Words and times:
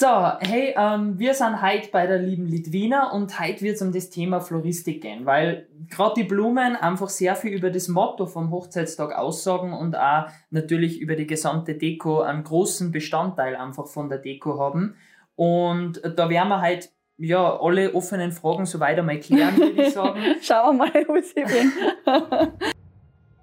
So, 0.00 0.06
hey, 0.38 0.74
ähm, 0.76 1.18
wir 1.18 1.34
sind 1.34 1.60
heute 1.60 1.88
bei 1.90 2.06
der 2.06 2.20
lieben 2.20 2.46
Litwina 2.46 3.10
und 3.10 3.40
heute 3.40 3.62
wird 3.62 3.74
es 3.74 3.82
um 3.82 3.90
das 3.90 4.10
Thema 4.10 4.38
Floristik 4.40 5.02
gehen, 5.02 5.26
weil 5.26 5.66
gerade 5.90 6.14
die 6.18 6.22
Blumen 6.22 6.76
einfach 6.76 7.08
sehr 7.08 7.34
viel 7.34 7.52
über 7.52 7.68
das 7.70 7.88
Motto 7.88 8.26
vom 8.26 8.52
Hochzeitstag 8.52 9.12
aussagen 9.12 9.72
und 9.72 9.96
auch 9.96 10.28
natürlich 10.50 11.00
über 11.00 11.16
die 11.16 11.26
gesamte 11.26 11.74
Deko 11.74 12.20
einen 12.20 12.44
großen 12.44 12.92
Bestandteil 12.92 13.56
einfach 13.56 13.88
von 13.88 14.08
der 14.08 14.18
Deko 14.18 14.60
haben. 14.60 14.94
Und 15.34 16.00
da 16.04 16.30
werden 16.30 16.48
wir 16.48 16.60
halt 16.60 16.90
ja, 17.16 17.58
alle 17.58 17.92
offenen 17.92 18.30
Fragen 18.30 18.66
so 18.66 18.78
weiter 18.78 19.02
mal 19.02 19.18
klären, 19.18 19.56
würde 19.56 19.82
ich 19.82 19.94
sagen. 19.94 20.22
Schauen 20.40 20.76
wir 20.76 20.86
mal, 20.86 21.08
wo 21.08 21.16
ich 21.16 21.34
bin. 21.34 21.72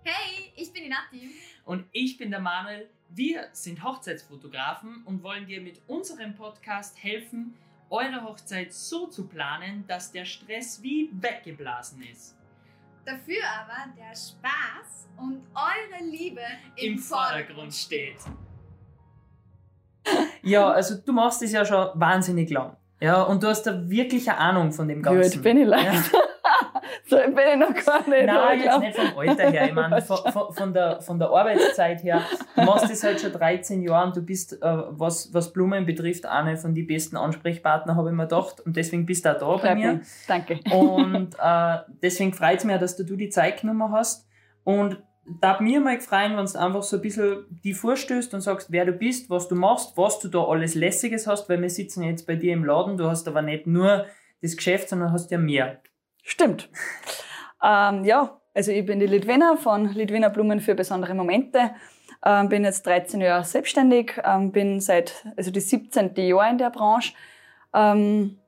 Hey, 0.04 0.54
ich 0.56 0.72
bin 0.72 0.84
die 0.84 0.90
Nati. 0.90 1.32
Und 1.66 1.84
ich 1.92 2.18
bin 2.18 2.32
der 2.32 2.40
Manuel. 2.40 2.88
Wir 3.16 3.46
sind 3.54 3.82
Hochzeitsfotografen 3.82 5.04
und 5.06 5.24
wollen 5.24 5.46
dir 5.46 5.62
mit 5.62 5.82
unserem 5.88 6.36
Podcast 6.36 7.02
helfen, 7.02 7.54
eure 7.90 8.22
Hochzeit 8.26 8.74
so 8.74 9.08
zu 9.08 9.26
planen, 9.26 9.86
dass 9.88 10.12
der 10.12 10.26
Stress 10.26 10.84
wie 10.84 11.10
weggeblasen 11.14 12.04
ist. 12.12 12.36
Dafür 13.06 13.42
aber 13.58 13.94
der 13.98 14.14
Spaß 14.14 15.08
und 15.16 15.44
eure 15.56 16.04
Liebe 16.04 16.42
im, 16.76 16.96
Im 16.96 17.00
Vordergrund 17.00 17.74
steht. 17.74 18.18
Ja, 20.44 20.70
also 20.70 20.96
du 21.04 21.12
machst 21.12 21.42
es 21.42 21.54
ja 21.54 21.66
schon 21.66 21.90
wahnsinnig 21.96 22.52
lang. 22.52 22.78
Ja, 23.02 23.24
und 23.24 23.42
du 23.42 23.48
hast 23.48 23.64
da 23.64 23.90
wirklich 23.90 24.30
eine 24.30 24.38
Ahnung 24.38 24.72
von 24.72 24.88
dem 24.88 25.02
Ganzen. 25.02 25.38
Gut, 25.38 25.42
bin 25.42 25.58
ich 25.58 25.66
leicht. 25.66 26.14
Ja. 26.14 26.20
so 27.06 27.18
bin 27.18 27.38
ich 27.54 27.58
noch 27.58 27.74
gar 27.86 28.08
nicht. 28.08 28.26
Nein, 28.26 28.60
jetzt 28.60 28.80
nicht 28.80 28.98
vom 28.98 29.18
Alter 29.18 29.50
her. 29.50 29.66
Ich 29.68 29.74
meine, 29.74 30.02
von, 30.04 30.54
von, 30.54 30.74
der, 30.74 31.02
von 31.02 31.20
der 31.20 31.30
Arbeitszeit 31.30 32.04
her. 32.04 32.22
Du 32.56 32.64
machst 32.64 32.90
das 32.90 33.04
halt 33.04 33.20
schon 33.20 33.32
13 33.32 33.82
Jahre 33.82 34.08
und 34.08 34.16
du 34.16 34.22
bist, 34.22 34.54
äh, 34.54 34.58
was, 34.62 35.34
was 35.34 35.54
Blumen 35.54 35.86
betrifft, 35.86 36.26
eine 36.26 36.58
von 36.58 36.74
den 36.74 36.88
besten 36.88 37.18
Ansprechpartner, 37.18 37.96
habe 37.96 38.10
ich 38.10 38.16
mir 38.16 38.24
gedacht. 38.24 38.62
Und 38.62 38.76
deswegen 38.76 39.06
bist 39.06 39.26
du 39.26 39.36
auch 39.36 39.40
da 39.40 39.46
bei 39.48 39.58
Freut 39.60 39.78
mir. 39.78 39.94
mich. 39.94 40.08
Danke. 40.28 40.60
Und 40.72 41.36
äh, 41.42 41.78
deswegen 42.02 42.34
freut 42.34 42.60
es 42.60 42.64
mich 42.64 42.76
auch, 42.76 42.80
dass 42.80 42.96
du 42.96 43.04
die 43.04 43.30
Zeit 43.30 43.62
genommen 43.62 43.92
hast. 43.92 44.28
Und 44.64 44.98
da 45.26 45.60
mir 45.60 45.80
mal 45.80 45.98
gefreut, 45.98 46.32
wenn 46.36 46.46
du 46.46 46.60
einfach 46.60 46.84
so 46.84 46.98
ein 46.98 47.02
bisschen 47.02 47.46
die 47.64 47.74
vorstößt 47.74 48.34
und 48.34 48.42
sagst, 48.42 48.72
wer 48.72 48.86
du 48.86 48.92
bist, 48.92 49.30
was 49.30 49.48
du 49.48 49.56
machst, 49.56 49.98
was 49.98 50.20
du 50.20 50.28
da 50.28 50.44
alles 50.44 50.76
Lässiges 50.76 51.26
hast, 51.26 51.50
weil 51.50 51.62
wir 51.62 51.70
sitzen 51.70 52.04
jetzt 52.04 52.28
bei 52.28 52.36
dir 52.36 52.54
im 52.54 52.64
Laden, 52.64 52.98
du 52.98 53.10
hast 53.10 53.28
aber 53.28 53.42
nicht 53.42 53.66
nur 53.66 54.06
das 54.42 54.56
Geschäft, 54.56 54.90
sondern 54.90 55.12
hast 55.12 55.32
ja 55.32 55.40
mehr. 55.40 55.82
Stimmt. 56.28 56.70
Ähm, 57.64 58.04
ja, 58.04 58.42
also 58.56 58.72
ich 58.72 58.84
bin 58.84 59.00
die 59.00 59.06
Litwina 59.06 59.58
von 59.58 59.94
Litwina 59.94 60.30
Blumen 60.30 60.60
für 60.60 60.74
besondere 60.74 61.14
Momente. 61.14 61.76
Ähm, 62.26 62.50
bin 62.50 62.64
jetzt 62.64 62.88
13 62.88 63.22
Jahre 63.22 63.44
selbstständig, 63.44 64.20
ähm, 64.24 64.52
bin 64.52 64.82
seit 64.82 65.24
also 65.38 65.52
die 65.52 65.60
17. 65.60 66.16
Jahr 66.16 66.50
in 66.50 66.58
der 66.58 66.72
Branche. 66.72 67.14
Ähm, 67.76 68.40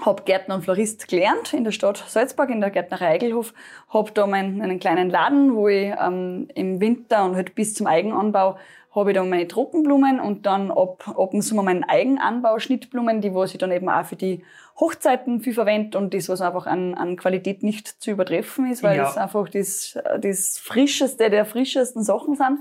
habe 0.00 0.22
Gärtner 0.22 0.54
und 0.54 0.62
Florist 0.62 1.08
gelernt 1.08 1.52
in 1.52 1.64
der 1.64 1.72
Stadt 1.72 1.98
Salzburg, 1.98 2.48
in 2.48 2.62
der 2.62 2.70
Gärtnerei 2.70 3.08
Eigelhof. 3.08 3.52
Habe 3.90 4.12
da 4.12 4.26
meinen, 4.26 4.62
einen 4.62 4.80
kleinen 4.80 5.10
Laden, 5.10 5.54
wo 5.54 5.68
ich 5.68 5.92
ähm, 6.00 6.48
im 6.54 6.80
Winter 6.80 7.26
und 7.26 7.36
halt 7.36 7.54
bis 7.54 7.74
zum 7.74 7.86
Eigenanbau 7.86 8.56
habe 8.94 9.10
ich 9.10 9.14
dann 9.16 9.28
meine 9.30 9.46
Trockenblumen 9.46 10.18
und 10.18 10.46
dann 10.46 10.70
ab, 10.70 11.04
ab 11.16 11.30
dem 11.30 11.42
Sommer 11.42 11.62
meinen 11.62 11.84
Eigenanbau 11.84 12.58
Schnittblumen, 12.58 13.20
die 13.20 13.34
was 13.34 13.52
ich 13.52 13.58
dann 13.58 13.70
eben 13.70 13.88
auch 13.88 14.04
für 14.04 14.16
die 14.16 14.42
Hochzeiten 14.78 15.40
viel 15.40 15.52
verwende 15.54 15.96
und 15.98 16.12
das, 16.14 16.28
was 16.28 16.40
einfach 16.40 16.66
an, 16.66 16.94
an 16.94 17.16
Qualität 17.16 17.62
nicht 17.62 17.86
zu 17.86 18.10
übertreffen 18.10 18.70
ist, 18.70 18.82
weil 18.82 18.96
Ja. 18.96 19.04
das 19.04 19.16
einfach 19.16 19.48
das, 19.48 19.98
das 20.20 20.58
Frischeste 20.58 21.30
der 21.30 21.44
frischesten 21.44 22.02
Sachen 22.02 22.34
sind. 22.34 22.58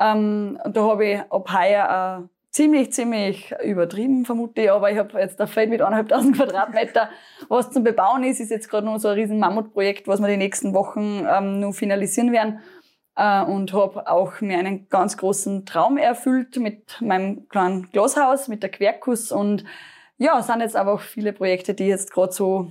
Ähm, 0.00 0.58
und 0.64 0.76
da 0.76 0.82
habe 0.82 1.04
ich 1.06 1.18
ab 1.30 1.52
heuer 1.52 2.22
äh, 2.24 2.28
ziemlich, 2.50 2.92
ziemlich 2.92 3.54
übertrieben, 3.64 4.24
vermute 4.24 4.62
ich, 4.62 4.70
aber 4.70 4.90
ich 4.90 4.98
habe 4.98 5.18
jetzt 5.20 5.40
ein 5.40 5.46
Feld 5.48 5.70
mit 5.70 5.80
1.500 5.82 6.32
Quadratmeter, 6.36 7.08
was 7.48 7.70
zum 7.70 7.82
Bebauen 7.84 8.24
ist, 8.24 8.40
ist 8.40 8.50
jetzt 8.50 8.68
gerade 8.68 8.86
noch 8.86 8.98
so 8.98 9.08
ein 9.08 9.14
riesen 9.14 9.38
Mammutprojekt, 9.38 10.06
was 10.08 10.20
wir 10.20 10.28
die 10.28 10.36
nächsten 10.36 10.74
Wochen 10.74 11.26
ähm, 11.30 11.60
noch 11.60 11.72
finalisieren 11.72 12.32
werden. 12.32 12.60
Äh, 13.14 13.42
und 13.44 13.72
habe 13.72 14.08
auch 14.08 14.40
mir 14.40 14.58
einen 14.58 14.88
ganz 14.88 15.16
großen 15.16 15.66
Traum 15.66 15.98
erfüllt 15.98 16.56
mit 16.56 17.00
meinem 17.00 17.48
kleinen 17.48 17.90
Glashaus, 17.90 18.48
mit 18.48 18.62
der 18.62 18.70
Querkus 18.70 19.32
und 19.32 19.64
ja, 20.18 20.38
es 20.38 20.46
sind 20.46 20.60
jetzt 20.60 20.76
aber 20.76 20.94
auch 20.94 21.00
viele 21.00 21.32
Projekte, 21.32 21.74
die 21.74 21.88
jetzt 21.88 22.12
gerade 22.12 22.32
so 22.32 22.70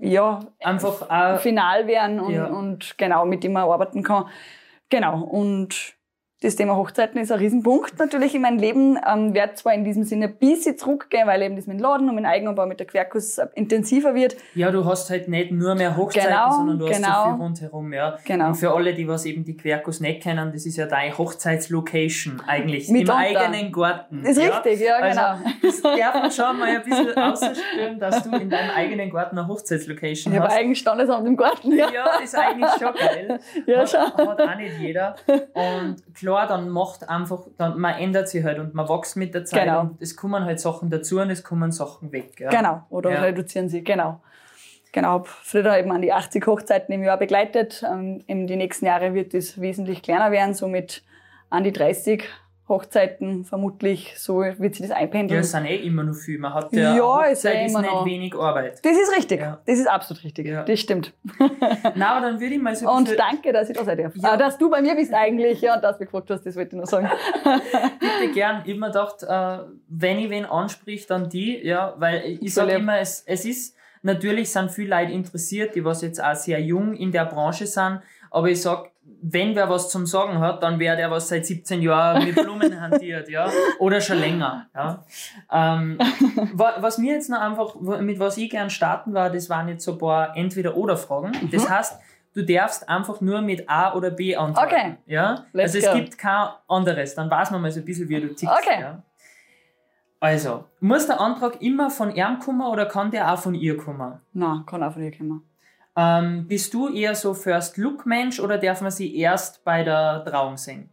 ja, 0.00 0.40
Einfach 0.60 1.38
final 1.40 1.86
werden 1.86 2.20
und, 2.20 2.32
Ja. 2.34 2.46
und 2.46 2.96
genau, 2.98 3.26
mit 3.26 3.42
dem 3.44 3.52
man 3.52 3.64
arbeiten 3.64 4.02
kann. 4.02 4.28
Genau, 4.88 5.22
und 5.22 5.94
das 6.40 6.54
Thema 6.54 6.76
Hochzeiten 6.76 7.20
ist 7.20 7.32
ein 7.32 7.38
Riesenpunkt 7.40 7.98
natürlich 7.98 8.32
in 8.34 8.42
meinem 8.42 8.58
Leben. 8.58 8.96
Ähm, 9.10 9.34
werde 9.34 9.54
zwar 9.54 9.74
in 9.74 9.82
diesem 9.82 10.04
Sinne 10.04 10.26
ein 10.26 10.36
bisschen 10.36 10.78
zurückgehen, 10.78 11.26
weil 11.26 11.42
eben 11.42 11.56
das 11.56 11.66
mit 11.66 11.78
dem 11.78 11.82
Laden 11.82 12.08
und 12.08 12.14
mit 12.14 12.22
dem 12.24 12.30
Eigenanbau 12.30 12.64
mit 12.66 12.78
der 12.78 12.86
Querkus 12.86 13.38
äh, 13.38 13.48
intensiver 13.56 14.14
wird. 14.14 14.36
ja, 14.54 14.70
du 14.70 14.84
hast 14.84 15.10
halt 15.10 15.26
nicht 15.28 15.50
nur 15.50 15.74
mehr 15.74 15.96
Hochzeiten, 15.96 16.28
Genau, 16.30 16.50
sondern 16.52 16.78
du 16.78 16.88
hast 16.88 16.96
genau. 16.96 17.24
so 17.24 17.30
viel 17.34 17.42
rundherum, 17.42 17.92
ja. 17.92 18.16
Genau. 18.24 18.46
Und 18.48 18.54
für 18.54 18.72
alle, 18.72 18.94
die 18.94 19.08
was 19.08 19.24
eben 19.26 19.44
die 19.44 19.56
Quercus 19.56 19.98
nicht 19.98 20.22
kennen, 20.22 20.52
das 20.52 20.64
ist 20.64 20.76
ja 20.76 20.86
deine 20.86 21.16
Hochzeitslocation 21.18 22.40
eigentlich. 22.46 22.88
Mitunter. 22.88 23.14
Im 23.28 23.36
eigenen 23.36 23.72
Garten. 23.72 24.24
Ist 24.24 24.38
richtig, 24.38 24.80
ja, 24.80 24.94
also, 24.96 25.20
genau. 25.20 25.50
Das 25.62 25.82
darf 25.82 26.14
man 26.14 26.30
schon 26.30 26.58
mal 26.58 26.68
ein 26.68 26.82
bisschen 26.84 27.16
ausspüren, 27.16 27.98
dass 27.98 28.22
du 28.22 28.36
in 28.36 28.48
deinem 28.50 28.70
eigenen 28.76 29.10
Garten 29.10 29.38
eine 29.38 29.48
Hochzeitslocation 29.48 30.32
Ich 30.32 30.38
habe 30.38 30.48
hast. 30.48 30.56
eigenes 30.56 30.78
Standesamt 30.78 31.26
im 31.26 31.36
Garten, 31.36 31.72
ja. 31.76 31.90
Ja, 31.92 32.18
ist 32.22 32.36
eigentlich 32.36 32.70
schon 32.78 32.94
geil. 32.94 33.40
Ja, 33.66 33.78
hat, 33.80 33.90
schon. 33.90 34.00
hat 34.00 34.40
auch 34.40 34.56
nicht 34.56 34.78
jeder. 34.78 35.16
Und 35.54 35.96
klar, 36.14 36.27
dann 36.34 36.68
macht 36.68 37.08
einfach, 37.08 37.46
dann, 37.56 37.78
man 37.78 37.94
ändert 37.94 38.28
sich 38.28 38.44
halt 38.44 38.58
und 38.58 38.74
man 38.74 38.88
wächst 38.88 39.16
mit 39.16 39.34
der 39.34 39.44
Zeit 39.44 39.64
Genau. 39.64 39.80
und 39.80 40.02
es 40.02 40.16
kommen 40.16 40.44
halt 40.44 40.60
Sachen 40.60 40.90
dazu 40.90 41.20
und 41.20 41.30
es 41.30 41.42
kommen 41.42 41.72
Sachen 41.72 42.12
weg. 42.12 42.38
Ja. 42.40 42.50
Genau, 42.50 42.82
oder 42.90 43.10
Ja. 43.10 43.20
reduzieren 43.22 43.68
sie, 43.68 43.82
genau. 43.84 44.20
Genau, 44.92 45.08
habe 45.08 45.28
früher 45.28 45.76
eben 45.78 45.92
an 45.92 46.00
die 46.00 46.12
80 46.12 46.46
Hochzeiten 46.46 46.92
im 46.94 47.02
Jahr 47.04 47.18
begleitet. 47.18 47.84
Ähm, 47.86 48.22
in 48.26 48.46
die 48.46 48.56
nächsten 48.56 48.86
Jahre 48.86 49.12
wird 49.12 49.34
es 49.34 49.60
wesentlich 49.60 50.02
kleiner 50.02 50.30
werden, 50.30 50.54
so 50.54 50.66
mit 50.66 51.02
an 51.50 51.62
die 51.64 51.72
30 51.72 52.24
Hochzeiten 52.68 53.44
vermutlich, 53.44 54.14
so 54.18 54.40
wird 54.40 54.74
sich 54.74 54.80
das 54.86 54.90
Ja, 54.90 54.96
einpendeln. 54.96 55.40
es 55.40 55.50
sind 55.52 55.64
eh 55.64 55.76
immer 55.76 56.02
noch 56.04 56.14
viel. 56.14 56.38
Man 56.38 56.52
hat 56.52 56.72
ja, 56.72 56.94
Ja, 56.96 57.22
ist 57.24 57.44
ja 57.44 57.50
Hochzeit 57.50 57.66
ist 57.66 57.70
immer 57.72 57.80
nicht 57.82 57.90
noch. 57.92 58.04
wenig 58.06 58.34
Arbeit. 58.34 58.84
Das 58.84 58.92
ist 58.96 59.16
richtig, 59.16 59.40
Ja. 59.40 59.60
das 59.66 59.78
ist 59.78 59.86
absolut 59.88 60.22
richtig, 60.24 60.46
Ja. 60.48 60.64
das 60.64 60.78
stimmt. 60.80 61.14
Na, 61.94 62.16
aber 62.16 62.26
dann 62.26 62.40
würde 62.40 62.54
ich 62.54 62.60
mal 62.60 62.76
so 62.76 62.90
Und 62.90 63.08
danke, 63.18 63.52
dass 63.52 63.70
ich 63.70 63.76
da 63.76 63.84
sein 63.84 63.96
darf. 63.98 64.14
Ja. 64.16 64.32
Ah, 64.32 64.36
dass 64.36 64.58
du 64.58 64.68
bei 64.70 64.82
mir 64.82 64.94
bist 64.94 65.14
eigentlich, 65.14 65.60
ja, 65.62 65.76
und 65.76 65.82
dass 65.82 65.96
du 65.96 66.02
mich 66.04 66.10
gefragt 66.10 66.30
hast, 66.30 66.44
das 66.44 66.56
wollte 66.56 66.70
ich 66.70 66.76
nur 66.76 66.86
sagen. 66.86 67.08
bitte 68.00 68.32
gern. 68.32 68.62
Ich 68.64 68.72
hab 68.74 68.78
mir 68.80 68.86
gedacht, 68.88 69.22
äh, 69.22 69.64
wenn 69.88 70.18
ich 70.18 70.30
wen 70.30 70.44
anspricht, 70.44 71.10
dann 71.10 71.28
die, 71.28 71.64
ja, 71.66 71.94
weil 71.98 72.38
ich 72.40 72.52
sage 72.54 72.72
immer, 72.72 72.98
es, 72.98 73.22
es 73.26 73.44
ist, 73.44 73.76
natürlich 74.02 74.50
sind 74.50 74.70
viele 74.70 74.90
Leute 74.96 75.12
interessiert, 75.12 75.74
die 75.74 75.84
was 75.84 76.02
jetzt 76.02 76.22
auch 76.22 76.34
sehr 76.34 76.60
jung 76.60 76.94
in 76.94 77.12
der 77.12 77.24
Branche 77.24 77.66
sind, 77.66 78.00
aber 78.30 78.48
ich 78.48 78.60
sag, 78.60 78.90
wenn 79.20 79.54
wer 79.56 79.68
was 79.68 79.90
zum 79.90 80.06
Sagen 80.06 80.38
hat, 80.38 80.62
dann 80.62 80.78
wäre 80.78 80.96
der, 80.96 81.10
was 81.10 81.28
seit 81.28 81.44
17 81.46 81.82
Jahren 81.82 82.24
mit 82.24 82.34
Blumen 82.36 82.80
hantiert, 82.80 83.28
ja, 83.28 83.48
oder 83.78 84.00
schon 84.00 84.18
länger, 84.18 84.66
ja. 84.74 85.04
Ähm, 85.52 85.98
wa- 86.54 86.76
was 86.80 86.98
mir 86.98 87.14
jetzt 87.14 87.28
noch 87.30 87.40
einfach, 87.40 87.74
mit 88.00 88.18
was 88.20 88.36
ich 88.36 88.50
gern 88.50 88.70
starten 88.70 89.14
war, 89.14 89.30
das 89.30 89.50
waren 89.50 89.68
jetzt 89.68 89.84
so 89.84 89.92
ein 89.92 89.98
paar 89.98 90.36
Entweder-Oder-Fragen. 90.36 91.32
Das 91.50 91.64
Mhm. 91.64 91.68
heißt, 91.70 92.00
du 92.34 92.44
darfst 92.44 92.88
einfach 92.88 93.20
nur 93.20 93.40
mit 93.40 93.68
A 93.68 93.94
oder 93.94 94.10
B 94.10 94.36
antworten. 94.36 94.68
Okay. 94.72 94.96
Ja? 95.06 95.44
Let's 95.52 95.74
also 95.74 95.78
es 95.86 95.92
go. 95.92 95.98
gibt 96.00 96.18
kein 96.18 96.48
anderes. 96.68 97.14
Dann 97.16 97.28
weiß 97.30 97.50
man 97.50 97.60
mal 97.62 97.70
so 97.72 97.80
ein 97.80 97.84
bisschen, 97.84 98.08
wie 98.08 98.20
du 98.20 98.28
tickst. 98.28 98.46
Okay. 98.46 98.80
Ja? 98.80 99.02
Also, 100.20 100.64
muss 100.80 101.06
der 101.06 101.20
Antrag 101.20 101.62
immer 101.62 101.90
von 101.90 102.14
ihm 102.14 102.38
kommen 102.40 102.62
oder 102.62 102.86
kann 102.86 103.10
der 103.10 103.32
auch 103.32 103.38
von 103.38 103.54
ihr 103.54 103.76
kommen? 103.76 104.20
Na, 104.32 104.64
kann 104.66 104.82
auch 104.82 104.92
von 104.92 105.02
dir 105.02 105.16
kommen. 105.16 105.47
Ähm, 106.00 106.46
bist 106.46 106.72
du 106.74 106.94
eher 106.94 107.16
so 107.16 107.34
First-Look-Mensch 107.34 108.38
oder 108.38 108.56
darf 108.56 108.80
man 108.82 108.92
sie 108.92 109.16
erst 109.16 109.64
bei 109.64 109.82
der 109.82 110.24
Trauung 110.24 110.56
sehen? 110.56 110.90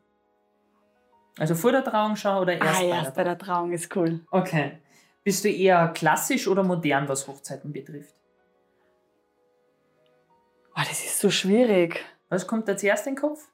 Also 1.38 1.54
vor 1.54 1.72
der 1.72 1.84
Trauung 1.84 2.16
schauen 2.16 2.42
oder 2.42 2.58
erst 2.58 2.82
ah, 2.82 2.84
bei 2.84 2.88
erst 2.88 3.16
bei 3.16 3.24
der 3.24 3.36
der 3.36 3.46
Trauung 3.46 3.72
ist 3.72 3.96
cool. 3.96 4.22
Okay. 4.32 4.80
Bist 5.24 5.44
du 5.44 5.50
eher 5.50 5.90
klassisch 5.90 6.48
oder 6.48 6.64
modern, 6.64 7.08
was 7.08 7.28
Hochzeiten 7.28 7.72
betrifft? 7.72 8.16
Oh, 10.76 10.82
das 10.90 11.06
ist 11.06 11.20
so 11.20 11.30
schwierig. 11.30 12.04
Was 12.30 12.48
kommt 12.48 12.68
da 12.68 12.76
zuerst 12.76 13.06
in 13.06 13.14
den 13.14 13.22
Kopf? 13.22 13.48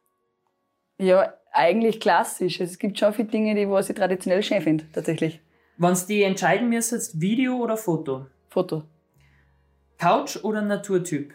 Ja, 1.00 1.34
eigentlich 1.52 2.00
klassisch. 2.00 2.62
Also 2.62 2.72
es 2.72 2.80
gibt 2.80 2.98
schon 2.98 3.14
viele 3.14 3.28
Dinge, 3.28 3.56
die 3.56 3.70
was 3.70 3.90
ich 3.90 3.96
traditionell 3.98 4.42
schön 4.42 4.62
finde, 4.62 4.90
tatsächlich. 4.94 5.42
Wenn 5.78 5.96
du 5.96 6.00
die 6.08 6.24
entscheiden 6.24 6.70
müsstest, 6.70 7.20
Video 7.20 7.58
oder 7.58 7.76
Foto? 7.76 8.28
Foto. 8.48 8.84
Couch 9.98 10.38
oder 10.44 10.62
Naturtyp? 10.62 11.34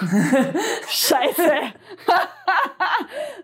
Scheiße! 0.88 1.52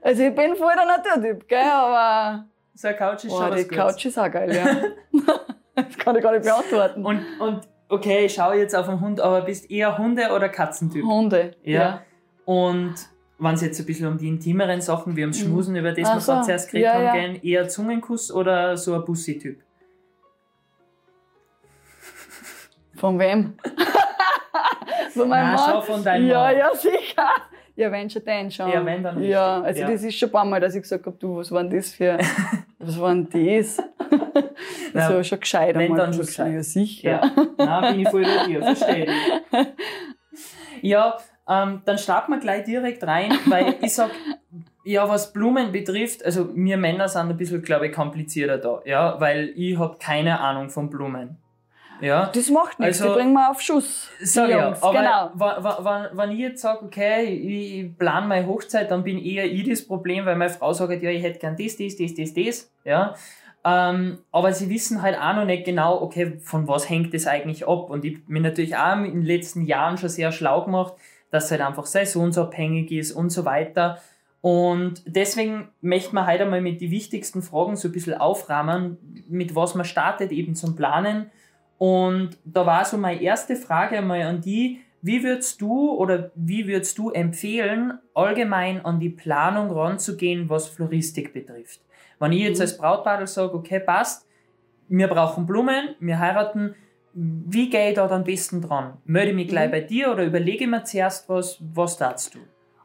also 0.03 0.23
ich 0.23 0.35
bin 0.35 0.55
voll 0.57 0.73
der 0.77 0.85
Naturtyp, 0.87 1.49
gell? 1.49 1.59
Aber 1.59 2.45
So 2.75 2.89
eine 2.89 2.97
Couch 2.97 3.25
ist 3.25 3.31
boah, 3.31 3.43
schon 3.43 3.51
was 3.53 3.57
die 3.63 3.69
Gutes. 3.69 3.77
Couch 3.79 4.05
ist 4.07 4.19
auch 4.19 4.31
geil, 4.31 4.55
ja. 4.55 5.23
das 5.75 5.99
kann 5.99 6.17
ich 6.17 6.23
gar 6.23 6.33
nicht 6.33 6.45
beantworten. 6.45 7.05
Und, 7.05 7.25
und 7.41 7.69
okay, 7.89 8.27
ich 8.27 8.35
schaue 8.35 8.57
jetzt 8.57 8.75
auf 8.75 8.87
den 8.87 9.01
Hund, 9.01 9.21
aber 9.21 9.43
bist 9.43 9.71
eher 9.71 9.97
Hunde- 9.99 10.31
oder 10.35 10.49
Katzentyp? 10.49 11.05
Hunde. 11.05 11.53
Ja. 11.63 12.03
Und 12.45 12.95
wenn 13.39 13.55
es 13.55 13.63
jetzt 13.63 13.81
ein 13.81 13.87
bisschen 13.87 14.07
um 14.09 14.19
die 14.19 14.29
intimeren 14.29 14.81
Sachen 14.81 15.17
wie 15.17 15.23
ums 15.23 15.39
Schmusen, 15.41 15.75
über 15.77 15.93
das 15.93 16.09
Ach 16.09 16.15
wir 16.17 16.21
so. 16.21 16.33
gerade 16.33 16.45
zuerst 16.47 16.71
geredet 16.71 16.87
Ja, 16.89 16.95
haben, 16.95 17.05
ja. 17.05 17.13
gehen, 17.15 17.43
eher 17.43 17.69
Zungenkuss 17.69 18.31
oder 18.33 18.77
so 18.77 18.95
ein 18.95 19.05
Bussi-Typ? 19.05 19.61
Von 22.97 23.19
wem? 23.19 23.55
von 25.13 25.29
meinem 25.29 25.47
Nein, 25.49 25.55
Mann? 25.57 25.71
schon 25.73 25.83
von 25.83 26.05
deinem 26.05 26.29
Ja, 26.29 26.41
Mann. 26.43 26.57
ja, 26.59 26.75
sicher. 26.75 27.29
Ja, 27.75 27.91
wenn 27.91 28.11
schon, 28.11 28.23
dann 28.25 28.51
schon. 28.51 28.69
Ja, 28.71 28.85
wenn, 28.85 29.03
dann 29.03 29.23
Ja, 29.23 29.63
also 29.63 29.81
Ja. 29.81 29.91
das 29.91 30.03
ist 30.03 30.19
schon 30.19 30.29
ein 30.29 30.33
paar 30.33 30.45
Mal, 30.45 30.61
dass 30.61 30.75
ich 30.75 30.83
gesagt 30.83 31.07
habe, 31.07 31.17
du, 31.19 31.37
was 31.39 31.51
war 31.51 31.63
denn 31.63 31.75
das 31.77 31.95
für, 31.95 32.19
was 32.79 33.01
war 33.01 33.15
denn 33.15 33.29
das? 33.57 33.83
Ja, 34.95 35.09
so 35.09 35.23
schon 35.23 35.41
gescheit 35.41 35.75
wenn, 35.75 35.83
einmal 35.85 35.99
dann 35.99 36.13
schon 36.13 36.27
gescheit. 36.27 36.53
Ja, 36.53 36.63
sicher. 36.63 37.11
Ja, 37.11 37.47
Nein, 37.81 37.93
bin 37.95 38.01
ich 38.03 38.09
voll 38.11 38.23
bei 38.25 38.47
dir, 38.47 38.63
verstehe. 38.63 39.09
Ja, 40.83 41.17
ähm, 41.49 41.83
dann 41.85 41.99
starten 41.99 42.33
wir 42.33 42.41
gleich 42.41 42.65
direkt 42.65 43.05
rein, 43.05 43.33
weil 43.47 43.77
ich 43.81 43.95
sag, 43.95 44.11
ja, 44.85 45.09
was 45.09 45.33
Blumen 45.33 45.73
betrifft, 45.73 46.25
also 46.25 46.55
wir 46.55 46.77
Männer 46.77 47.09
sind 47.09 47.31
ein 47.31 47.37
bisschen, 47.37 47.63
glaube 47.63 47.87
ich, 47.87 47.93
komplizierter 47.93 48.59
da, 48.59 48.81
ja, 48.85 49.21
weil 49.21 49.53
ich 49.57 49.79
habe 49.79 49.97
keine 49.99 50.41
Ahnung 50.41 50.71
von 50.71 50.91
Blumen. 50.91 51.39
Ja, 52.03 52.31
Das 52.35 52.51
macht 52.51 52.81
nichts, 52.81 53.01
Also- 53.01 53.15
die 53.15 53.21
bringen 53.21 53.33
wir 53.33 53.49
auf 53.51 53.61
Schuss. 53.61 54.11
die 54.21 54.27
Sag 54.27 54.51
ja, 54.51 54.67
Jungs, 54.67 54.83
aber 54.83 54.99
genau. 54.99 55.31
wenn, 55.85 56.19
wenn 56.19 56.31
ich 56.33 56.39
jetzt 56.39 56.63
sage, 56.63 56.85
okay, 56.85 57.25
ich, 57.27 57.97
plane 57.97 58.27
meine 58.27 58.47
Hochzeit, 58.47 58.91
dann 58.91 59.05
bin 59.05 59.19
eher 59.25 59.45
ich 59.45 59.69
das 59.69 59.87
Problem, 59.87 60.27
weil 60.27 60.35
meine 60.35 60.51
Frau 60.51 60.73
sagt, 60.73 61.01
ja, 61.01 61.11
ich 61.11 61.23
hätte 61.23 61.39
gern 61.39 61.57
das, 61.57 61.77
das, 61.77 61.97
das, 61.97 62.15
das, 62.15 62.35
das, 62.35 62.73
ja. 62.85 63.15
Ähm, 63.65 64.19
aber 64.33 64.53
sie 64.53 64.69
wissen 64.69 65.03
halt 65.03 65.17
auch 65.17 65.35
noch 65.37 65.45
nicht 65.45 65.65
genau, 65.65 66.03
okay, 66.03 66.39
von 66.43 66.67
was 66.67 66.91
hängt 66.91 67.15
das 67.15 67.29
eigentlich 67.29 67.69
ab. 67.69 67.91
Und 67.91 68.05
ich 68.05 68.27
bin 68.27 68.43
natürlich 68.43 68.77
auch 68.77 68.97
in 68.97 69.05
den 69.05 69.23
letzten 69.23 69.63
Jahren 69.63 69.97
schon 69.97 70.09
sehr 70.09 70.33
schlau 70.33 70.65
gemacht, 70.65 70.95
dass 71.31 71.45
es 71.45 71.51
halt 71.53 71.61
einfach 71.61 71.87
saisonsabhängig 71.87 72.91
ist 72.91 73.13
und 73.13 73.31
so 73.31 73.45
weiter. 73.45 73.99
Und 74.41 75.05
deswegen 75.07 75.69
möchten 75.81 76.17
wir 76.17 76.27
heute 76.27 76.43
einmal 76.43 76.61
mit 76.61 76.81
die 76.81 76.91
wichtigsten 76.91 77.43
Fragen 77.43 77.77
so 77.77 77.87
ein 77.87 77.93
bisschen 77.93 78.15
aufrahmen, 78.15 78.99
mit 79.29 79.55
was 79.55 79.77
man 79.77 79.85
startet 79.85 80.33
eben 80.33 80.57
zum 80.57 80.75
Planen. 80.75 81.31
Und 81.83 82.39
da 82.45 82.65
war 82.65 82.85
so 82.85 82.97
meine 82.97 83.21
erste 83.21 83.57
Frage 83.57 83.99
einmal 83.99 84.23
an 84.23 84.41
die, 84.41 84.83
wie 85.01 85.25
würdest 85.25 85.61
du 85.61 85.91
oder 85.91 86.31
wie 86.37 86.69
würdest 86.69 86.97
du 86.97 87.11
empfehlen, 87.11 87.99
allgemein 88.15 88.85
an 88.85 89.01
die 89.01 89.09
Planung 89.09 89.73
ranzugehen, 89.73 90.49
was 90.49 90.69
Floristik 90.69 91.33
betrifft? 91.33 91.81
Wenn 92.21 92.31
ich 92.31 92.43
jetzt 92.43 92.59
Mhm. 92.59 92.63
als 92.63 92.79
Brautpaar 92.79 93.27
sage, 93.27 93.55
okay, 93.55 93.81
passt, 93.81 94.29
wir 94.87 95.09
brauchen 95.09 95.45
Blumen, 95.45 95.97
wir 95.99 96.21
heiraten, 96.21 96.77
wie 97.15 97.69
gehe 97.69 97.89
ich 97.89 97.97
da 97.97 98.09
am 98.09 98.23
besten 98.23 98.61
dran? 98.63 98.99
Melde 99.05 99.31
ich 99.31 99.37
mich 99.37 99.49
gleich 99.49 99.67
Mhm. 99.67 99.73
bei 99.73 99.81
dir 99.81 100.13
oder 100.13 100.23
überlege 100.23 100.69
mir 100.69 100.85
zuerst 100.85 101.29
was, 101.29 101.59
was 101.75 101.97
darfst 101.97 102.37
du? 102.37 102.39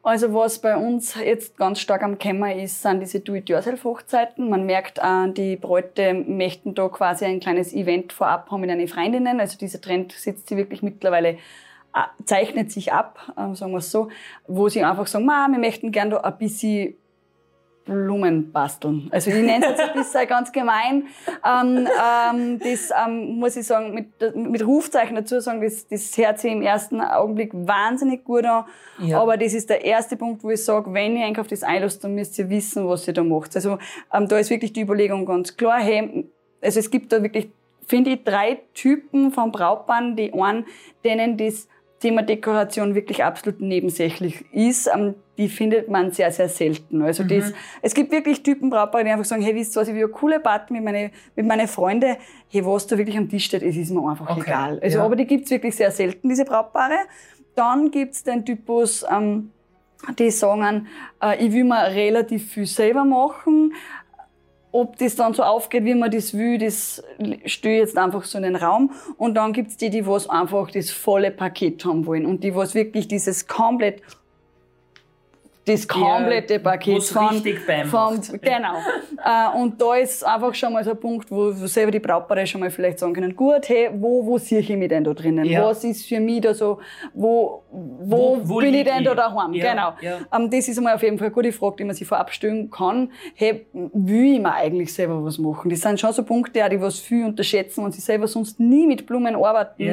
Also 0.04 0.34
was 0.34 0.60
bei 0.60 0.78
uns 0.78 1.16
jetzt 1.16 1.58
ganz 1.58 1.80
stark 1.80 2.04
am 2.04 2.18
Kämmer 2.18 2.56
ist, 2.56 2.82
sind 2.82 3.02
diese 3.02 3.20
Do-it-yourself-Hochzeiten. 3.20 4.50
Man 4.50 4.66
merkt, 4.66 5.00
äh, 5.00 5.32
die 5.32 5.58
Bräute 5.58 6.14
möchten 6.14 6.76
da 6.76 6.88
quasi 6.88 7.26
ein 7.26 7.40
kleines 7.40 7.74
Event 7.74 8.14
vorab 8.14 8.50
haben 8.50 8.62
mit 8.62 8.70
ihren 8.70 8.88
Freundinnen. 8.88 9.40
Also 9.40 9.58
dieser 9.58 9.82
Trend 9.82 10.14
sitzt 10.14 10.48
sie 10.48 10.56
wirklich 10.56 10.82
mittlerweile, 10.82 11.30
äh, 11.30 12.24
zeichnet 12.26 12.72
sich 12.72 12.94
ab, 12.94 13.34
äh, 13.36 13.54
sagen 13.56 13.72
wir 13.72 13.80
es 13.80 13.92
so, 13.92 14.10
wo 14.48 14.70
sie 14.70 14.84
einfach 14.84 15.08
sagen, 15.08 15.26
wir 15.26 15.60
möchten 15.60 15.92
gern 15.92 16.10
da 16.10 16.18
ein 16.18 16.38
bisschen 16.38 16.96
Blumen 17.88 18.52
basteln. 18.52 19.08
Also 19.12 19.32
ich 19.32 19.38
nenne 19.38 19.66
es 19.66 19.72
jetzt 19.72 19.82
ein 19.82 19.94
bisschen 19.94 20.28
ganz 20.28 20.52
gemein. 20.52 21.08
Ähm, 21.46 21.88
ähm, 21.88 22.60
das 22.60 22.90
ähm, 23.06 23.40
muss 23.40 23.56
ich 23.56 23.66
sagen, 23.66 23.94
mit, 23.94 24.36
mit 24.36 24.66
Rufzeichen 24.66 25.16
dazu 25.16 25.40
sagen, 25.40 25.62
das, 25.62 25.88
das 25.88 26.16
hört 26.18 26.40
sich 26.40 26.52
im 26.52 26.62
ersten 26.62 27.02
Augenblick 27.02 27.52
wahnsinnig 27.54 28.24
gut 28.24 28.46
an. 28.46 28.66
Ja. 29.00 29.22
Aber 29.22 29.38
das 29.38 29.54
ist 29.54 29.70
der 29.70 29.84
erste 29.84 30.18
Punkt, 30.18 30.44
wo 30.44 30.50
ich 30.50 30.64
sage, 30.64 30.94
wenn 30.94 31.16
ihr 31.18 31.26
eigentlich 31.26 31.40
auf 31.40 31.48
das 31.48 31.64
einlasst, 31.64 32.04
dann 32.04 32.14
müsst 32.14 32.38
ihr 32.38 32.50
wissen, 32.50 32.88
was 32.88 33.08
ihr 33.08 33.14
da 33.14 33.24
macht. 33.24 33.56
Also 33.56 33.78
ähm, 34.14 34.28
da 34.28 34.38
ist 34.38 34.50
wirklich 34.50 34.74
die 34.74 34.82
Überlegung 34.82 35.26
ganz 35.26 35.56
klar, 35.56 35.80
hey, 35.80 36.26
also 36.62 36.80
es 36.80 36.92
gibt 36.92 37.12
da 37.12 37.24
wirklich, 37.24 37.50
finde 37.88 38.12
ich, 38.12 38.24
drei 38.24 38.60
Typen 38.74 39.32
von 39.32 39.52
Brautpaaren, 39.52 40.16
die 40.16 40.34
einen, 40.34 40.66
denen 41.04 41.38
das 41.38 41.68
Thema 42.00 42.22
Dekoration 42.22 42.94
wirklich 42.94 43.24
absolut 43.24 43.60
nebensächlich 43.60 44.46
ist, 44.54 44.88
ähm, 44.94 45.16
die 45.38 45.50
findet 45.50 45.90
man 45.90 46.12
sehr, 46.12 46.32
sehr 46.32 46.50
selten. 46.50 47.02
Also 47.02 47.24
Mhm. 47.24 47.28
das, 47.30 47.54
es 47.82 47.94
gibt 47.94 48.12
wirklich 48.12 48.44
Typen 48.44 48.70
Brautpaare, 48.70 49.04
die 49.04 49.10
einfach 49.10 49.26
sagen, 49.26 49.42
hey, 49.42 49.56
wisst 49.56 49.76
ihr 49.76 49.82
was, 49.82 49.88
ich 49.88 49.94
will 49.96 50.04
eine 50.04 50.12
coole 50.12 50.40
Party 50.40 50.74
mit 50.74 50.84
meinen 50.84 51.12
mit 51.36 51.46
meine 51.46 51.68
Freunden. 51.68 52.16
Hey, 52.50 52.66
was 52.66 52.86
da 52.88 52.98
wirklich 52.98 53.18
am 53.18 53.28
Tisch 53.30 53.46
steht, 53.46 53.64
es 53.64 53.76
ist 53.76 53.92
mir 53.92 54.08
einfach 54.08 54.30
Okay, 54.30 54.42
egal. 54.46 54.80
Also, 54.82 55.00
ja. 55.00 55.04
aber 55.06 55.16
die 55.16 55.26
gibt's 55.26 55.50
wirklich 55.50 55.76
sehr 55.76 55.92
selten, 55.92 56.30
diese 56.30 56.46
Brautpaare. 56.46 56.98
Dann 57.56 57.90
gibt's 57.90 58.24
den 58.24 58.46
Typus, 58.46 59.04
ähm, 59.12 59.52
die 60.20 60.30
sagen, 60.30 60.88
äh, 61.24 61.44
ich 61.44 61.52
will 61.52 61.64
mir 61.64 61.84
relativ 61.88 62.52
viel 62.52 62.68
selber 62.68 63.04
machen. 63.04 63.74
Ob 64.72 64.98
das 64.98 65.16
dann 65.16 65.34
so 65.34 65.44
aufgeht, 65.44 65.86
wie 65.86 65.96
man 65.96 66.12
das 66.12 66.34
will, 66.34 66.58
das 66.58 67.04
stehe 67.46 67.80
jetzt 67.80 67.98
einfach 67.98 68.24
so 68.26 68.38
in 68.38 68.44
den 68.44 68.56
Raum. 68.56 68.92
Und 69.18 69.36
dann 69.36 69.54
gibt's 69.54 69.78
die, 69.78 69.90
die 69.90 70.06
was 70.06 70.30
einfach 70.30 70.70
das 70.70 70.92
volle 70.92 71.32
Paket 71.32 71.86
haben 71.86 72.06
wollen 72.06 72.26
und 72.26 72.44
die 72.44 72.54
was 72.54 72.76
wirklich 72.76 73.08
dieses 73.08 73.48
komplett 73.48 74.02
das 75.68 75.88
komplette 75.88 76.60
Paket 76.60 77.04
von, 77.04 77.42
vom, 77.86 78.16
macht. 78.16 78.42
genau. 78.42 78.76
äh, 79.24 79.58
und 79.60 79.80
da 79.82 79.96
ist 79.96 80.26
einfach 80.26 80.54
schon 80.56 80.74
mal 80.74 80.84
so 80.84 80.92
ein 80.92 81.00
Punkt, 81.00 81.30
wo, 81.30 81.52
selber 81.52 81.92
die 81.92 82.00
Brautpaare 82.00 82.48
schon 82.48 82.62
mal 82.62 82.70
vielleicht 82.72 83.00
sagen 83.00 83.14
können, 83.14 83.36
gut, 83.36 83.68
hey, 83.70 83.90
wo, 83.94 84.26
wo 84.26 84.38
sehe 84.38 84.60
ich 84.60 84.70
mich 84.70 84.88
denn 84.90 85.04
da 85.04 85.14
drinnen? 85.14 85.46
Ja. 85.46 85.64
Was 85.66 85.84
ist 85.84 86.08
für 86.08 86.20
mich 86.20 86.42
da 86.42 86.54
so, 86.54 86.80
wo, 87.14 87.64
wo, 87.72 88.38
Wo- 88.38 88.40
wo 88.44 88.58
bin 88.60 88.74
ich 88.74 88.86
denn 88.86 89.04
da 89.04 89.12
ich? 89.12 89.18
daheim? 89.18 89.54
Ja, 89.54 89.70
Genau. 89.72 89.94
ja. 90.02 90.20
Ähm, 90.34 90.50
das 90.50 90.68
ist 90.68 90.78
einmal 90.78 90.96
auf 90.96 91.04
jeden 91.04 91.18
Fall 91.18 91.28
eine 91.28 91.34
gute 91.36 91.52
Frage, 91.52 91.76
die 91.80 91.84
man 91.84 91.96
sich 91.96 92.08
vorab 92.08 92.32
stellen 92.32 92.70
kann. 92.70 93.12
Hey, 93.36 93.68
will 93.74 94.36
ich 94.36 94.40
mir 94.40 94.54
eigentlich 94.54 94.94
selber 94.94 95.24
was 95.24 95.38
machen? 95.38 95.70
Das 95.70 95.82
sind 95.82 96.00
schon 96.00 96.14
so 96.14 96.24
Punkte, 96.24 96.68
die 96.70 96.80
was 96.82 97.00
viel 97.00 97.26
unterschätzen 97.26 97.84
und 97.84 97.94
sie 97.94 98.02
selber 98.02 98.28
sonst 98.28 98.60
nie 98.60 98.88
mit 98.88 99.06
Blumen 99.06 99.36
arbeiten. 99.36 99.84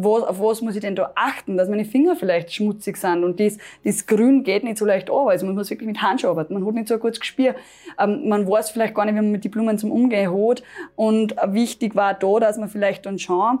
Was, 0.00 0.22
auf 0.22 0.40
was 0.40 0.62
muss 0.62 0.74
ich 0.74 0.80
denn 0.80 0.96
da 0.96 1.12
achten, 1.14 1.56
dass 1.56 1.68
meine 1.68 1.84
Finger 1.84 2.16
vielleicht 2.16 2.52
schmutzig 2.52 2.96
sind 2.96 3.24
und 3.24 3.40
das, 3.40 3.58
das 3.84 4.06
Grün 4.06 4.44
geht 4.44 4.64
nicht 4.64 4.78
so 4.78 4.84
leicht 4.84 5.10
an, 5.10 5.28
also 5.28 5.46
man 5.46 5.54
muss 5.54 5.70
wirklich 5.70 5.86
mit 5.86 6.00
Handschuhen 6.00 6.30
arbeiten, 6.30 6.54
man 6.54 6.66
hat 6.66 6.74
nicht 6.74 6.88
so 6.88 6.94
ein 6.94 7.00
gutes 7.00 7.20
Gespür. 7.20 7.54
Ähm, 7.98 8.28
man 8.28 8.48
weiß 8.48 8.70
vielleicht 8.70 8.94
gar 8.94 9.04
nicht, 9.04 9.14
wie 9.14 9.20
man 9.20 9.30
mit 9.30 9.44
den 9.44 9.50
Blumen 9.50 9.78
zum 9.78 9.90
Umgehen 9.90 10.32
hat 10.32 10.62
und 10.96 11.34
wichtig 11.46 11.96
war 11.96 12.14
da, 12.14 12.38
dass 12.40 12.58
man 12.58 12.68
vielleicht 12.68 13.06
dann 13.06 13.18
schon 13.18 13.58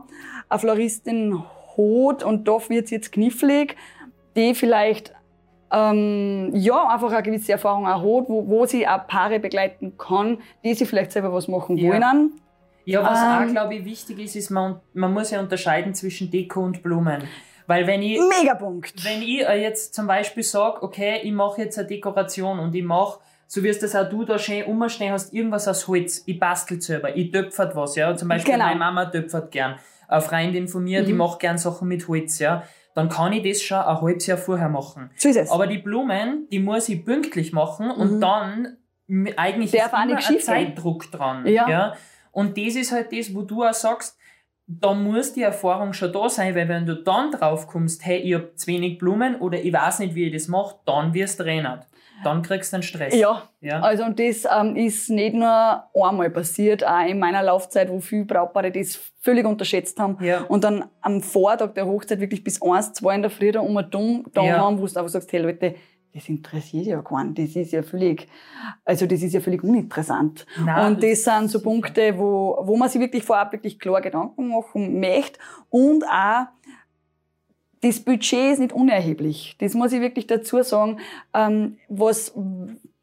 eine 0.48 0.58
Floristin 0.58 1.42
hat 1.76 2.22
und 2.24 2.48
da 2.48 2.58
wird 2.68 2.90
jetzt 2.90 3.12
knifflig, 3.12 3.76
die 4.36 4.54
vielleicht 4.54 5.12
ähm, 5.70 6.50
ja, 6.54 6.88
einfach 6.88 7.12
eine 7.12 7.22
gewisse 7.22 7.52
Erfahrung 7.52 7.86
auch 7.86 7.98
hat, 7.98 8.28
wo, 8.28 8.48
wo 8.48 8.66
sie 8.66 8.86
auch 8.86 9.06
Paare 9.06 9.38
begleiten 9.38 9.98
kann, 9.98 10.38
die 10.64 10.74
sie 10.74 10.86
vielleicht 10.86 11.12
selber 11.12 11.32
was 11.32 11.48
machen 11.48 11.76
wollen. 11.76 12.00
Ja, 12.00 12.47
was 12.96 13.18
auch, 13.18 13.40
Ähm, 13.42 13.52
glaube 13.52 13.74
ich, 13.76 13.84
wichtig 13.84 14.18
ist, 14.18 14.36
ist, 14.36 14.50
man, 14.50 14.80
man 14.94 15.12
muss 15.12 15.30
ja 15.30 15.40
unterscheiden 15.40 15.94
zwischen 15.94 16.30
Deko 16.30 16.60
und 16.64 16.82
Blumen. 16.82 17.22
Weil 17.66 17.86
wenn 17.86 18.00
ich, 18.02 18.18
Megapunkt. 18.40 19.04
wenn 19.04 19.20
ich 19.22 19.40
äh, 19.46 19.60
jetzt 19.62 19.94
zum 19.94 20.06
Beispiel 20.06 20.42
sage, 20.42 20.82
okay, 20.82 21.20
ich 21.22 21.32
mache 21.32 21.62
jetzt 21.62 21.78
eine 21.78 21.86
Dekoration 21.86 22.58
und 22.58 22.74
ich 22.74 22.82
mache, 22.84 23.20
so 23.46 23.62
wie 23.62 23.68
es 23.68 23.78
das 23.78 23.94
auch 23.94 24.08
du 24.08 24.24
da 24.24 24.38
schön 24.38 24.64
umstehen 24.64 25.12
hast, 25.12 25.32
irgendwas 25.34 25.68
aus 25.68 25.86
Holz, 25.88 26.22
ich 26.26 26.38
bastel 26.38 26.80
selber, 26.80 27.14
ich 27.16 27.30
töpfert 27.30 27.76
was, 27.76 27.94
ja. 27.96 28.14
Zum 28.16 28.28
Beispiel 28.28 28.54
Genau. 28.54 28.66
meine 28.66 28.78
Mama 28.78 29.04
töpfert 29.06 29.50
gern. 29.50 29.76
Eine 30.06 30.22
Freundin 30.22 30.68
von 30.68 30.82
mir, 30.84 31.02
die 31.02 31.12
Mhm. 31.12 31.18
macht 31.18 31.40
gern 31.40 31.58
Sachen 31.58 31.88
mit 31.88 32.08
Holz, 32.08 32.38
ja. 32.38 32.62
Dann 32.94 33.08
kann 33.10 33.32
ich 33.34 33.42
das 33.48 33.62
schon 33.62 33.76
ein 33.78 34.00
halbes 34.00 34.26
Jahr 34.26 34.38
vorher 34.38 34.68
machen. 34.70 35.10
So 35.16 35.28
ist 35.28 35.36
es. 35.36 35.50
Aber 35.50 35.66
die 35.66 35.78
Blumen, 35.78 36.46
die 36.50 36.58
muss 36.58 36.88
ich 36.88 37.04
pünktlich 37.04 37.52
machen 37.52 37.90
und 37.90 38.14
Mhm. 38.16 38.20
dann 38.20 38.76
m- 39.08 39.28
eigentlich 39.36 39.70
Darf 39.72 39.86
ist 39.88 39.94
auch 39.94 40.04
immer 40.04 40.16
ein. 40.16 40.40
Zeitdruck 40.40 41.10
dran. 41.12 41.46
Ja. 41.46 41.94
Und 42.38 42.56
das 42.56 42.76
ist 42.76 42.92
halt 42.92 43.12
das, 43.12 43.34
wo 43.34 43.42
du 43.42 43.64
auch 43.64 43.74
sagst, 43.74 44.16
da 44.66 44.92
muss 44.94 45.32
die 45.32 45.42
Erfahrung 45.42 45.92
schon 45.92 46.12
da 46.12 46.28
sein, 46.28 46.54
weil 46.54 46.68
wenn 46.68 46.86
du 46.86 46.94
dann 46.94 47.30
drauf 47.32 47.66
kommst, 47.66 48.04
hey, 48.04 48.18
ich 48.18 48.34
hab 48.34 48.56
zu 48.58 48.66
wenig 48.66 48.98
Blumen 48.98 49.36
oder 49.40 49.58
ich 49.58 49.72
weiß 49.72 49.98
nicht, 50.00 50.14
wie 50.14 50.26
ich 50.26 50.32
das 50.32 50.46
mache, 50.46 50.76
dann 50.84 51.14
wirst 51.14 51.40
du 51.40 51.44
rennen. 51.44 51.80
Dann 52.24 52.42
kriegst 52.42 52.72
du 52.72 52.76
einen 52.76 52.82
Stress. 52.82 53.14
ja, 53.14 53.42
ja. 53.60 53.80
also 53.80 54.04
und 54.04 54.18
das 54.18 54.44
ähm, 54.44 54.76
ist 54.76 55.08
nicht 55.08 55.34
nur 55.34 55.84
einmal 55.94 56.30
passiert, 56.30 56.84
auch 56.86 57.06
in 57.06 57.18
meiner 57.18 57.42
Laufzeit, 57.42 57.88
wo 57.90 58.00
viele 58.00 58.24
Brautpaare 58.24 58.70
das 58.72 58.98
völlig 59.20 59.46
unterschätzt 59.46 59.98
haben. 60.00 60.18
Ja. 60.20 60.40
Und 60.48 60.64
dann 60.64 60.84
am 61.00 61.22
Vortag 61.22 61.74
der 61.74 61.86
Hochzeit 61.86 62.20
wirklich 62.20 62.42
bis 62.44 62.60
eins, 62.60 62.92
zwei 62.92 63.14
in 63.14 63.22
der 63.22 63.30
Früh 63.30 63.52
da 63.52 63.60
um 63.60 63.74
und 63.76 63.94
dumm 63.94 64.26
da 64.34 64.42
Ja. 64.44 64.58
haben, 64.58 64.78
wo 64.80 64.86
du 64.86 64.96
einfach 64.96 65.08
sagst, 65.08 65.32
hey 65.32 65.40
Leute, 65.40 65.76
das 66.14 66.28
interessiert 66.28 66.86
ja 66.86 67.02
keinen. 67.02 67.34
Das 67.34 67.54
ist 67.56 67.72
ja 67.72 67.82
völlig, 67.82 68.28
also 68.84 69.06
das 69.06 69.22
ist 69.22 69.34
ja 69.34 69.40
völlig 69.40 69.62
uninteressant. 69.62 70.46
Nein, 70.64 70.86
und 70.86 71.02
das 71.02 71.24
sind 71.24 71.50
so 71.50 71.60
Punkte, 71.60 72.18
wo, 72.18 72.58
wo 72.62 72.76
man 72.76 72.88
sich 72.88 73.00
wirklich 73.00 73.24
vorab 73.24 73.52
wirklich 73.52 73.78
klar 73.78 74.00
Gedanken 74.00 74.48
machen 74.48 75.00
möchte 75.00 75.38
und 75.70 76.04
auch 76.04 76.46
das 77.80 78.00
Budget 78.00 78.52
ist 78.52 78.58
nicht 78.58 78.72
unerheblich. 78.72 79.56
Das 79.60 79.74
muss 79.74 79.92
ich 79.92 80.00
wirklich 80.00 80.26
dazu 80.26 80.62
sagen. 80.62 80.98
Ähm, 81.32 81.76
was 81.88 82.34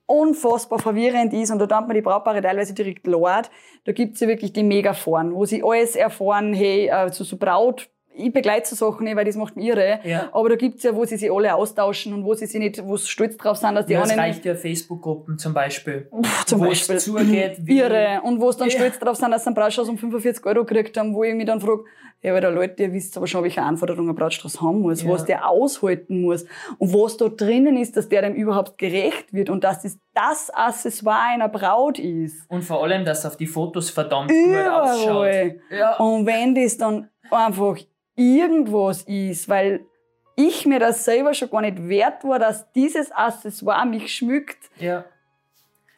unfassbar 0.08 0.80
verwirrend 0.80 1.34
ist, 1.34 1.52
und 1.52 1.60
da 1.60 1.66
tut 1.66 1.88
man 1.88 1.96
die 1.96 2.02
Brautpaare 2.02 2.42
teilweise 2.42 2.74
direkt 2.74 3.08
leid, 3.08 3.50
da 3.86 3.92
gibt's 3.92 4.20
ja 4.20 4.28
wirklich 4.28 4.54
die 4.54 4.64
Megaforen, 4.64 5.34
wo 5.34 5.46
sie 5.46 5.64
alles 5.64 5.96
erfahren, 5.96 6.54
hey, 6.54 6.92
also 6.92 7.24
so 7.24 7.38
Braut 7.38 7.90
ich 8.18 8.32
begleite 8.34 8.68
so 8.74 8.76
Sachen 8.76 9.04
nicht, 9.06 9.16
weil 9.16 9.26
das 9.26 9.36
macht 9.36 9.56
mich 9.56 9.68
irre. 9.68 10.00
Ja. 10.04 10.30
Aber 10.32 10.50
da 10.50 10.56
gibt's 10.56 10.84
ja, 10.84 10.96
wo 10.96 11.06
sie 11.06 11.18
sich 11.18 11.32
alle 11.32 11.54
austauschen 11.56 12.14
und 12.14 12.24
wo 12.26 12.34
sie 12.34 12.46
sich 12.46 12.60
nicht, 12.60 12.84
wo 12.86 12.98
sie 12.98 13.08
stolz 13.08 13.38
drauf 13.38 13.58
sind, 13.58 13.76
dass 13.76 13.86
die 13.86 13.94
Ja, 13.94 14.00
es 14.04 14.10
anderen 14.12 14.20
reicht 14.32 14.46
ja 14.46 14.56
Facebook-Gruppen 14.56 15.38
zum 15.38 15.54
Beispiel. 15.54 16.10
Pff, 16.24 16.46
zum 16.46 16.60
wo 16.62 16.66
Beispiel. 16.66 16.96
es 16.96 17.04
zugeht, 17.06 17.58
wie- 17.60 17.80
Irre. 17.80 18.22
Und 18.24 18.40
wo 18.42 18.50
es 18.50 18.58
dann 18.58 18.70
Ja. 18.70 18.76
stolz 18.76 19.00
drauf 19.00 19.18
sind, 19.18 19.32
dass 19.32 19.44
sie 19.44 19.48
einen 19.48 19.56
Brautstrauß 19.56 19.90
um 19.90 19.98
45 19.98 20.46
Euro 20.46 20.66
gekriegt 20.66 20.98
haben, 20.98 21.14
wo 21.14 21.24
ich 21.24 21.34
mich 21.36 21.46
dann 21.46 21.60
frage, 21.62 21.84
ja, 22.22 22.34
weil 22.34 22.42
der 22.42 22.50
Leute, 22.52 22.82
ihr 22.82 22.92
wisst 22.94 23.16
aber 23.18 23.28
schon, 23.28 23.44
welche 23.44 23.62
Anforderungen 23.62 24.10
ein 24.10 24.16
Brautstrauß 24.16 24.60
haben 24.62 24.82
muss, 24.82 25.04
Ja. 25.04 25.10
was 25.10 25.26
der 25.26 25.48
aushalten 25.48 26.22
muss 26.22 26.46
und 26.80 26.92
was 26.94 27.18
da 27.18 27.28
drinnen 27.30 27.78
ist, 27.78 27.96
dass 27.98 28.10
der 28.10 28.24
dem 28.24 28.34
überhaupt 28.34 28.78
gerecht 28.80 29.32
wird 29.32 29.50
und 29.52 29.64
dass 29.64 29.84
das 29.84 30.00
das 30.16 30.50
Accessoire 30.50 31.20
einer 31.34 31.50
Braut 31.50 32.00
ist. 32.00 32.50
Und 32.50 32.64
vor 32.64 32.82
allem, 32.84 33.06
dass 33.06 33.26
auf 33.26 33.36
die 33.38 33.46
Fotos 33.48 33.90
verdammt 33.92 34.32
gut 34.32 34.56
ausschaut. 34.68 35.10
Überall. 35.10 35.60
Ja. 35.70 35.98
Und 35.98 36.26
wenn 36.26 36.56
das 36.56 36.78
dann 36.78 37.10
einfach 37.30 37.78
irgendwas 38.16 39.04
ist, 39.04 39.50
weil 39.50 39.86
ich 40.36 40.66
mir 40.66 40.80
das 40.80 41.06
selber 41.06 41.34
schon 41.34 41.50
gar 41.50 41.62
nicht 41.62 41.88
wert 41.88 42.24
war, 42.24 42.40
dass 42.40 42.72
dieses 42.74 43.12
Accessoire 43.12 43.86
mich 43.86 44.14
schmückt, 44.14 44.70
ja. 44.78 45.06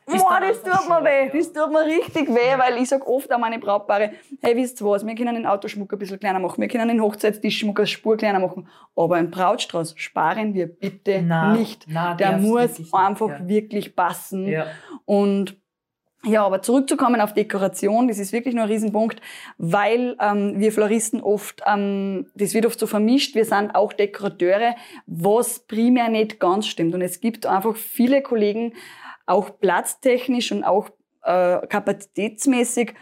Boah, 0.09 0.39
das 0.39 0.63
tut 0.63 0.87
mir 0.87 1.03
weh, 1.03 1.25
ja. 1.25 1.31
das 1.33 1.51
tut 1.51 1.69
mir 1.69 1.85
richtig 1.85 2.29
weh, 2.29 2.57
weil 2.57 2.81
ich 2.81 2.87
sag 2.87 3.05
oft 3.05 3.29
an 3.29 3.41
meine 3.41 3.59
Brautpaare, 3.59 4.11
hey, 4.41 4.55
wisst 4.55 4.79
ihr 4.81 4.87
was, 4.87 5.05
wir 5.05 5.13
können 5.15 5.35
den 5.35 5.45
Autoschmuck 5.45 5.91
ein 5.91 5.99
bisschen 5.99 6.17
kleiner 6.17 6.39
machen, 6.39 6.61
wir 6.61 6.69
können 6.69 6.87
den 6.87 7.01
Hochzeitstischschmuck 7.01 7.77
eine 7.77 7.87
Spur 7.87 8.15
kleiner 8.15 8.39
machen, 8.39 8.69
aber 8.95 9.17
einen 9.17 9.29
Brautstrauß 9.29 9.95
sparen 9.97 10.53
wir 10.53 10.67
bitte 10.67 11.21
Na, 11.21 11.51
nicht. 11.53 11.87
na, 11.89 12.13
Der 12.13 12.37
muss 12.37 12.77
wirklich 12.77 12.93
einfach 12.93 13.29
ja. 13.29 13.47
wirklich 13.49 13.95
passen. 13.97 14.47
Ja. 14.47 14.67
Und 15.03 15.57
ja, 16.23 16.43
aber 16.43 16.61
zurückzukommen 16.61 17.21
auf 17.21 17.33
Dekoration, 17.33 18.07
das 18.07 18.17
ist 18.17 18.33
wirklich 18.33 18.55
nur 18.55 18.63
ein 18.63 18.69
Riesenpunkt, 18.69 19.21
weil 19.57 20.17
ähm, 20.19 20.59
wir 20.59 20.71
Floristen 20.71 21.21
oft, 21.21 21.61
ähm, 21.65 22.25
das 22.35 22.53
wird 22.53 22.65
oft 22.65 22.79
so 22.79 22.87
vermischt, 22.87 23.35
wir 23.35 23.45
sind 23.45 23.71
auch 23.75 23.93
Dekorateure, 23.93 24.75
was 25.05 25.59
primär 25.59 26.09
nicht 26.09 26.39
ganz 26.39 26.67
stimmt. 26.67 26.95
Und 26.95 27.01
es 27.01 27.21
gibt 27.21 27.45
einfach 27.45 27.75
viele 27.75 28.21
Kollegen, 28.21 28.73
auch 29.25 29.59
platztechnisch 29.59 30.51
und 30.51 30.63
auch 30.63 30.89
äh, 31.23 31.65
kapazitätsmäßig, 31.67 32.93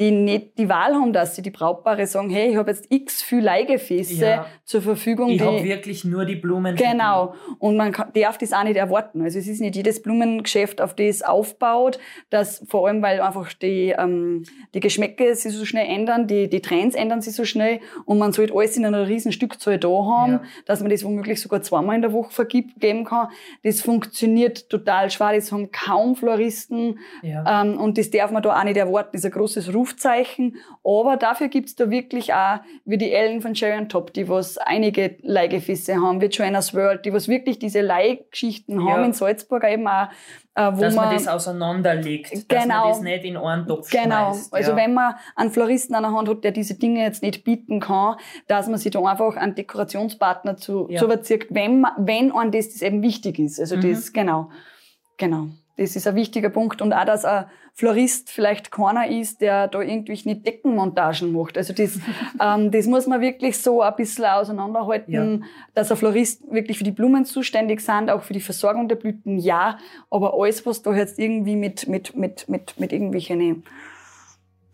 die 0.00 0.10
nicht 0.12 0.58
die 0.58 0.68
Wahl 0.68 0.94
haben, 0.94 1.12
dass 1.12 1.34
sie 1.34 1.42
die 1.42 1.50
Brautpaare 1.50 2.06
sagen, 2.06 2.30
hey, 2.30 2.50
ich 2.50 2.56
habe 2.56 2.70
jetzt 2.70 2.86
x 2.88 3.22
viel 3.22 3.40
Leihgefäße 3.40 4.24
Ja. 4.24 4.46
zur 4.64 4.80
Verfügung. 4.82 5.30
Ich 5.30 5.40
habe 5.40 5.62
wirklich 5.64 6.04
nur 6.04 6.24
die 6.24 6.36
Blumen. 6.36 6.76
Genau. 6.76 7.34
Und 7.58 7.76
man 7.76 7.90
kann, 7.92 8.12
darf 8.14 8.38
das 8.38 8.52
auch 8.52 8.62
nicht 8.62 8.76
erwarten. 8.76 9.22
Also 9.22 9.38
es 9.38 9.48
ist 9.48 9.60
nicht 9.60 9.74
jedes 9.74 10.00
Blumengeschäft, 10.02 10.80
auf 10.80 10.94
das 10.94 11.22
aufbaut, 11.22 11.98
dass 12.30 12.64
vor 12.68 12.86
allem, 12.86 13.02
weil 13.02 13.20
einfach 13.20 13.52
die, 13.54 13.94
ähm, 13.98 14.44
die 14.74 14.80
Geschmäcke 14.80 15.34
sich 15.34 15.52
so 15.52 15.64
schnell 15.64 15.86
ändern, 15.88 16.26
die, 16.28 16.48
die 16.48 16.60
Trends 16.60 16.94
ändern 16.94 17.20
sich 17.20 17.34
so 17.34 17.44
schnell 17.44 17.80
und 18.04 18.18
man 18.18 18.32
sollte 18.32 18.54
alles 18.54 18.76
in 18.76 18.84
einer 18.86 19.08
riesen 19.08 19.32
Stückzahl 19.32 19.78
da 19.78 19.88
haben, 19.88 20.32
Ja. 20.32 20.42
dass 20.66 20.80
man 20.80 20.90
das 20.90 21.04
womöglich 21.04 21.40
sogar 21.40 21.62
zweimal 21.62 21.96
in 21.96 22.02
der 22.02 22.12
Woche 22.12 22.30
vergibt, 22.30 22.80
geben 22.80 23.04
kann. 23.04 23.28
Das 23.64 23.80
funktioniert 23.80 24.70
total 24.70 25.10
schwer. 25.10 25.32
Das 25.34 25.50
haben 25.50 25.70
kaum 25.72 26.14
Floristen. 26.14 26.98
Ja. 27.22 27.62
Ähm, 27.62 27.78
und 27.78 27.98
das 27.98 28.10
darf 28.10 28.30
man 28.30 28.42
da 28.42 28.58
auch 28.58 28.64
nicht 28.64 28.76
erwarten. 28.76 29.10
Das 29.12 29.20
ist 29.22 29.26
ein 29.26 29.32
großes 29.32 29.72
Rufzeichen. 29.88 30.56
Aber 30.84 31.16
dafür 31.16 31.48
gibt's 31.48 31.74
da 31.76 31.90
wirklich 31.90 32.32
auch, 32.34 32.60
wie 32.84 32.98
die 32.98 33.12
Ellen 33.12 33.40
von 33.40 33.54
Cherry 33.54 33.78
on 33.78 33.88
Top, 33.88 34.12
die 34.12 34.28
was 34.28 34.58
einige 34.58 35.16
Leihgefäße 35.22 35.96
haben, 35.96 36.20
wie 36.20 36.26
Joanna's 36.26 36.74
World, 36.74 37.04
die 37.04 37.12
was 37.12 37.28
wirklich 37.28 37.58
diese 37.58 37.80
Leihgeschichten 37.80 38.80
Ja. 38.80 38.92
haben 38.92 39.04
in 39.04 39.12
Salzburg 39.12 39.64
eben 39.64 39.86
auch, 39.88 40.08
äh, 40.54 40.70
wo 40.74 40.80
dass 40.80 40.94
man, 40.94 41.06
man, 41.06 41.14
das 41.14 41.28
auseinanderlegt, 41.28 42.32
dass 42.32 42.62
Genau. 42.62 42.80
man 42.80 42.88
das 42.90 43.00
nicht 43.00 43.24
in 43.24 43.36
einen 43.36 43.66
Topf 43.66 43.90
Genau. 43.90 44.32
schmeißt. 44.32 44.54
Also 44.54 44.70
ja. 44.72 44.76
wenn 44.76 44.94
man 44.94 45.14
einen 45.36 45.50
Floristen 45.50 45.94
an 45.94 46.02
der 46.02 46.12
Hand 46.12 46.28
hat, 46.28 46.44
der 46.44 46.52
diese 46.52 46.74
Dinge 46.74 47.02
jetzt 47.02 47.22
nicht 47.22 47.44
bieten 47.44 47.80
kann, 47.80 48.16
dass 48.46 48.68
man 48.68 48.78
sich 48.78 48.90
da 48.92 49.00
einfach 49.02 49.36
einen 49.36 49.54
Dekorationspartner 49.54 50.56
zu, 50.56 50.86
Ja. 50.90 50.98
zu 50.98 51.04
überzieht, 51.06 51.46
wenn 51.50 51.80
man, 51.80 51.92
wenn 51.98 52.32
einem 52.32 52.50
das, 52.50 52.70
das 52.70 52.82
eben 52.82 53.02
wichtig 53.02 53.38
ist. 53.38 53.60
Also 53.60 53.76
Mhm. 53.76 53.80
das, 53.92 54.12
genau. 54.12 54.50
Genau. 55.16 55.48
Das 55.78 55.94
ist 55.94 56.06
ein 56.06 56.16
wichtiger 56.16 56.50
Punkt. 56.50 56.82
Und 56.82 56.92
auch, 56.92 57.04
dass 57.04 57.24
ein 57.24 57.46
Florist 57.72 58.30
vielleicht 58.30 58.72
keiner 58.72 59.08
ist, 59.08 59.40
der 59.40 59.68
da 59.68 59.80
irgendwie 59.80 60.12
nicht 60.12 60.44
Deckenmontagen 60.44 61.32
macht. 61.32 61.56
Also 61.56 61.72
das, 61.72 61.98
ähm, 62.40 62.72
das 62.72 62.86
muss 62.86 63.06
man 63.06 63.20
wirklich 63.20 63.56
so 63.56 63.80
ein 63.80 63.94
bisschen 63.96 64.24
auseinanderhalten, 64.24 65.44
dass 65.74 65.90
ein 65.90 65.96
Florist 65.96 66.42
wirklich 66.50 66.78
für 66.78 66.84
die 66.84 66.90
Blumen 66.90 67.24
zuständig 67.24 67.80
sind, 67.80 68.10
auch 68.10 68.22
für 68.22 68.32
die 68.32 68.40
Versorgung 68.40 68.88
der 68.88 68.96
Blüten, 68.96 69.38
ja. 69.38 69.78
Aber 70.10 70.34
alles, 70.34 70.66
was 70.66 70.82
da 70.82 70.92
jetzt 70.92 71.18
irgendwie 71.18 71.54
mit, 71.54 71.86
mit, 71.86 72.16
mit, 72.16 72.48
mit, 72.48 72.78
mit 72.80 72.92
irgendwelchen 72.92 73.62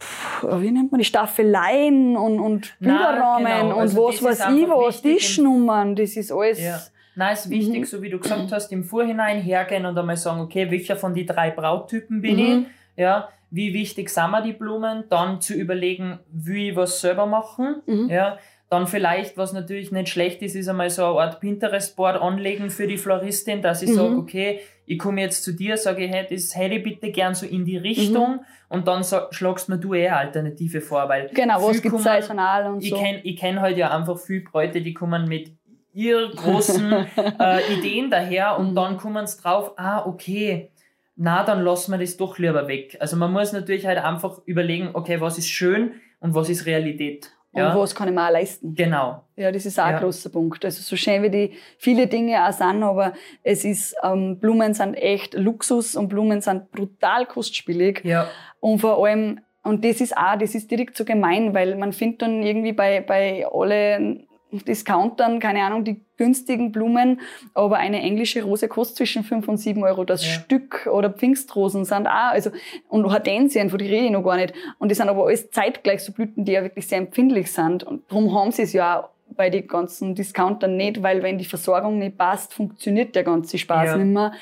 pff, 0.00 0.46
wie 0.60 0.70
nennt 0.70 0.90
man 0.90 0.98
die 0.98 1.04
Staffeleien 1.04 2.16
und, 2.16 2.40
und 2.40 2.74
Na, 2.80 2.96
Bilderrahmen 2.96 3.46
genau. 3.46 3.74
und 3.74 3.80
Also 3.80 4.04
was 4.04 4.06
das 4.06 4.14
ist 4.14 4.40
weiß 4.40 4.54
ich 4.56 4.68
was, 4.68 5.02
Tischnummern, 5.02 5.96
das 5.96 6.16
ist 6.16 6.32
alles. 6.32 6.60
Ja. 6.60 6.80
Nein, 7.16 7.32
ist 7.34 7.50
wichtig, 7.50 7.80
Mhm. 7.80 7.84
so 7.84 8.02
wie 8.02 8.10
du 8.10 8.18
gesagt 8.18 8.50
hast, 8.52 8.72
im 8.72 8.84
Vorhinein 8.84 9.40
hergehen 9.40 9.86
und 9.86 9.96
einmal 9.98 10.16
sagen, 10.16 10.40
okay, 10.40 10.70
welcher 10.70 10.96
von 10.96 11.14
die 11.14 11.26
drei 11.26 11.50
Brauttypen 11.50 12.20
bin 12.20 12.36
Mhm. 12.36 12.66
ich? 12.96 13.00
Ja, 13.00 13.28
wie 13.50 13.72
wichtig 13.74 14.08
sind 14.10 14.30
mir 14.30 14.42
die 14.42 14.52
Blumen? 14.52 15.04
Dann 15.10 15.40
zu 15.40 15.54
überlegen, 15.54 16.18
will 16.32 16.70
ich 16.70 16.76
was 16.76 17.00
selber 17.00 17.26
machen? 17.26 17.82
Mhm. 17.86 18.08
Ja, 18.08 18.38
dann 18.70 18.86
vielleicht, 18.88 19.36
was 19.36 19.52
natürlich 19.52 19.92
nicht 19.92 20.08
schlecht 20.08 20.42
ist, 20.42 20.56
ist 20.56 20.68
einmal 20.68 20.90
so 20.90 21.04
eine 21.04 21.20
Art 21.20 21.40
Pinterest-Board 21.40 22.20
anlegen 22.20 22.70
für 22.70 22.86
die 22.88 22.96
Floristin, 22.96 23.62
dass 23.62 23.82
ich 23.82 23.90
Mhm. 23.90 23.94
sage, 23.94 24.16
okay, 24.16 24.60
ich 24.86 24.98
komme 24.98 25.20
jetzt 25.20 25.44
zu 25.44 25.52
dir, 25.52 25.76
sage, 25.76 26.06
hey, 26.08 26.26
das 26.28 26.56
hätte 26.56 26.74
ich 26.76 26.82
bitte 26.82 27.10
gern 27.12 27.34
so 27.34 27.46
in 27.46 27.64
die 27.64 27.76
Richtung 27.76 28.40
und 28.68 28.88
dann 28.88 29.02
sag, 29.04 29.32
schlagst 29.34 29.68
mir 29.68 29.78
du 29.78 29.94
eh 29.94 30.08
eine 30.08 30.16
Alternative 30.16 30.80
vor, 30.80 31.08
weil 31.08 31.28
Mhm. 31.30 31.34
Genau, 31.34 31.62
was 31.68 31.80
kommen- 31.82 31.98
saisonal 32.02 32.66
und 32.72 32.82
ich 32.82 32.90
so. 32.90 32.96
kenn 32.96 33.20
ich 33.22 33.36
kenn 33.36 33.60
halt 33.60 33.76
ja 33.76 33.96
einfach 33.96 34.18
viele 34.18 34.40
Bräute, 34.40 34.82
die 34.82 34.92
kommen 34.94 35.28
mit 35.28 35.52
ihr 35.94 36.28
großen 36.34 36.92
äh, 37.40 37.72
Ideen 37.72 38.10
daher 38.10 38.58
und 38.58 38.70
Mhm. 38.70 38.74
dann 38.74 38.96
kommen 38.98 39.26
sie 39.26 39.40
drauf, 39.40 39.72
ah, 39.76 40.04
okay, 40.06 40.70
na, 41.16 41.44
dann 41.44 41.62
lassen 41.62 41.92
wir 41.92 41.98
das 41.98 42.16
doch 42.16 42.38
lieber 42.38 42.66
weg. 42.68 42.96
Also 43.00 43.16
man 43.16 43.32
muss 43.32 43.52
natürlich 43.52 43.86
halt 43.86 43.98
einfach 43.98 44.40
überlegen, 44.46 44.90
okay, 44.94 45.20
was 45.20 45.38
ist 45.38 45.48
schön 45.48 45.92
und 46.20 46.34
was 46.34 46.48
ist 46.48 46.66
Realität. 46.66 47.30
Und 47.52 47.60
Ja, 47.60 47.76
was 47.78 47.94
kann 47.94 48.08
ich 48.08 48.14
mir 48.14 48.26
auch 48.26 48.32
leisten? 48.32 48.74
genau. 48.74 49.22
Ja, 49.36 49.52
das 49.52 49.64
ist 49.64 49.78
auch 49.78 49.86
Ja. 49.86 49.96
ein 49.98 50.02
großer 50.02 50.28
Punkt. 50.30 50.64
Also 50.64 50.82
so 50.82 50.96
schön 50.96 51.22
wie 51.22 51.30
die 51.30 51.52
viele 51.78 52.08
Dinge 52.08 52.44
auch 52.44 52.52
sind, 52.52 52.82
aber 52.82 53.12
es 53.44 53.64
ist, 53.64 53.94
ähm, 54.02 54.40
Blumen 54.40 54.74
sind 54.74 54.94
echt 54.94 55.34
Luxus 55.34 55.94
und 55.94 56.08
Blumen 56.08 56.40
sind 56.40 56.72
brutal 56.72 57.26
kostspielig. 57.26 58.04
Ja, 58.04 58.26
Und 58.58 58.80
vor 58.80 59.04
allem, 59.06 59.38
und 59.62 59.84
das 59.84 60.00
ist 60.00 60.16
auch, 60.16 60.36
das 60.36 60.56
ist 60.56 60.68
direkt 60.68 60.96
so 60.96 61.04
gemein, 61.04 61.54
weil 61.54 61.76
man 61.76 61.92
findet 61.92 62.22
dann 62.22 62.42
irgendwie 62.42 62.72
bei, 62.72 63.00
bei 63.02 63.46
alle 63.46 64.24
Discountern, 64.62 65.40
keine 65.40 65.62
Ahnung, 65.62 65.84
die 65.84 66.00
günstigen 66.16 66.70
Blumen, 66.72 67.20
aber 67.54 67.76
eine 67.78 68.00
englische 68.00 68.42
Rose 68.44 68.68
kostet 68.68 68.96
zwischen 68.98 69.24
5 69.24 69.48
und 69.48 69.56
7 69.56 69.82
Euro 69.82 70.04
das 70.04 70.24
Ja. 70.24 70.32
Stück 70.32 70.86
oder 70.92 71.10
Pfingstrosen 71.10 71.84
sind 71.84 72.06
auch, 72.06 72.32
also, 72.32 72.50
und 72.88 73.04
Hortensien, 73.10 73.70
von 73.70 73.78
die 73.78 73.86
rede 73.86 74.06
ich 74.06 74.12
noch 74.12 74.22
gar 74.22 74.36
nicht. 74.36 74.54
Und 74.78 74.90
die 74.90 74.94
sind 74.94 75.08
aber 75.08 75.26
alles 75.26 75.50
zeitgleich 75.50 76.02
so 76.04 76.12
Blüten, 76.12 76.44
die 76.44 76.52
ja 76.52 76.62
wirklich 76.62 76.86
sehr 76.86 76.98
empfindlich 76.98 77.50
sind. 77.50 77.82
Und 77.84 78.02
darum 78.10 78.32
haben 78.38 78.52
sie 78.52 78.62
es 78.62 78.72
ja 78.72 79.00
auch 79.00 79.08
bei 79.36 79.50
den 79.50 79.66
ganzen 79.66 80.14
Discountern 80.14 80.76
nicht, 80.76 81.02
weil 81.02 81.20
wenn 81.24 81.38
die 81.38 81.44
Versorgung 81.44 81.98
nicht 81.98 82.16
passt, 82.16 82.54
funktioniert 82.54 83.16
der 83.16 83.24
ganze 83.24 83.58
Spaß 83.58 83.86
Ja. 83.86 83.96
nicht 83.96 84.12
mehr. 84.14 84.32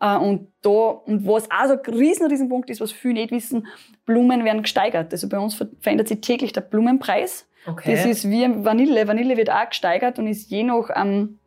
Äh, 0.00 0.16
Und 0.16 0.48
da, 0.62 0.70
und 0.70 1.24
was 1.26 1.48
auch 1.50 1.66
so 1.68 1.74
ein 1.74 1.94
riesen, 1.94 2.26
riesen 2.26 2.48
Punkt 2.48 2.68
ist, 2.68 2.80
was 2.80 2.90
viele 2.90 3.14
nicht 3.14 3.30
wissen, 3.30 3.68
Blumen 4.06 4.44
werden 4.44 4.62
gesteigert. 4.62 5.12
Also 5.12 5.28
bei 5.28 5.38
uns 5.38 5.54
ver- 5.54 5.68
verändert 5.78 6.08
sich 6.08 6.20
täglich 6.20 6.52
der 6.52 6.62
Blumenpreis. 6.62 7.46
Okay. 7.66 7.94
Das 7.94 8.04
ist 8.06 8.28
wie 8.30 8.46
Vanille. 8.64 9.06
Vanille 9.08 9.36
wird 9.36 9.50
auch 9.50 9.68
gesteigert 9.68 10.18
und 10.18 10.26
ist 10.26 10.50
je 10.50 10.62
nach, 10.64 10.90
ähm, 10.94 11.38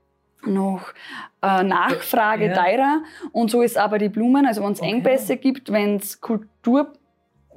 nach 0.46 0.94
äh, 1.42 1.64
Nachfrage 1.64 2.48
Ja. 2.48 2.54
teurer. 2.54 3.02
Und 3.32 3.50
so 3.52 3.62
ist 3.62 3.78
aber 3.78 3.98
die 3.98 4.10
Blumen, 4.10 4.46
also 4.46 4.64
wenn 4.64 4.74
es 4.74 4.82
Okay. 4.82 4.92
Engpässe 4.92 5.38
gibt, 5.38 5.72
wenn 5.72 5.98
es 5.98 6.20
Probleme, 6.20 6.90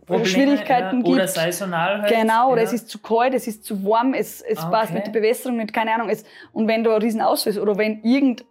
Kulturschwierigkeiten 0.06 1.00
ja, 1.04 1.06
Oder 1.12 1.20
gibt. 1.22 1.30
saisonal 1.34 2.02
halt. 2.02 2.12
Genau, 2.14 2.52
oder 2.52 2.62
ja. 2.62 2.66
es 2.68 2.72
ist 2.72 2.88
zu 2.88 2.98
kalt, 3.00 3.34
es 3.34 3.46
ist 3.48 3.64
zu 3.64 3.84
warm, 3.84 4.14
es, 4.14 4.40
es 4.40 4.58
Ah, 4.60 4.66
passt 4.70 4.90
okay. 4.90 4.98
mit 4.98 5.06
der 5.08 5.12
Bewässerung 5.12 5.56
nicht, 5.58 5.72
keine 5.72 5.92
Ahnung. 5.94 6.08
Es, 6.08 6.24
und 6.52 6.68
wenn 6.68 6.84
da 6.84 6.94
ein 6.94 7.02
riesen 7.02 7.20
Ausfall 7.20 7.52
ist, 7.52 7.58
oder 7.58 7.76
wenn 7.76 8.02
irgend, 8.02 8.44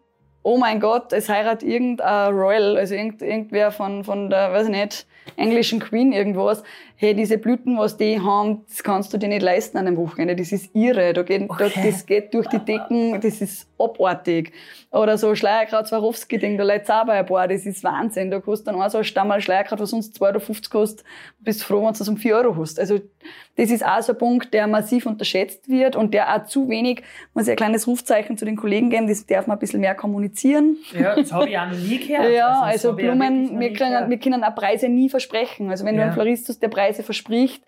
oh 0.44 0.58
mein 0.58 0.80
Gott, 0.82 1.14
es 1.14 1.30
heiratet 1.30 1.64
irgendein 1.68 2.34
Royal, 2.34 2.78
also 2.78 2.94
irgend, 2.94 3.22
irgendwer 3.22 3.72
von, 3.72 4.04
von 4.04 4.30
der, 4.30 4.52
weiß 4.52 4.66
ich 4.68 4.72
nicht, 4.76 5.08
englischen 5.38 5.80
Queen 5.80 6.12
irgendwas, 6.12 6.62
hey, 6.98 7.14
diese 7.14 7.38
Blüten, 7.38 7.78
was 7.78 7.98
die 7.98 8.20
haben, 8.22 8.64
das 8.70 8.82
kannst 8.84 9.14
du 9.14 9.18
dir 9.18 9.28
nicht 9.28 9.42
leisten 9.42 9.78
an 9.78 9.86
einem 9.88 9.98
Wochenende. 9.98 10.36
Das 10.36 10.52
ist 10.52 10.74
irre. 10.74 11.14
Da 11.14 11.24
geht, 11.24 11.50
da, 11.60 11.66
Okay. 11.66 11.82
das 11.92 12.06
geht 12.06 12.34
durch 12.34 12.48
die 12.48 12.60
Decken, 12.60 13.20
das 13.20 13.42
ist 13.42 13.68
abartig. 13.78 14.54
Oder 14.92 15.18
so 15.18 15.36
Schleierkraut 15.36 15.88
Swarovski-Ding, 15.88 16.58
da 16.58 16.64
leidt's 16.64 16.90
auch 16.90 17.06
bei 17.06 17.14
ein 17.20 17.26
paar, 17.26 17.48
das 17.50 17.66
ist 17.66 17.84
Wahnsinn. 17.84 18.32
Da 18.32 18.40
kostet 18.40 18.68
dann 18.68 18.82
auch 18.82 18.90
so 18.90 19.00
ein 19.00 19.04
Stammerl 19.04 19.42
Schleierkraut, 19.42 19.80
was 19.82 19.90
sonst 19.90 20.16
2,50 20.22 20.22
Euro 20.22 20.40
kostet, 20.72 21.06
bist 21.40 21.64
froh, 21.64 21.80
wenn 21.86 21.92
du 21.94 22.00
das 22.00 22.08
um 22.08 22.16
4 22.18 22.36
Euro 22.38 22.56
hast. 22.58 22.80
Also, 22.80 23.00
das 23.58 23.72
ist 23.72 23.86
auch 23.86 24.02
so 24.02 24.14
ein 24.14 24.18
Punkt, 24.18 24.54
der 24.54 24.68
massiv 24.68 25.06
unterschätzt 25.06 25.68
wird 25.70 25.96
und 25.96 26.14
der 26.14 26.34
auch 26.34 26.46
zu 26.46 26.70
wenig, 26.70 27.02
muss 27.34 27.46
ich 27.46 27.52
ein 27.52 27.56
kleines 27.58 27.88
Rufzeichen 27.88 28.38
zu 28.38 28.46
den 28.46 28.56
Kollegen 28.56 28.90
geben, 28.90 29.08
das 29.08 29.26
darf 29.26 29.48
man 29.48 29.58
ein 29.58 29.60
bisschen 29.60 29.82
mehr 29.82 29.96
kommunizieren. 29.96 30.78
Ja, 30.98 31.16
das 31.16 31.32
habe 31.34 31.50
ich 31.50 31.58
auch 31.58 31.68
noch 31.68 31.78
nie 31.78 32.00
gehört. 32.00 32.32
Ja, 32.36 32.62
also, 32.62 32.90
wirklich 32.98 33.08
Blumen, 33.12 33.60
wir 33.60 33.74
können, 33.74 34.10
wir 34.10 34.18
können 34.20 34.44
auch 34.44 34.56
Preise 34.56 34.88
nie 34.90 35.10
versprechen. 35.10 35.70
Also 35.70 35.84
wenn 35.86 35.96
du 35.96 36.00
Ja. 36.02 36.06
einem 36.08 36.14
Florist 36.14 36.48
hast, 36.50 36.62
der 36.62 36.70
Preise 36.86 37.04
verspricht, 37.04 37.64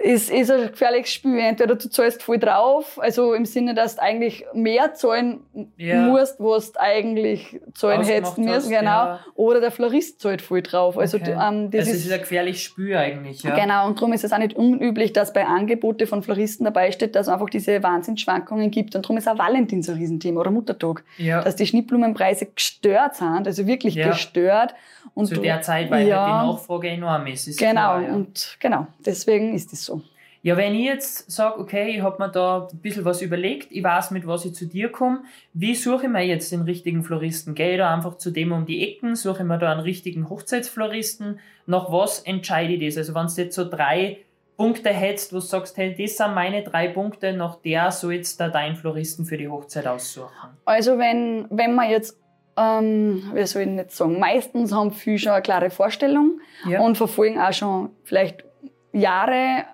ist, 0.00 0.30
ist 0.30 0.48
ein 0.48 0.68
gefährliches 0.70 1.10
Spiel. 1.10 1.40
Entweder 1.40 1.74
du 1.74 1.90
zahlst 1.90 2.22
voll 2.22 2.38
drauf, 2.38 3.00
also 3.02 3.34
im 3.34 3.44
Sinne, 3.44 3.74
dass 3.74 3.96
du 3.96 4.02
eigentlich 4.02 4.44
mehr 4.54 4.94
zahlen 4.94 5.40
Ja. 5.76 6.02
musst, 6.02 6.38
was 6.38 6.70
du 6.70 6.80
eigentlich 6.80 7.60
zahlen 7.74 8.02
Ausgemacht 8.02 8.16
hättest 8.16 8.38
müssen, 8.38 8.52
hast, 8.52 8.68
genau. 8.68 8.90
ja. 8.90 9.20
Oder 9.34 9.60
der 9.60 9.72
Florist 9.72 10.20
zahlt 10.20 10.40
voll 10.40 10.62
drauf. 10.62 10.96
Also 10.96 11.16
Okay. 11.16 11.32
ähm, 11.32 11.72
das 11.72 11.80
also 11.88 11.90
ist, 11.90 12.06
ist 12.06 12.12
ein 12.12 12.20
gefährliches 12.20 12.60
Spiel 12.60 12.96
eigentlich, 12.96 13.42
ja. 13.42 13.56
Genau, 13.56 13.88
und 13.88 13.98
darum 13.98 14.12
ist 14.12 14.22
es 14.22 14.32
auch 14.32 14.38
nicht 14.38 14.54
unüblich, 14.54 15.12
dass 15.12 15.32
bei 15.32 15.44
Angebote 15.44 16.06
von 16.06 16.22
Floristen 16.22 16.64
dabei 16.64 16.92
steht, 16.92 17.16
dass 17.16 17.26
es 17.26 17.32
einfach 17.32 17.50
diese 17.50 17.82
Wahnsinnsschwankungen 17.82 18.70
gibt. 18.70 18.94
Und 18.94 19.04
darum 19.04 19.16
ist 19.16 19.28
auch 19.28 19.36
Valentin 19.38 19.82
so 19.82 19.90
ein 19.90 19.98
Riesenthema 19.98 20.40
oder 20.42 20.52
Muttertag. 20.52 21.02
Ja. 21.16 21.42
Dass 21.42 21.56
die 21.56 21.66
Schnittblumenpreise 21.66 22.46
gestört 22.46 23.16
sind, 23.16 23.48
also 23.48 23.66
wirklich 23.66 23.96
gestört. 23.96 24.74
Und 25.14 25.26
Zu 25.26 25.34
du- 25.36 25.40
der 25.42 25.60
Zeit, 25.62 25.90
weil 25.90 26.06
ja, 26.06 26.24
halt 26.24 26.28
die 26.28 26.46
Nachfrage 26.56 26.88
enorm 26.88 27.26
ist. 27.26 27.48
ist 27.48 27.58
Genau, 27.58 27.72
klar, 27.72 28.02
ja. 28.02 28.14
und 28.14 28.56
genau, 28.60 28.86
deswegen 29.04 29.54
ist 29.54 29.72
es 29.72 29.84
so. 29.84 30.02
Ja, 30.42 30.56
wenn 30.56 30.72
ich 30.76 30.84
jetzt 30.86 31.30
sage, 31.30 31.58
okay, 31.58 31.96
ich 31.96 32.00
habe 32.00 32.22
mir 32.22 32.30
da 32.30 32.68
ein 32.72 32.78
bisschen 32.78 33.04
was 33.04 33.22
überlegt, 33.22 33.72
ich 33.72 33.82
weiß, 33.82 34.12
mit 34.12 34.24
was 34.26 34.44
ich 34.44 34.54
zu 34.54 34.66
dir 34.66 34.88
komme, 34.90 35.22
wie 35.52 35.74
suche 35.74 36.04
ich 36.06 36.12
mir 36.12 36.22
jetzt 36.24 36.52
den 36.52 36.62
richtigen 36.62 37.02
Floristen? 37.02 37.56
Gehe 37.56 37.72
ich 37.72 37.78
da 37.78 37.92
einfach 37.92 38.18
zu 38.18 38.30
dem 38.30 38.52
um 38.52 38.64
die 38.64 38.88
Ecken, 38.88 39.16
suche 39.16 39.38
ich 39.42 39.44
mir 39.48 39.58
da 39.58 39.72
einen 39.72 39.80
richtigen 39.80 40.28
Hochzeitsfloristen? 40.30 41.40
Nach 41.66 41.90
was 41.90 42.20
entscheide 42.20 42.72
ich 42.74 42.84
das? 42.94 42.98
Also 42.98 43.14
wenn 43.14 43.26
du 43.26 43.32
jetzt 43.42 43.56
so 43.56 43.68
drei 43.68 44.18
Punkte 44.56 44.90
hättest, 44.90 45.32
wo 45.32 45.36
du 45.36 45.40
sagst, 45.42 45.76
hey, 45.76 45.94
das 45.98 46.16
sind 46.16 46.34
meine 46.34 46.62
drei 46.62 46.88
Punkte, 46.88 47.32
nach 47.32 47.56
der 47.56 47.90
soll 47.90 48.14
jetzt 48.14 48.40
da 48.40 48.48
dein 48.48 48.76
Floristen 48.76 49.24
für 49.24 49.36
die 49.36 49.48
Hochzeit 49.48 49.86
aussuchen. 49.88 50.30
Also 50.64 50.98
wenn, 50.98 51.46
wenn 51.50 51.74
man 51.74 51.90
jetzt, 51.90 52.16
ähm, 52.58 53.30
wie 53.34 53.46
soll 53.46 53.62
ich 53.62 53.68
nicht 53.68 53.92
sagen, 53.92 54.18
meistens 54.18 54.72
haben 54.74 54.90
viele 54.92 55.18
schon 55.18 55.32
eine 55.32 55.42
klare 55.42 55.70
Vorstellung 55.70 56.40
Ja. 56.66 56.80
und 56.80 56.96
verfolgen 56.96 57.38
auch 57.40 57.52
schon 57.52 57.90
vielleicht 58.04 58.44
Jahre, 58.92 59.64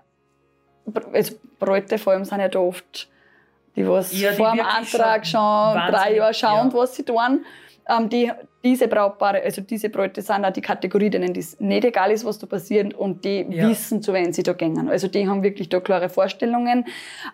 also 1.13 1.35
Bräute 1.59 1.99
vor 1.99 2.13
allem 2.13 2.25
sind 2.25 2.41
ja 2.41 2.49
da 2.49 2.59
oft, 2.59 3.09
die 3.77 3.87
was 3.89 4.19
Ja, 4.21 4.31
die 4.31 4.37
vor 4.37 4.53
dem 4.53 4.61
Antrag 4.61 5.27
schon, 5.27 5.41
schon 5.41 5.93
drei 5.93 6.15
Jahre 6.17 6.35
schauen, 6.35 6.69
ja. 6.71 6.75
was 6.75 6.95
sie 6.97 7.03
tun. 7.05 7.45
Ähm, 7.89 8.09
die, 8.09 8.31
diese 8.63 8.89
Brautpaare, 8.89 9.43
also 9.43 9.61
diese 9.61 9.91
Bräute 9.91 10.23
sind 10.23 10.45
auch 10.45 10.51
die 10.53 10.63
Kategorie, 10.63 11.11
denen 11.11 11.35
das 11.35 11.61
nicht 11.61 11.85
egal 11.85 12.11
ist, 12.13 12.25
was 12.25 12.39
da 12.39 12.47
passiert 12.47 12.95
und 12.95 13.25
die 13.25 13.47
Ja. 13.51 13.69
wissen, 13.69 14.01
zu 14.03 14.13
wen 14.15 14.33
sie 14.33 14.43
da 14.43 14.53
gehen. 14.55 14.89
Also 14.89 15.07
die 15.09 15.29
haben 15.29 15.43
wirklich 15.43 15.69
da 15.69 15.81
klare 15.81 16.09
Vorstellungen. 16.09 16.87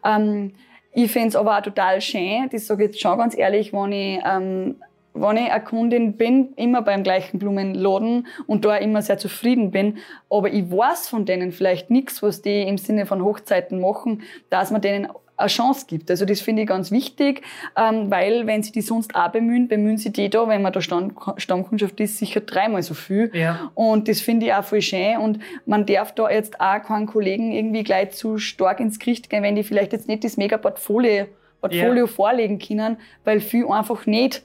Ähm, 0.04 0.54
ich 0.92 1.11
finde 1.12 1.28
es 1.28 1.37
aber 1.37 1.57
auch 1.59 1.62
total 1.62 2.00
schön, 2.00 2.49
das 2.50 2.66
sage 2.66 2.83
ich 2.85 2.90
jetzt 2.90 3.00
schon 3.00 3.16
ganz 3.16 3.37
ehrlich, 3.38 3.73
wenn 3.73 3.92
ich, 3.92 4.21
ähm, 4.25 4.76
wenn 5.14 5.37
ich 5.37 5.50
eine 5.50 5.64
Kundin 5.64 6.17
bin, 6.17 6.52
immer 6.57 6.83
beim 6.83 7.02
gleichen 7.02 7.38
Blumenladen 7.38 8.26
und 8.47 8.64
da 8.64 8.76
immer 8.76 9.02
sehr 9.02 9.19
zufrieden 9.19 9.71
bin, 9.71 9.99
aber 10.29 10.52
ich 10.52 10.71
weiß 10.71 11.09
von 11.09 11.25
denen 11.25 11.52
vielleicht 11.52 11.90
nichts, 11.90 12.23
was 12.23 12.43
die 12.43 12.62
im 12.62 12.79
Sinne 12.79 13.07
von 13.07 13.25
Hochzeiten 13.25 13.81
machen, 13.81 14.23
dass 14.50 14.71
man 14.71 14.81
denen 14.81 15.09
eine 15.40 15.49
Chance 15.49 15.87
gibt. 15.88 16.11
Also 16.11 16.25
das 16.26 16.40
finde 16.40 16.62
ich 16.62 16.69
ganz 16.69 16.90
wichtig, 16.90 17.43
ähm, 17.76 18.11
weil 18.11 18.47
wenn 18.47 18.62
sie 18.62 18.73
die 18.73 18.83
sonst 18.83 19.14
auch 19.14 19.29
bemühen, 19.29 19.69
bemühen 19.69 19.97
sie 19.97 20.12
die 20.12 20.29
da, 20.29 20.47
wenn 20.47 20.62
man 20.62 20.73
da 20.73 20.81
Stamm 20.81 21.17
Stammkundschaft 21.38 21.99
ist, 22.00 22.19
sicher 22.19 22.40
dreimal 22.40 22.83
so 22.83 22.95
viel. 22.95 23.31
Ja. 23.35 23.71
Und 23.75 24.07
das 24.09 24.21
finde 24.21 24.47
ich 24.47 24.52
auch 24.52 24.64
voll 24.64 24.83
schön. 24.83 25.17
Und 25.17 25.40
man 25.67 25.87
darf 25.87 26.14
da 26.14 26.31
jetzt 26.31 26.61
auch 26.61 26.83
keinen 26.83 27.07
Kollegen 27.07 27.52
irgendwie 27.52 27.83
gleich 27.83 28.11
zu 28.11 28.38
stark 28.38 28.81
ins 28.81 28.99
Gericht 28.99 29.31
gehen, 29.31 29.43
wenn 29.43 29.57
die 29.57 29.64
vielleicht 29.64 29.93
jetzt 29.93 30.09
nicht 30.09 30.25
das 30.25 30.37
Mega-Portfolio 30.37 31.26
Portfolio 31.61 32.07
vorlegen 32.07 32.59
können, 32.59 32.97
weil 33.25 33.40
viele 33.40 33.69
einfach 33.69 34.07
nicht 34.07 34.43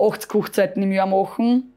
80 0.00 0.32
Hochzeiten 0.34 0.82
im 0.82 0.92
Jahr 0.92 1.06
machen, 1.06 1.72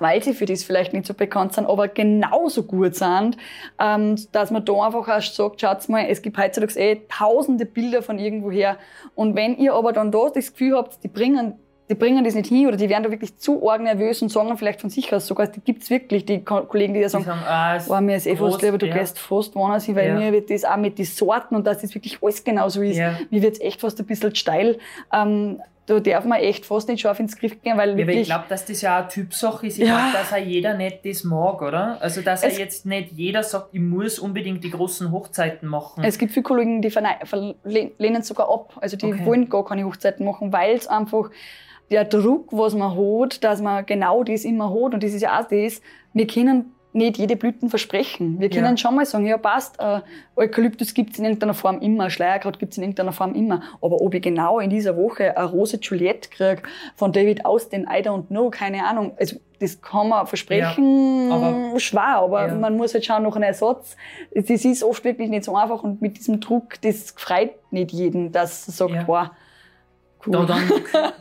weil 0.00 0.22
sie 0.22 0.32
für 0.32 0.44
das 0.46 0.62
vielleicht 0.62 0.92
nicht 0.92 1.06
so 1.06 1.14
bekannt 1.14 1.54
sind, 1.54 1.66
aber 1.66 1.88
genauso 1.88 2.62
gut 2.62 2.94
sind, 2.94 3.36
ähm, 3.80 4.14
dass 4.32 4.50
man 4.50 4.64
da 4.64 4.72
einfach 4.86 5.08
auch 5.08 5.20
sagt, 5.22 5.60
schaut 5.60 5.88
mal, 5.88 6.06
es 6.08 6.22
gibt 6.22 6.38
heutzutage 6.38 6.78
eh 6.78 7.00
tausende 7.08 7.66
Bilder 7.66 8.02
von 8.02 8.18
irgendwoher. 8.18 8.76
Und 9.16 9.34
wenn 9.34 9.56
ihr 9.58 9.74
aber 9.74 9.92
dann 9.92 10.12
da 10.12 10.30
das 10.32 10.52
Gefühl 10.52 10.76
habt, 10.76 11.02
die 11.02 11.08
bringen 11.08 11.54
die 11.90 11.94
bringen 11.94 12.22
das 12.22 12.34
nicht 12.34 12.48
hin 12.48 12.66
oder 12.66 12.76
die 12.76 12.90
werden 12.90 13.04
da 13.04 13.10
wirklich 13.10 13.38
zu 13.38 13.66
arg 13.66 13.80
nervös 13.80 14.20
und 14.20 14.28
sagen 14.28 14.58
vielleicht 14.58 14.82
von 14.82 14.90
sich 14.90 15.10
aus 15.14 15.26
sogar, 15.26 15.46
die 15.46 15.60
gibt's 15.62 15.88
wirklich, 15.88 16.26
die 16.26 16.44
Ko- 16.44 16.64
Kollegen, 16.66 16.92
die 16.92 17.00
da 17.00 17.06
Die 17.06 17.10
sagen, 17.12 17.24
sagen, 17.24 17.40
ah, 17.46 17.78
Boah, 17.88 18.02
mir 18.02 18.16
ist 18.16 18.26
eh 18.26 18.36
fast 18.36 18.60
lieber, 18.60 18.76
du 18.76 18.84
ja. 18.86 18.94
gehst 18.94 19.18
fast 19.18 19.54
woanders 19.54 19.86
hin, 19.86 19.96
weil 19.96 20.08
Ja. 20.08 20.14
mir 20.14 20.30
wird 20.32 20.50
das 20.50 20.66
auch 20.66 20.76
mit 20.76 20.98
den 20.98 21.06
Sorten 21.06 21.56
und 21.56 21.66
dass 21.66 21.80
das 21.80 21.94
wirklich 21.94 22.18
alles 22.22 22.44
genauso 22.44 22.82
ist. 22.82 22.98
Ja. 22.98 23.18
Mir 23.30 23.40
wird's 23.40 23.58
echt 23.60 23.80
fast 23.80 23.98
ein 24.00 24.04
bisschen 24.04 24.34
steil. 24.34 24.76
Ähm, 25.14 25.62
da 25.88 25.98
darf 26.00 26.24
man 26.24 26.38
echt 26.38 26.66
fast 26.66 26.88
nicht 26.88 27.00
scharf 27.00 27.18
ins 27.18 27.36
Griff 27.36 27.60
gehen, 27.62 27.76
weil 27.76 27.88
Ja, 27.88 27.92
aber 27.94 28.00
ich 28.02 28.06
wirklich. 28.08 28.26
glaube, 28.26 28.44
dass 28.48 28.64
das 28.66 28.82
ja 28.82 28.98
eine 28.98 29.08
Typsache 29.08 29.66
ist. 29.66 29.78
Ich 29.78 29.88
Ja. 29.88 29.96
glaube, 30.10 30.12
dass 30.12 30.32
auch 30.32 30.36
jeder 30.46 30.74
nicht 30.74 31.04
das 31.04 31.24
mag, 31.24 31.62
oder? 31.62 31.96
Also, 32.00 32.20
dass 32.22 32.42
er 32.42 32.50
jetzt 32.52 32.86
nicht 32.86 33.12
jeder 33.12 33.42
sagt, 33.42 33.68
ich 33.72 33.80
muss 33.80 34.18
unbedingt 34.18 34.62
die 34.62 34.70
großen 34.70 35.10
Hochzeiten 35.10 35.68
machen. 35.68 36.04
Es 36.04 36.18
gibt 36.18 36.32
viele 36.32 36.44
Kollegen, 36.44 36.82
die 36.82 36.92
lehnen 37.64 38.22
sogar 38.22 38.50
ab. 38.52 38.76
Also 38.80 38.96
die 38.96 39.06
Okay. 39.06 39.24
wollen 39.26 39.48
gar 39.48 39.64
keine 39.64 39.84
Hochzeiten 39.84 40.24
machen, 40.26 40.52
weil 40.52 40.76
es 40.76 40.86
einfach 40.86 41.30
der 41.90 42.04
Druck, 42.04 42.48
was 42.52 42.74
man 42.74 42.94
hat, 42.94 43.42
dass 43.42 43.62
man 43.62 43.86
genau 43.86 44.22
das 44.22 44.44
immer 44.44 44.68
hat, 44.68 44.92
und 44.94 45.02
das 45.02 45.12
ist 45.14 45.22
ja 45.22 45.40
auch 45.40 45.48
das, 45.48 45.80
wir 46.12 46.26
können 46.26 46.74
nicht 46.92 47.18
jede 47.18 47.36
Blüten 47.36 47.68
versprechen. 47.68 48.40
Wir 48.40 48.48
können 48.48 48.64
Ja. 48.64 48.76
schon 48.76 48.94
mal 48.96 49.04
sagen, 49.04 49.26
ja 49.26 49.36
passt, 49.38 49.78
äh, 49.78 50.00
Eukalyptus 50.36 50.94
gibt 50.94 51.12
es 51.12 51.18
in 51.18 51.24
irgendeiner 51.26 51.54
Form 51.54 51.80
immer, 51.80 52.08
Schleierkraut 52.10 52.58
gibt 52.58 52.72
es 52.72 52.78
in 52.78 52.84
irgendeiner 52.84 53.12
Form 53.12 53.34
immer. 53.34 53.62
Aber 53.82 54.00
ob 54.00 54.14
ich 54.14 54.22
genau 54.22 54.58
in 54.58 54.70
dieser 54.70 54.96
Woche 54.96 55.36
eine 55.36 55.46
Rose 55.50 55.78
Juliette 55.80 56.30
kriege 56.30 56.62
von 56.96 57.12
David 57.12 57.44
Austin, 57.44 57.82
I 57.82 58.00
don't 58.02 58.28
know, 58.28 58.48
keine 58.50 58.84
Ahnung. 58.84 59.12
Also 59.18 59.36
das 59.60 59.80
kann 59.82 60.08
man 60.08 60.26
versprechen, 60.26 61.28
Ja, 61.30 61.34
aber- 61.36 61.80
schwer, 61.80 62.16
aber 62.18 62.46
Ja. 62.48 62.54
man 62.54 62.76
muss 62.76 62.94
halt 62.94 63.04
schauen 63.04 63.24
nach 63.24 63.34
einem 63.36 63.42
Ersatz. 63.44 63.96
Das 64.34 64.48
ist 64.48 64.82
oft 64.84 65.04
wirklich 65.04 65.28
nicht 65.28 65.44
so 65.44 65.56
einfach 65.56 65.82
und 65.82 66.00
mit 66.00 66.16
diesem 66.16 66.40
Druck, 66.40 66.80
das 66.82 67.12
freut 67.16 67.50
nicht 67.72 67.92
jeden, 67.92 68.32
dass 68.32 68.66
er 68.68 68.72
sagt, 68.72 68.92
Ja. 68.94 69.02
boah, 69.02 69.30
cool. 70.26 70.32
da, 70.32 70.44
dann, 70.44 70.62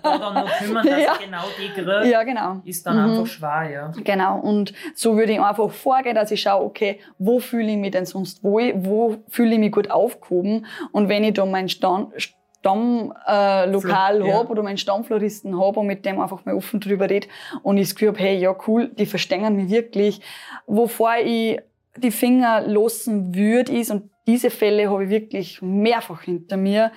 da 0.03 0.17
dann 0.17 0.33
noch 0.33 0.57
kümmern, 0.57 0.86
dass 0.86 1.01
Ja. 1.03 1.13
genau 1.23 1.43
die 1.60 1.69
kriegt, 1.69 2.05
ja, 2.12 2.23
genau. 2.23 2.62
ist 2.65 2.86
dann 2.86 2.97
Mhm. 3.03 3.10
einfach 3.12 3.25
schwer, 3.27 3.69
ja. 3.71 3.91
Genau, 4.03 4.39
und 4.39 4.73
so 4.95 5.17
würde 5.17 5.33
ich 5.33 5.39
einfach 5.41 5.69
vorgehen, 5.71 6.15
dass 6.15 6.31
ich 6.31 6.41
schaue, 6.41 6.63
okay, 6.65 6.99
wo 7.17 7.39
fühle 7.39 7.71
ich 7.71 7.77
mich 7.77 7.91
denn 7.91 8.05
sonst 8.05 8.43
wohl, 8.43 8.73
wo 8.77 9.17
fühle 9.29 9.53
ich 9.53 9.60
mich 9.60 9.71
gut 9.71 9.91
aufgehoben 9.91 10.65
und 10.91 11.10
wenn 11.10 11.23
ich 11.23 11.33
da 11.33 11.45
mein 11.45 11.69
Stamm, 11.69 12.12
Stammlokal 12.60 14.21
äh, 14.21 14.27
ja. 14.27 14.33
hab 14.39 14.49
oder 14.49 14.63
meinen 14.63 14.77
Stammfloristen 14.77 15.60
hab 15.60 15.77
und 15.77 15.88
mit 15.88 16.05
dem 16.05 16.19
einfach 16.19 16.43
mal 16.45 16.55
offen 16.55 16.79
drüber 16.79 17.10
red 17.10 17.27
und 17.63 17.77
ich 17.77 17.88
das 17.88 17.95
Gefühl 17.95 18.10
hab, 18.10 18.19
hey, 18.19 18.38
ja 18.38 18.55
cool, 18.67 18.89
die 18.97 19.05
verstehen 19.05 19.55
mich 19.55 19.69
wirklich. 19.69 20.21
Wovor 20.65 21.15
ich 21.23 21.60
die 21.97 22.12
Finger 22.12 22.62
losen 22.67 23.33
würde 23.36 23.71
ist, 23.71 23.91
und 23.91 24.10
diese 24.27 24.49
Fälle 24.49 24.89
habe 24.89 25.05
ich 25.05 25.10
wirklich 25.10 25.62
mehrfach 25.62 26.21
hinter 26.21 26.57
mir, 26.57 26.91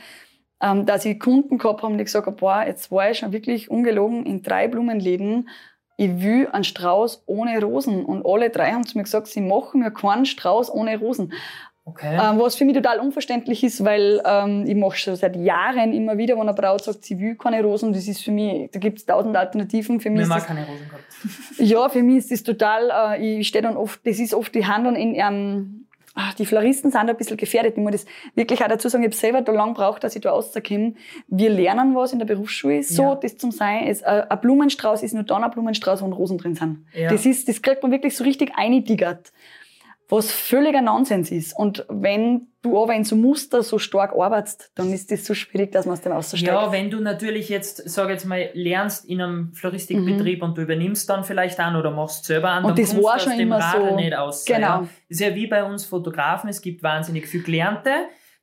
ähm, 0.63 0.87
dass 0.87 1.05
ich 1.05 1.19
Kunden 1.19 1.59
gehabt 1.59 1.83
haben, 1.83 1.99
die 1.99 2.05
gesagt 2.05 2.27
haben, 2.27 2.37
boah, 2.37 2.65
jetzt 2.67 2.91
war 2.91 3.11
ich 3.11 3.19
schon 3.19 3.33
wirklich 3.33 3.71
ungelogen 3.71 4.27
in 4.27 4.43
drei 4.43 4.69
Blumenläden, 4.69 5.49
ich 5.97 6.23
will 6.23 6.49
einen 6.49 6.65
Strauß 6.65 7.25
ohne 7.27 7.61
Rosen. 7.61 8.07
Und 8.07 8.25
alle 8.25 8.49
drei 8.49 8.73
haben 8.73 8.87
zu 8.87 8.97
mir 8.97 9.05
gesagt, 9.05 9.27
sie 9.27 9.43
machen 9.43 9.83
mir 9.83 9.91
keinen 9.91 10.25
Strauß 10.25 10.73
ohne 10.73 10.99
Rosen. 10.99 11.35
Okay. 11.85 12.15
Ähm, 12.15 12.39
was 12.39 12.57
für 12.57 12.65
mich 12.65 12.75
total 12.75 13.01
unverständlich 13.01 13.65
ist, 13.65 13.85
weil 13.85 14.23
ähm, 14.25 14.65
ich 14.67 14.77
mache 14.77 14.97
schon 14.97 15.17
seit 15.17 15.37
Jahren 15.37 15.93
immer 15.93 16.17
wieder, 16.17 16.37
wenn 16.37 16.43
eine 16.43 16.55
Braut 16.55 16.85
sagt, 16.85 17.05
sie 17.05 17.19
will 17.19 17.37
keine 17.37 17.63
Rosen, 17.63 17.93
das 17.93 18.07
ist 18.07 18.23
für 18.23 18.31
mich, 18.31 18.71
da 18.71 18.79
gibt 18.79 18.99
es 18.99 19.07
tausend 19.07 19.37
Alternativen. 19.37 20.01
Für 20.01 20.09
mich 20.09 20.27
das 20.29 20.43
auch 20.43 20.47
keine 20.47 20.67
Rosen 20.67 20.89
gehabt. 20.89 21.05
ja, 21.59 21.89
für 21.89 22.03
mich 22.03 22.19
ist 22.19 22.31
das 22.31 22.43
total, 22.45 23.19
äh, 23.19 23.41
ich 23.41 23.49
stehe 23.49 23.63
dann 23.63 23.77
oft, 23.77 24.01
das 24.07 24.19
ist 24.21 24.35
oft 24.35 24.55
die 24.55 24.67
Hand 24.67 24.87
in 24.97 25.15
ähm, 25.15 25.80
die 26.39 26.47
Floristen 26.47 26.91
sind 26.91 27.05
da 27.05 27.11
ein 27.13 27.17
bisschen 27.17 27.37
gefährdet. 27.37 27.75
Ich 27.77 27.83
muss 27.83 27.93
das 27.93 28.07
wirklich 28.35 28.63
auch 28.63 28.69
dazu 28.69 28.89
sagen, 28.89 29.05
ich 29.05 29.09
habe 29.09 29.17
selber 29.17 29.43
da 29.43 29.53
lang 29.53 29.75
braucht, 29.75 30.05
dass 30.05 30.15
ich 30.17 30.23
da 30.23 30.31
rauskomme. 30.31 30.95
Wir 31.29 31.51
lernen 31.51 31.95
was 31.95 32.13
in 32.13 32.19
der 32.19 32.27
Berufsschule, 32.27 32.83
so 32.83 33.03
Ja. 33.03 33.15
das 33.17 33.37
zum 33.37 33.51
Sein. 33.53 33.87
Es, 33.87 34.03
äh, 34.03 34.25
ein 34.29 34.41
Blumenstrauß 34.41 35.03
ist 35.03 35.15
nur 35.15 35.25
dann 35.25 35.45
ein 35.45 35.51
Blumenstrauß, 35.51 36.03
wo 36.03 36.07
Rosen 36.07 36.39
drin 36.39 36.55
sind. 36.55 36.87
Ja. 36.95 37.11
Das, 37.11 37.27
ist, 37.27 37.49
das 37.49 37.63
kriegt 37.63 37.83
man 37.83 37.93
wirklich 37.93 38.17
so 38.17 38.25
richtig 38.25 38.53
eingedigert. 38.57 39.33
Was 40.11 40.31
völliger 40.33 40.83
Nonsens 40.83 41.31
ist. 41.31 41.57
Und 41.57 41.87
wenn 41.89 42.49
du 42.63 42.83
aber 42.83 42.95
in 42.95 43.05
so 43.05 43.17
Muster 43.17 43.63
so 43.63 43.79
stark 43.79 44.13
arbeitest, 44.13 44.73
dann 44.75 44.93
ist 44.93 45.11
das 45.11 45.25
so 45.25 45.35
schwierig, 45.35 45.73
dass 45.73 45.87
man 45.87 45.93
aus 45.95 46.01
dem 46.03 46.13
aussteigt. 46.13 46.43
Ja, 46.47 46.71
wenn 46.73 46.91
du 46.91 47.01
natürlich 47.01 47.49
jetzt, 47.49 47.89
sag 47.89 48.11
jetzt 48.11 48.27
mal, 48.27 48.51
lernst 48.53 49.05
in 49.07 49.23
einem 49.23 49.53
Floristikbetrieb 49.55 50.43
und 50.43 50.59
du 50.59 50.63
übernimmst 50.63 51.09
dann 51.09 51.25
vielleicht 51.25 51.59
an 51.61 51.77
oder 51.77 51.91
machst 51.91 52.25
selber 52.25 52.51
an, 52.51 52.63
Mhm. 52.65 52.69
Und 52.71 52.79
dann 52.79 52.85
das 52.85 52.91
kommst 52.95 53.05
war 53.07 53.17
du 53.19 53.23
aus 53.25 53.31
dem 53.31 53.41
immer 53.41 53.59
Radl 53.59 53.89
so. 53.91 53.97
nicht 53.97 54.15
aus. 54.17 54.45
Genau. 54.45 54.67
Ja. 54.67 54.89
Ist 55.09 55.21
ja 55.21 55.35
wie 55.35 55.47
bei 55.47 55.65
uns 55.65 55.85
Fotografen, 55.87 56.51
es 56.51 56.61
gibt 56.61 56.83
wahnsinnig 56.83 57.27
viel 57.27 57.43
Gelernte, 57.43 57.91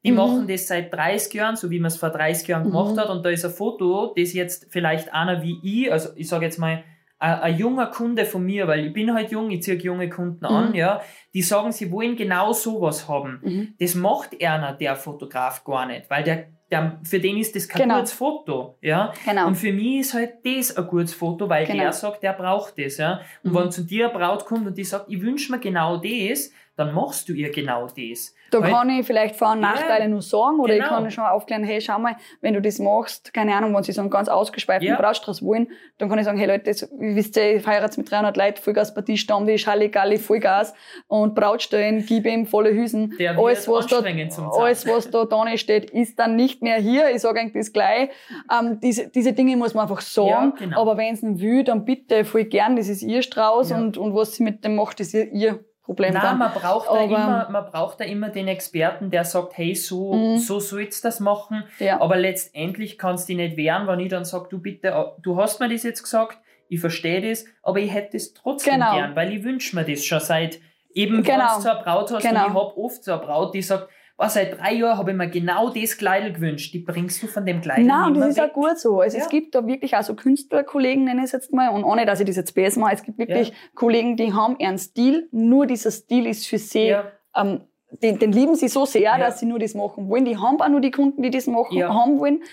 die 0.06 0.12
Mhm. 0.12 0.18
machen 0.18 0.48
das 0.48 0.68
seit 0.68 0.94
30 0.94 1.34
Jahren, 1.34 1.56
so 1.58 1.70
wie 1.70 1.80
man 1.80 1.88
es 1.88 1.98
vor 1.98 2.10
30 2.10 2.48
Jahren 2.48 2.64
Mhm. 2.68 2.72
gemacht 2.72 2.98
hat 2.98 3.10
und 3.10 3.26
da 3.26 3.30
ist 3.30 3.44
ein 3.46 3.52
Foto, 3.52 4.14
das 4.18 4.34
jetzt 4.34 4.68
vielleicht 4.70 5.14
einer 5.14 5.44
wie 5.44 5.60
ich, 5.64 5.92
also 5.92 6.10
ich 6.16 6.28
sage 6.30 6.46
jetzt 6.46 6.60
mal, 6.60 6.84
ein, 7.20 7.58
junger 7.58 7.88
Kunde 7.88 8.26
von 8.26 8.44
mir, 8.46 8.68
weil 8.68 8.86
ich 8.88 8.94
bin 8.94 9.14
halt 9.14 9.32
jung, 9.32 9.50
ich 9.50 9.64
ziehe 9.64 9.78
junge 9.78 10.10
Kunden 10.10 10.46
an, 10.46 10.70
Mhm. 10.70 10.76
ja, 10.76 11.02
die 11.34 11.42
sagen, 11.42 11.72
sie 11.72 11.92
wollen 11.92 12.16
genau 12.16 12.54
sowas 12.54 13.08
haben. 13.08 13.40
Mhm. 13.44 13.74
Das 13.80 13.96
macht 13.96 14.42
einer, 14.44 14.74
der 14.74 14.96
Fotograf, 14.96 15.64
gar 15.64 15.86
nicht, 15.88 16.10
weil 16.10 16.24
der 16.24 16.46
der, 16.70 17.00
für 17.06 17.22
den 17.22 17.38
ist 17.38 17.56
das 17.56 17.70
kein 17.70 17.84
Genau. 17.84 17.96
gutes 17.96 18.12
Foto, 18.12 18.78
ja. 18.82 19.14
Genau. 19.26 19.48
Und 19.48 19.56
für 19.56 19.72
mich 19.72 20.00
ist 20.00 20.14
halt 20.14 20.34
das 20.44 20.76
ein 20.76 20.86
gutes 20.86 21.14
Foto, 21.14 21.48
weil 21.48 21.66
Genau. 21.66 21.80
der 21.84 21.94
sagt, 21.94 22.22
der 22.24 22.34
braucht 22.34 22.78
das, 22.78 22.98
ja. 22.98 23.22
Und 23.42 23.54
Mhm. 23.54 23.56
wenn 23.58 23.72
zu 23.72 23.86
dir 23.86 24.10
eine 24.10 24.20
Braut 24.20 24.44
kommt 24.44 24.68
und 24.68 24.78
die 24.78 24.84
sagt, 24.84 25.06
ich 25.08 25.22
wünsche 25.22 25.50
mir 25.50 25.60
genau 25.60 25.96
das, 25.96 26.52
dann 26.78 26.94
machst 26.94 27.28
du 27.28 27.34
ihr 27.34 27.52
genau 27.52 27.88
das. 27.88 28.34
Da 28.52 28.62
Weil- 28.62 28.72
kann 28.72 28.90
ich 28.90 29.06
vielleicht 29.06 29.36
Vor- 29.36 29.52
und 29.52 29.62
Ja, 29.62 29.72
Nachteile 29.72 30.08
nur 30.08 30.22
sagen 30.22 30.60
oder 30.60 30.74
ich 30.76 30.80
genau. 30.84 30.96
kann 31.02 31.12
schon 31.12 31.26
aufklären, 31.26 31.64
hey, 31.64 31.82
schau 31.82 32.00
mal, 32.00 32.16
wenn 32.40 32.54
du 32.54 32.62
das 32.62 32.80
machst, 32.80 33.34
keine 33.34 33.54
Ahnung, 33.56 33.76
wenn 33.76 33.84
sie 33.84 33.92
so 33.92 34.00
einen 34.02 34.10
ganz 34.12 34.30
ausgespeiften 34.30 34.88
Ja. 34.88 34.96
Brautstrauß 34.96 35.44
wollen, 35.44 35.68
dann 35.98 36.08
kann 36.08 36.18
ich 36.20 36.26
sagen, 36.26 36.38
hey 36.38 36.48
Leute, 36.48 36.66
das, 36.66 36.88
wisst 36.98 37.36
ihr, 37.36 37.56
ich 37.58 37.68
heirate 37.68 38.00
mit 38.00 38.10
300 38.10 38.38
Leuten, 38.38 38.62
Vollgaspartie, 38.62 39.18
Stammtisch, 39.18 39.68
Halligalli, 39.68 40.18
Vollgas 40.18 40.74
und 41.08 41.36
Brautstellen, 41.36 42.06
gib 42.06 42.26
ihm 42.26 42.46
volle 42.46 42.72
Hüsen. 42.72 43.16
Der 43.20 43.38
alles, 43.38 43.68
was 43.68 43.88
da, 43.88 43.98
alles, 44.00 44.88
was 44.88 45.10
da 45.12 45.26
dran 45.26 45.58
steht, 45.58 45.90
ist 45.90 46.18
dann 46.20 46.36
nicht 46.36 46.62
mehr 46.62 46.78
hier. 46.78 47.10
Ich 47.14 47.22
sage 47.22 47.40
eigentlich 47.42 47.54
das 47.66 47.74
gleich. 47.74 48.10
Ähm, 48.56 48.80
diese, 48.82 49.10
diese 49.10 49.34
Dinge 49.34 49.58
muss 49.58 49.74
man 49.74 49.84
einfach 49.90 50.02
sagen. 50.02 50.30
Ja, 50.30 50.54
genau. 50.58 50.82
Aber 50.82 50.96
wenn 50.98 51.14
es 51.16 51.24
will, 51.24 51.64
dann 51.64 51.86
bitte 51.86 52.24
voll 52.24 52.46
gern, 52.46 52.76
das 52.76 52.88
ist 52.88 53.02
ihr 53.02 53.24
Strauß 53.24 53.72
Ja. 53.72 53.78
und, 53.78 53.98
und 53.98 54.14
was 54.16 54.34
sie 54.36 54.44
mit 54.44 54.64
dem 54.64 54.76
macht, 54.76 55.00
ist 55.00 55.14
ihr, 55.14 55.32
ihr 55.34 55.60
Problem 55.88 56.14
Nein, 56.14 56.22
dann. 56.22 56.38
man 56.38 56.52
braucht, 56.52 56.90
da 56.90 57.02
immer, 57.02 57.48
man 57.50 57.66
braucht 57.72 58.00
da 58.02 58.04
immer 58.04 58.28
den 58.30 58.48
Experten, 58.50 59.10
der 59.10 59.24
sagt, 59.24 59.58
hey, 59.58 59.74
so, 59.74 60.14
Mhm. 60.14 60.38
so 60.38 60.60
sollst 60.60 61.04
du 61.04 61.08
das 61.08 61.20
machen. 61.22 61.64
Ja. 61.80 62.02
Aber 62.02 62.18
letztendlich 62.18 62.98
kannst 62.98 63.28
du 63.30 63.34
dich 63.34 63.38
nicht 63.38 63.58
wehren, 63.58 63.88
wenn 63.88 64.00
ich 64.02 64.10
dann 64.10 64.26
sage, 64.26 64.48
du 64.50 64.60
bitte, 64.60 65.14
du 65.24 65.38
hast 65.42 65.60
mir 65.62 65.70
das 65.70 65.84
jetzt 65.84 66.04
gesagt, 66.04 66.40
ich 66.70 66.82
verstehe 66.82 67.22
das, 67.30 67.46
aber 67.64 67.80
ich 67.80 67.94
hätte 67.94 68.18
es 68.18 68.34
trotzdem 68.34 68.74
Genau. 68.74 68.94
gern, 68.96 69.16
weil 69.16 69.32
ich 69.34 69.44
wünsche 69.46 69.76
mir 69.78 69.86
das 69.86 70.04
schon 70.04 70.20
seit, 70.20 70.60
eben 70.94 71.24
Genau. 71.24 71.58
so 71.60 71.70
eine 71.70 71.82
Braut 71.82 72.12
hast 72.12 72.22
Genau. 72.22 72.42
und 72.46 72.52
ich 72.52 72.54
habe 72.54 72.78
oft 72.78 73.04
so 73.04 73.14
eine 73.14 73.22
Braut, 73.22 73.54
die 73.56 73.62
sagt, 73.62 73.88
oh, 74.20 74.26
seit 74.28 74.60
drei 74.60 74.74
Jahren 74.74 74.98
habe 74.98 75.12
ich 75.12 75.18
mir 75.18 75.30
genau 75.30 75.70
das 75.70 75.98
Kleidel 75.98 76.34
gewünscht, 76.34 76.74
die 76.74 76.80
bringst 76.80 77.22
du 77.22 77.28
von 77.28 77.46
dem 77.46 77.62
Kleidel 77.62 77.86
Nein, 77.86 78.08
und 78.08 78.14
das 78.16 78.30
ist 78.30 78.38
weg. 78.38 78.50
auch 78.50 78.54
gut 78.54 78.78
so. 78.80 79.00
Also 79.02 79.18
Ja. 79.18 79.24
es 79.24 79.30
gibt 79.30 79.54
da 79.56 79.66
wirklich 79.68 79.96
auch 79.96 80.04
so 80.04 80.16
Künstlerkollegen, 80.16 81.04
nenne 81.04 81.20
ich 81.20 81.26
es 81.26 81.32
jetzt 81.34 81.54
mal, 81.54 81.70
und 81.70 81.84
ohne, 81.84 82.06
dass 82.06 82.20
ich 82.20 82.26
das 82.26 82.36
jetzt 82.36 82.54
besser 82.56 82.80
mache, 82.80 82.96
es 82.96 83.04
gibt 83.04 83.18
wirklich 83.20 83.50
Ja. 83.50 83.54
Kollegen, 83.76 84.18
die 84.18 84.34
haben 84.34 84.56
ihren 84.60 84.78
Stil, 84.78 85.28
nur 85.32 85.66
dieser 85.68 85.92
Stil 85.92 86.26
ist 86.26 86.48
für 86.48 86.58
sie, 86.58 86.88
Ja. 86.88 87.12
ähm, 87.36 87.62
den, 87.90 88.20
den 88.20 88.32
lieben 88.34 88.56
sie 88.56 88.68
so 88.68 88.86
sehr, 88.86 89.02
Ja. 89.02 89.18
dass 89.18 89.40
sie 89.40 89.46
nur 89.46 89.60
das 89.60 89.74
machen 89.74 90.10
wollen. 90.10 90.26
Die 90.26 90.38
haben 90.38 90.60
auch 90.62 90.68
nur 90.70 90.82
die 90.82 90.92
Kunden, 90.92 91.22
die 91.24 91.30
das 91.30 91.48
machen, 91.48 91.78
Ja. 91.78 91.94
haben 91.94 92.20
wollen. 92.20 92.44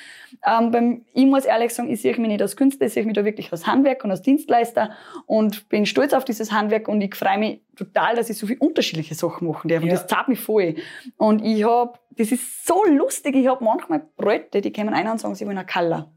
Ähm, 0.46 0.70
beim, 0.70 1.04
ich 1.12 1.26
muss 1.26 1.44
ehrlich 1.44 1.74
sagen, 1.74 1.90
ich 1.90 2.00
sehe 2.02 2.12
mich 2.18 2.28
nicht 2.28 2.40
als 2.42 2.56
Künstler, 2.56 2.86
ich 2.86 2.92
sehe 2.92 3.04
mich 3.04 3.14
da 3.14 3.24
wirklich 3.24 3.50
als 3.50 3.66
Handwerk 3.66 4.04
und 4.04 4.10
als 4.10 4.22
Dienstleister 4.22 4.90
und 5.26 5.68
bin 5.68 5.86
stolz 5.86 6.12
auf 6.12 6.24
dieses 6.24 6.52
Handwerk 6.52 6.86
und 6.88 7.00
ich 7.00 7.14
freue 7.14 7.38
mich 7.38 7.60
total, 7.76 8.14
dass 8.16 8.30
ich 8.30 8.38
so 8.38 8.46
viele 8.46 8.60
unterschiedliche 8.60 9.14
Sachen 9.14 9.48
machen 9.48 9.68
darf. 9.68 9.82
Und 9.82 9.88
Ja. 9.88 9.94
das 9.94 10.06
zahlt 10.06 10.28
mich 10.28 10.38
voll. 10.40 10.76
Und 11.16 11.44
ich 11.44 11.64
habe, 11.64 11.98
das 12.10 12.30
ist 12.30 12.64
so 12.66 12.84
lustig, 12.84 13.34
ich 13.34 13.48
habe 13.48 13.62
manchmal 13.64 14.06
Bräute, 14.16 14.60
die 14.60 14.72
kommen 14.72 14.94
rein 14.94 15.08
und 15.08 15.18
sagen, 15.20 15.34
sie 15.34 15.46
wollen 15.46 15.58
einen 15.58 15.66
Color. 15.66 16.10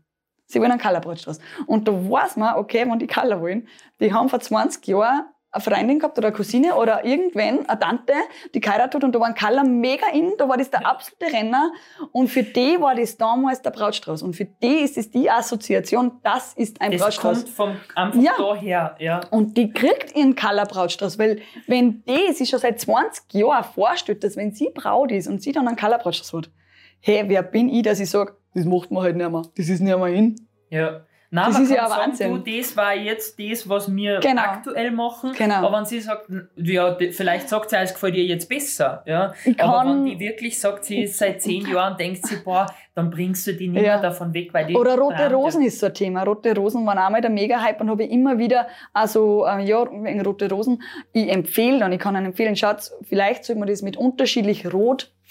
Sie 0.46 0.60
wollen 0.62 0.72
einen 0.72 0.80
Color-Brotstrauß. 0.80 1.40
Und 1.66 1.88
da 1.88 1.92
weiß 1.92 2.38
man, 2.38 2.56
okay, 2.58 2.86
wenn 2.88 3.00
die 3.00 3.08
Color 3.08 3.42
wollen, 3.42 3.68
die 4.00 4.14
haben 4.14 4.30
vor 4.30 4.40
20 4.40 4.88
Jahren 4.88 5.26
eine 5.66 5.76
Freundin 5.76 6.00
gehabt 6.00 6.18
oder 6.18 6.28
eine 6.28 6.36
Cousine 6.36 6.76
oder 6.76 7.04
irgendwann 7.06 7.68
eine 7.68 7.80
Tante, 7.80 8.14
die 8.54 8.60
geheiratet 8.60 8.96
hat 8.96 9.04
und 9.04 9.14
da 9.14 9.20
war 9.20 9.28
ein 9.28 9.36
Color 9.36 9.64
mega 9.64 10.08
in, 10.14 10.34
da 10.38 10.48
war 10.48 10.58
das 10.58 10.70
der 10.70 10.86
absolute 10.86 11.34
Renner 11.34 11.72
und 12.12 12.28
für 12.30 12.44
die 12.44 12.80
war 12.80 12.96
das 12.96 13.18
damals 13.18 13.62
der 13.62 13.72
Brautstrauß 13.72 14.22
und 14.24 14.36
für 14.36 14.46
die 14.46 14.80
ist 14.84 14.98
es 14.98 15.12
die 15.12 15.30
Assoziation, 15.30 16.20
das 16.24 16.54
ist 16.54 16.80
ein 16.82 16.92
Das 16.92 17.02
Brautstrauß. 17.02 17.38
kommt 17.46 17.50
vom, 17.50 17.76
einfach 17.96 18.20
Ja. 18.22 18.32
daher, 18.38 18.96
ja. 19.00 19.22
Und 19.32 19.58
die 19.58 19.72
kriegt 19.72 20.16
ihren 20.16 20.36
Color 20.36 20.66
Brautstrauß, 20.66 21.20
weil 21.20 21.42
wenn 21.68 22.04
die 22.06 22.34
sich 22.34 22.50
schon 22.50 22.60
seit 22.60 22.80
20 22.80 23.34
Jahren 23.34 23.64
vorstellt, 23.64 24.24
dass 24.24 24.36
wenn 24.38 24.52
sie 24.52 24.70
Braut 24.74 25.12
ist 25.12 25.28
und 25.28 25.42
sie 25.42 25.52
dann 25.52 25.68
einen 25.68 25.78
Color 25.78 25.98
Brautstrauß 25.98 26.34
hat, 26.34 26.52
hey, 27.00 27.24
wer 27.28 27.44
bin 27.44 27.70
ich, 27.70 27.84
dass 27.84 28.00
ich 28.00 28.10
sage, 28.10 28.36
das 28.54 28.66
macht 28.66 28.92
man 28.92 29.04
halt 29.04 29.16
nicht 29.16 29.30
mehr, 29.32 29.44
das 29.56 29.70
ist 29.70 29.82
nicht 29.82 29.98
mehr 29.98 30.08
hin. 30.08 30.36
Ja. 30.70 31.02
Nein, 31.30 31.46
Das 31.52 31.60
ist 31.60 31.72
ja 31.72 31.88
sagen, 31.90 32.02
Wahnsinn. 32.12 32.44
du, 32.44 32.58
das 32.58 32.78
war 32.78 32.96
jetzt 32.96 33.38
das, 33.38 33.68
was 33.68 33.94
wir 33.94 34.20
Genau. 34.22 34.42
aktuell 34.42 34.92
machen. 34.92 35.34
Genau. 35.38 35.56
Aber 35.56 35.78
wenn 35.78 35.84
sie 35.86 36.00
sagt, 36.00 36.28
ja, 36.56 36.96
vielleicht 37.12 37.50
sagt 37.50 37.70
sie, 37.70 37.76
es 37.76 37.94
gefällt 37.94 38.16
ihr 38.16 38.24
jetzt 38.24 38.48
besser. 38.48 39.04
Ja. 39.06 39.34
Ich 39.44 39.62
Aber 39.62 39.80
kann- 39.80 40.06
wenn 40.06 40.06
die 40.06 40.20
wirklich 40.20 40.58
sagt, 40.60 40.86
sie 40.86 41.02
ist 41.04 41.18
seit 41.18 41.42
zehn 41.42 41.66
Jahren, 41.70 41.98
denkt 41.98 42.26
sie, 42.26 42.38
boah, 42.38 42.68
dann 42.96 43.10
bringst 43.10 43.46
du 43.46 43.54
die 43.54 43.68
nicht 43.68 43.82
Ja. 43.84 43.94
mehr 43.96 44.02
davon 44.02 44.34
weg, 44.34 44.54
weil 44.54 44.68
die. 44.68 44.76
Oder 44.76 44.98
rote 44.98 45.30
Rosen 45.32 45.62
ist 45.64 45.80
so 45.80 45.88
ein 45.88 45.94
Thema. 45.94 46.24
Rote 46.24 46.56
Rosen 46.56 46.86
waren 46.86 46.98
auch 46.98 47.10
mal 47.10 47.20
der 47.22 47.30
Mega-Hype 47.30 47.82
und 47.82 47.90
habe 47.90 48.06
ich 48.06 48.12
immer 48.12 48.38
wieder, 48.38 48.68
also 48.94 49.46
ja, 49.46 49.86
wegen 49.92 50.22
rote 50.22 50.50
Rosen, 50.50 50.82
ich 51.12 51.30
empfehle 51.30 51.84
und 51.86 51.92
ich 51.92 52.00
kann 52.00 52.16
Ihnen 52.16 52.28
empfehlen, 52.28 52.56
schaut, 52.56 52.90
vielleicht 53.04 53.44
sollte 53.44 53.60
man 53.60 53.68
das 53.68 53.82
mit 53.82 53.98
unterschiedlich 53.98 54.66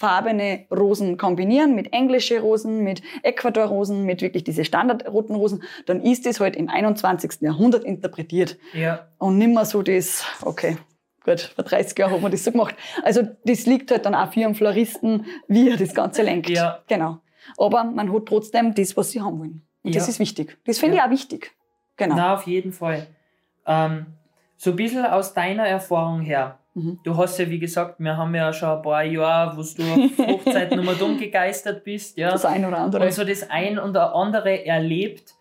rotfarbene 0.01 0.65
Rosen 0.71 1.17
kombinieren, 1.17 1.75
mit 1.75 1.93
englische 1.93 2.39
Rosen, 2.39 2.83
mit 2.83 3.01
Ecuador-Rosen, 3.23 4.03
mit 4.05 4.21
wirklich 4.21 4.43
diese 4.43 4.63
standardroten 4.65 5.35
Rosen, 5.35 5.63
dann 5.85 6.01
ist 6.01 6.25
das 6.25 6.39
halt 6.39 6.55
im 6.55 6.69
21. 6.69 7.41
Jahrhundert 7.41 7.83
interpretiert 7.83 8.57
Ja. 8.73 9.07
und 9.17 9.37
nimmer 9.37 9.65
so 9.65 9.81
das, 9.81 10.23
okay. 10.43 10.77
Gut, 11.25 11.41
vor 11.41 11.65
30 11.65 11.97
Jahren 11.99 12.13
hat 12.13 12.21
man 12.21 12.31
das 12.31 12.43
so 12.45 12.51
gemacht. 12.53 12.75
Also 13.03 13.21
das 13.43 13.65
liegt 13.65 13.91
halt 13.91 14.05
dann 14.05 14.15
auch 14.15 14.31
für 14.31 14.45
einen 14.45 14.55
Floristen, 14.55 15.25
wie 15.49 15.69
er 15.69 15.75
das 15.77 15.93
Ganze 15.93 16.21
lenkt. 16.21 16.49
Ja. 16.49 16.79
Genau. 16.87 17.17
Aber 17.57 17.83
man 17.83 18.13
hat 18.13 18.25
trotzdem 18.27 18.73
das, 18.73 18.95
was 18.95 19.11
sie 19.11 19.21
haben 19.21 19.39
wollen. 19.39 19.61
Und 19.83 19.93
das 19.95 20.03
Ja. 20.05 20.09
ist 20.11 20.19
wichtig. 20.19 20.57
Das 20.65 20.79
finde 20.79 20.95
Ja. 20.97 21.03
ich 21.03 21.07
auch 21.07 21.11
wichtig. 21.11 21.51
Genau. 21.97 22.15
Na, 22.15 22.33
auf 22.35 22.43
jeden 22.43 22.71
Fall. 22.71 23.07
Ähm, 23.65 24.05
so 24.55 24.69
ein 24.69 24.75
bisschen 24.77 25.05
aus 25.05 25.33
deiner 25.33 25.67
Erfahrung 25.67 26.21
her. 26.21 26.59
Mhm. 26.77 26.99
Du 27.03 27.17
hast 27.17 27.39
ja, 27.39 27.49
wie 27.49 27.57
gesagt, 27.59 27.99
wir 27.99 28.15
haben 28.17 28.35
ja 28.35 28.53
schon 28.53 28.69
ein 28.69 28.81
paar 28.83 29.03
Jahre, 29.03 29.57
wo 29.57 29.61
du 29.61 29.83
auf 30.23 30.27
Hochzeiten 30.45 30.77
immer 30.79 30.93
dumm 30.93 31.17
gegeistert 31.17 31.83
bist. 31.83 32.17
Ja. 32.17 32.29
Das 32.31 32.45
eine 32.45 32.67
oder 32.67 32.77
andere. 32.77 33.05
und 33.05 33.11
so 33.11 33.23
das 33.23 33.49
ein 33.49 33.79
oder 33.79 34.13
andere 34.13 34.65
erlebt. 34.65 35.33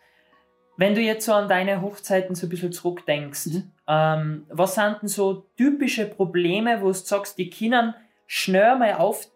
Wenn 0.79 0.94
du 0.94 1.01
jetzt 1.01 1.25
so 1.27 1.33
an 1.35 1.49
deine 1.49 1.81
Hochzeiten 1.83 2.35
so 2.35 2.46
ein 2.46 2.51
bisschen 2.51 2.72
zurückdenkst, 2.72 3.46
Mhm. 3.46 3.72
ähm, 3.88 4.46
was 4.51 4.75
sind 4.75 4.96
denn 5.03 5.09
so 5.09 5.46
typische 5.57 6.07
Probleme, 6.07 6.81
wo 6.81 6.87
du 6.88 6.92
sagst, 6.94 7.38
die 7.38 7.51
Kindern 7.51 7.94
schnell 8.27 8.77
mal 8.79 8.94
auf, 8.94 9.27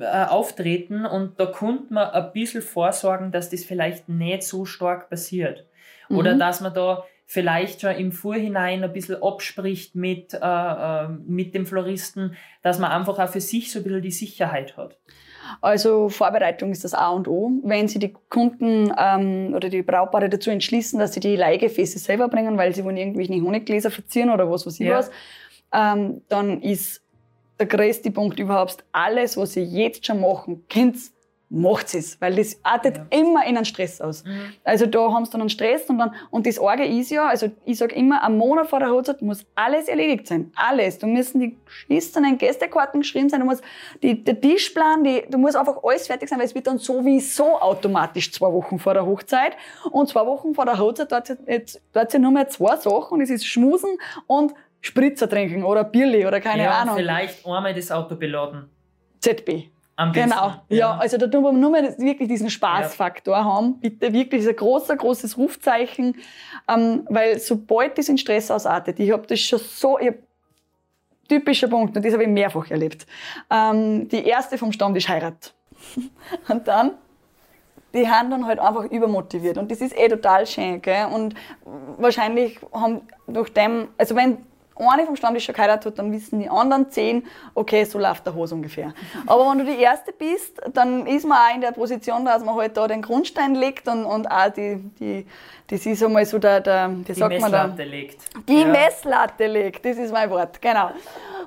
äh, 0.00 0.04
auftreten 0.26 1.06
und 1.06 1.38
da 1.40 1.46
konnte 1.46 1.92
man 1.94 2.10
ein 2.10 2.32
bisschen 2.32 2.62
vorsorgen, 2.62 3.30
dass 3.32 3.48
das 3.50 3.64
vielleicht 3.64 4.08
nicht 4.08 4.42
so 4.42 4.64
stark 4.64 5.08
passiert. 5.08 5.66
Oder 6.10 6.34
Mhm. 6.34 6.38
dass 6.40 6.60
man 6.60 6.74
da 6.74 7.04
vielleicht 7.30 7.82
schon 7.82 7.94
im 7.94 8.10
Vorhinein 8.10 8.82
ein 8.82 8.92
bisschen 8.92 9.22
abspricht 9.22 9.94
mit, 9.94 10.32
äh, 10.32 10.38
äh, 10.40 11.08
mit 11.26 11.54
dem 11.54 11.66
Floristen, 11.66 12.34
dass 12.62 12.78
man 12.78 12.90
einfach 12.90 13.18
auch 13.18 13.28
für 13.28 13.42
sich 13.42 13.70
so 13.70 13.80
ein 13.80 13.82
bisschen 13.84 14.00
die 14.00 14.10
Sicherheit 14.10 14.78
hat. 14.78 14.98
Also 15.60 16.08
Vorbereitung 16.08 16.72
ist 16.72 16.84
das 16.84 16.94
A 16.94 17.10
und 17.10 17.28
O. 17.28 17.50
Wenn 17.64 17.86
Sie 17.86 17.98
die 17.98 18.14
Kunden 18.30 18.90
ähm, 18.98 19.52
oder 19.54 19.68
die 19.68 19.82
Brautpaare 19.82 20.30
dazu 20.30 20.50
entschließen, 20.50 20.98
dass 20.98 21.12
sie 21.12 21.20
die 21.20 21.36
Leihgefäße 21.36 21.98
selber 21.98 22.28
bringen, 22.28 22.56
weil 22.56 22.74
sie 22.74 22.82
wollen 22.82 22.96
irgendwelche 22.96 23.34
Honiggläser 23.42 23.90
verzieren 23.90 24.30
oder 24.30 24.50
was 24.50 24.66
weiß 24.66 24.80
ich 24.80 24.86
Ja. 24.86 24.98
was, 24.98 25.10
ähm, 25.72 26.22
dann 26.30 26.62
ist 26.62 27.02
der 27.60 27.66
größte 27.66 28.10
Punkt 28.10 28.38
überhaupt 28.38 28.84
alles, 28.92 29.36
was 29.36 29.52
Sie 29.52 29.62
jetzt 29.62 30.06
schon 30.06 30.20
machen 30.20 30.64
könnt, 30.72 30.96
macht 31.50 31.94
es, 31.94 32.20
weil 32.20 32.36
das 32.36 32.60
artet 32.62 32.96
Ja. 32.98 33.06
immer 33.18 33.46
in 33.46 33.56
einen 33.56 33.64
Stress 33.64 34.00
aus. 34.02 34.22
Also 34.64 34.84
da 34.84 35.10
haben 35.12 35.24
sie 35.24 35.30
dann 35.32 35.40
einen 35.40 35.48
Stress 35.50 35.86
und 35.88 35.96
dann, 35.98 36.14
und 36.30 36.46
das 36.46 36.58
Orge 36.58 36.84
ist 36.84 37.10
ja, 37.10 37.26
also 37.26 37.48
ich 37.64 37.78
sag 37.78 37.94
immer, 37.96 38.22
am 38.22 38.36
Monat 38.36 38.68
vor 38.68 38.80
der 38.80 38.90
Hochzeit 38.90 39.22
muss 39.22 39.46
alles 39.54 39.88
erledigt 39.88 40.26
sein. 40.26 40.52
Alles. 40.54 40.98
Da 40.98 41.06
müssen 41.06 41.40
die 41.40 41.56
geschissenen 41.64 42.36
Gästekarten 42.36 43.00
geschrieben 43.00 43.30
sein, 43.30 43.40
du 43.40 43.46
musst 43.46 43.62
die, 44.02 44.22
der 44.22 44.38
Tischplan, 44.38 45.02
die, 45.04 45.24
du 45.30 45.38
musst 45.38 45.56
einfach 45.56 45.82
alles 45.82 46.06
fertig 46.06 46.28
sein, 46.28 46.38
weil 46.38 46.46
es 46.46 46.54
wird 46.54 46.66
dann 46.66 46.78
sowieso 46.78 47.58
automatisch 47.60 48.30
zwei 48.30 48.52
Wochen 48.52 48.78
vor 48.78 48.92
der 48.92 49.06
Hochzeit. 49.06 49.52
Und 49.90 50.08
zwei 50.10 50.26
Wochen 50.26 50.54
vor 50.54 50.66
der 50.66 50.78
Hochzeit 50.78 51.10
dort 51.10 51.34
jetzt, 51.46 51.80
dort 51.94 52.10
sind 52.10 52.22
nur 52.22 52.30
mehr 52.30 52.48
zwei 52.48 52.76
Sachen, 52.76 53.20
das 53.20 53.30
ist 53.30 53.46
Schmusen 53.46 53.96
und 54.26 54.52
Spritzer 54.82 55.28
trinken 55.28 55.64
oder 55.64 55.82
Bierli 55.82 56.26
oder 56.26 56.40
keine 56.40 56.64
ja, 56.64 56.72
Ahnung. 56.72 56.96
vielleicht 56.96 57.44
einmal 57.46 57.74
das 57.74 57.90
Auto 57.90 58.14
beladen. 58.16 58.68
ZB. 59.20 59.70
Am 59.98 60.12
besten. 60.12 60.30
Genau, 60.30 60.52
ja. 60.68 60.96
also 60.96 61.18
da 61.18 61.26
tun 61.26 61.42
wir 61.42 61.50
nur 61.50 61.72
mehr 61.72 61.98
wirklich 61.98 62.28
diesen 62.28 62.50
Spaßfaktor 62.50 63.44
haben. 63.44 63.80
Bitte 63.80 64.12
wirklich, 64.12 64.42
das 64.42 64.46
ist 64.46 64.50
ein 64.50 64.56
großer, 64.56 64.96
großes 64.96 65.36
Rufzeichen, 65.36 66.14
ähm, 66.68 67.04
weil 67.10 67.40
sobald 67.40 67.98
das 67.98 68.08
in 68.08 68.16
Stress 68.16 68.48
ausartet, 68.48 69.00
ich 69.00 69.10
habe 69.10 69.26
das 69.26 69.40
schon 69.40 69.58
so, 69.58 69.98
ich 69.98 70.14
typischer 71.28 71.66
Punkt, 71.66 71.96
und 71.96 72.04
das 72.04 72.12
habe 72.12 72.22
ich 72.22 72.28
mehrfach 72.28 72.70
erlebt, 72.70 73.08
ähm, 73.50 74.08
die 74.08 74.24
erste 74.24 74.56
vom 74.56 74.70
Stammtisch 74.70 75.08
heiratet. 75.08 75.52
und 76.48 76.68
dann, 76.68 76.92
die 77.92 78.08
haben 78.08 78.30
dann 78.30 78.46
halt 78.46 78.60
einfach 78.60 78.84
übermotiviert 78.84 79.58
und 79.58 79.68
das 79.68 79.80
ist 79.80 79.98
eh 79.98 80.08
total 80.08 80.46
schön, 80.46 80.80
gell? 80.80 81.06
und 81.12 81.34
wahrscheinlich 81.96 82.60
haben 82.72 83.00
durch 83.26 83.52
dem, 83.52 83.88
also 83.98 84.14
wenn 84.14 84.38
eine 84.78 85.06
vom 85.06 85.16
Stammtisch 85.16 85.44
schon 85.44 85.54
geheiratet 85.54 85.86
hat, 85.86 85.98
dann 85.98 86.12
wissen 86.12 86.40
die 86.40 86.48
anderen 86.48 86.90
zehn, 86.90 87.26
okay, 87.54 87.84
so 87.84 87.98
läuft 87.98 88.26
der 88.26 88.34
Hose 88.34 88.54
ungefähr. 88.54 88.92
Aber 89.26 89.50
wenn 89.50 89.58
du 89.58 89.64
die 89.64 89.80
Erste 89.80 90.12
bist, 90.12 90.60
dann 90.74 91.06
ist 91.06 91.26
man 91.26 91.38
auch 91.38 91.54
in 91.54 91.60
der 91.60 91.72
Position, 91.72 92.24
dass 92.24 92.44
man 92.44 92.54
halt 92.54 92.76
da 92.76 92.86
den 92.86 93.02
Grundstein 93.02 93.54
legt 93.54 93.88
und, 93.88 94.04
und 94.04 94.30
auch 94.30 94.50
die, 94.50 94.76
die, 95.00 95.26
das 95.68 95.84
ist 95.86 96.02
einmal 96.02 96.24
so 96.24 96.38
der, 96.38 96.60
der 96.60 96.90
wie 96.90 97.02
Die 97.04 97.14
sagt 97.14 97.40
man 97.40 97.52
da? 97.52 97.66
Messlatte 97.66 97.84
legt. 97.90 98.20
Die 98.48 98.60
Ja. 98.60 98.66
Messlatte 98.68 99.46
legt, 99.46 99.84
das 99.84 99.96
ist 99.98 100.12
mein 100.12 100.30
Wort, 100.30 100.60
genau. 100.62 100.90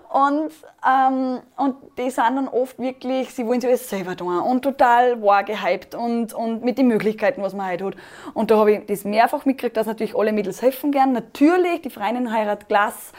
Und, 0.09 0.51
ähm, 0.85 1.39
und 1.55 1.75
die 1.97 2.09
sind 2.09 2.35
dann 2.35 2.49
oft 2.49 2.77
wirklich, 2.79 3.33
sie 3.33 3.47
wollen 3.47 3.61
sich 3.61 3.69
alles 3.69 3.89
selber 3.89 4.15
tun 4.17 4.39
und 4.39 4.61
total 4.61 5.21
wahr 5.21 5.45
gehypt 5.45 5.95
und, 5.95 6.33
und 6.33 6.65
mit 6.65 6.77
den 6.77 6.87
Möglichkeiten, 6.87 7.41
was 7.41 7.53
man 7.53 7.71
heute 7.71 7.85
hat. 7.85 7.93
Und 8.33 8.51
da 8.51 8.57
habe 8.57 8.73
ich 8.73 8.85
das 8.87 9.05
mehrfach 9.05 9.45
mitgekriegt, 9.45 9.77
dass 9.77 9.87
natürlich 9.87 10.13
alle 10.15 10.33
Mädels 10.33 10.61
helfen 10.61 10.91
gern. 10.91 11.13
Natürlich, 11.13 11.81
die 11.83 11.89
Freundinnenheirat, 11.89 12.67
Glas. 12.67 13.13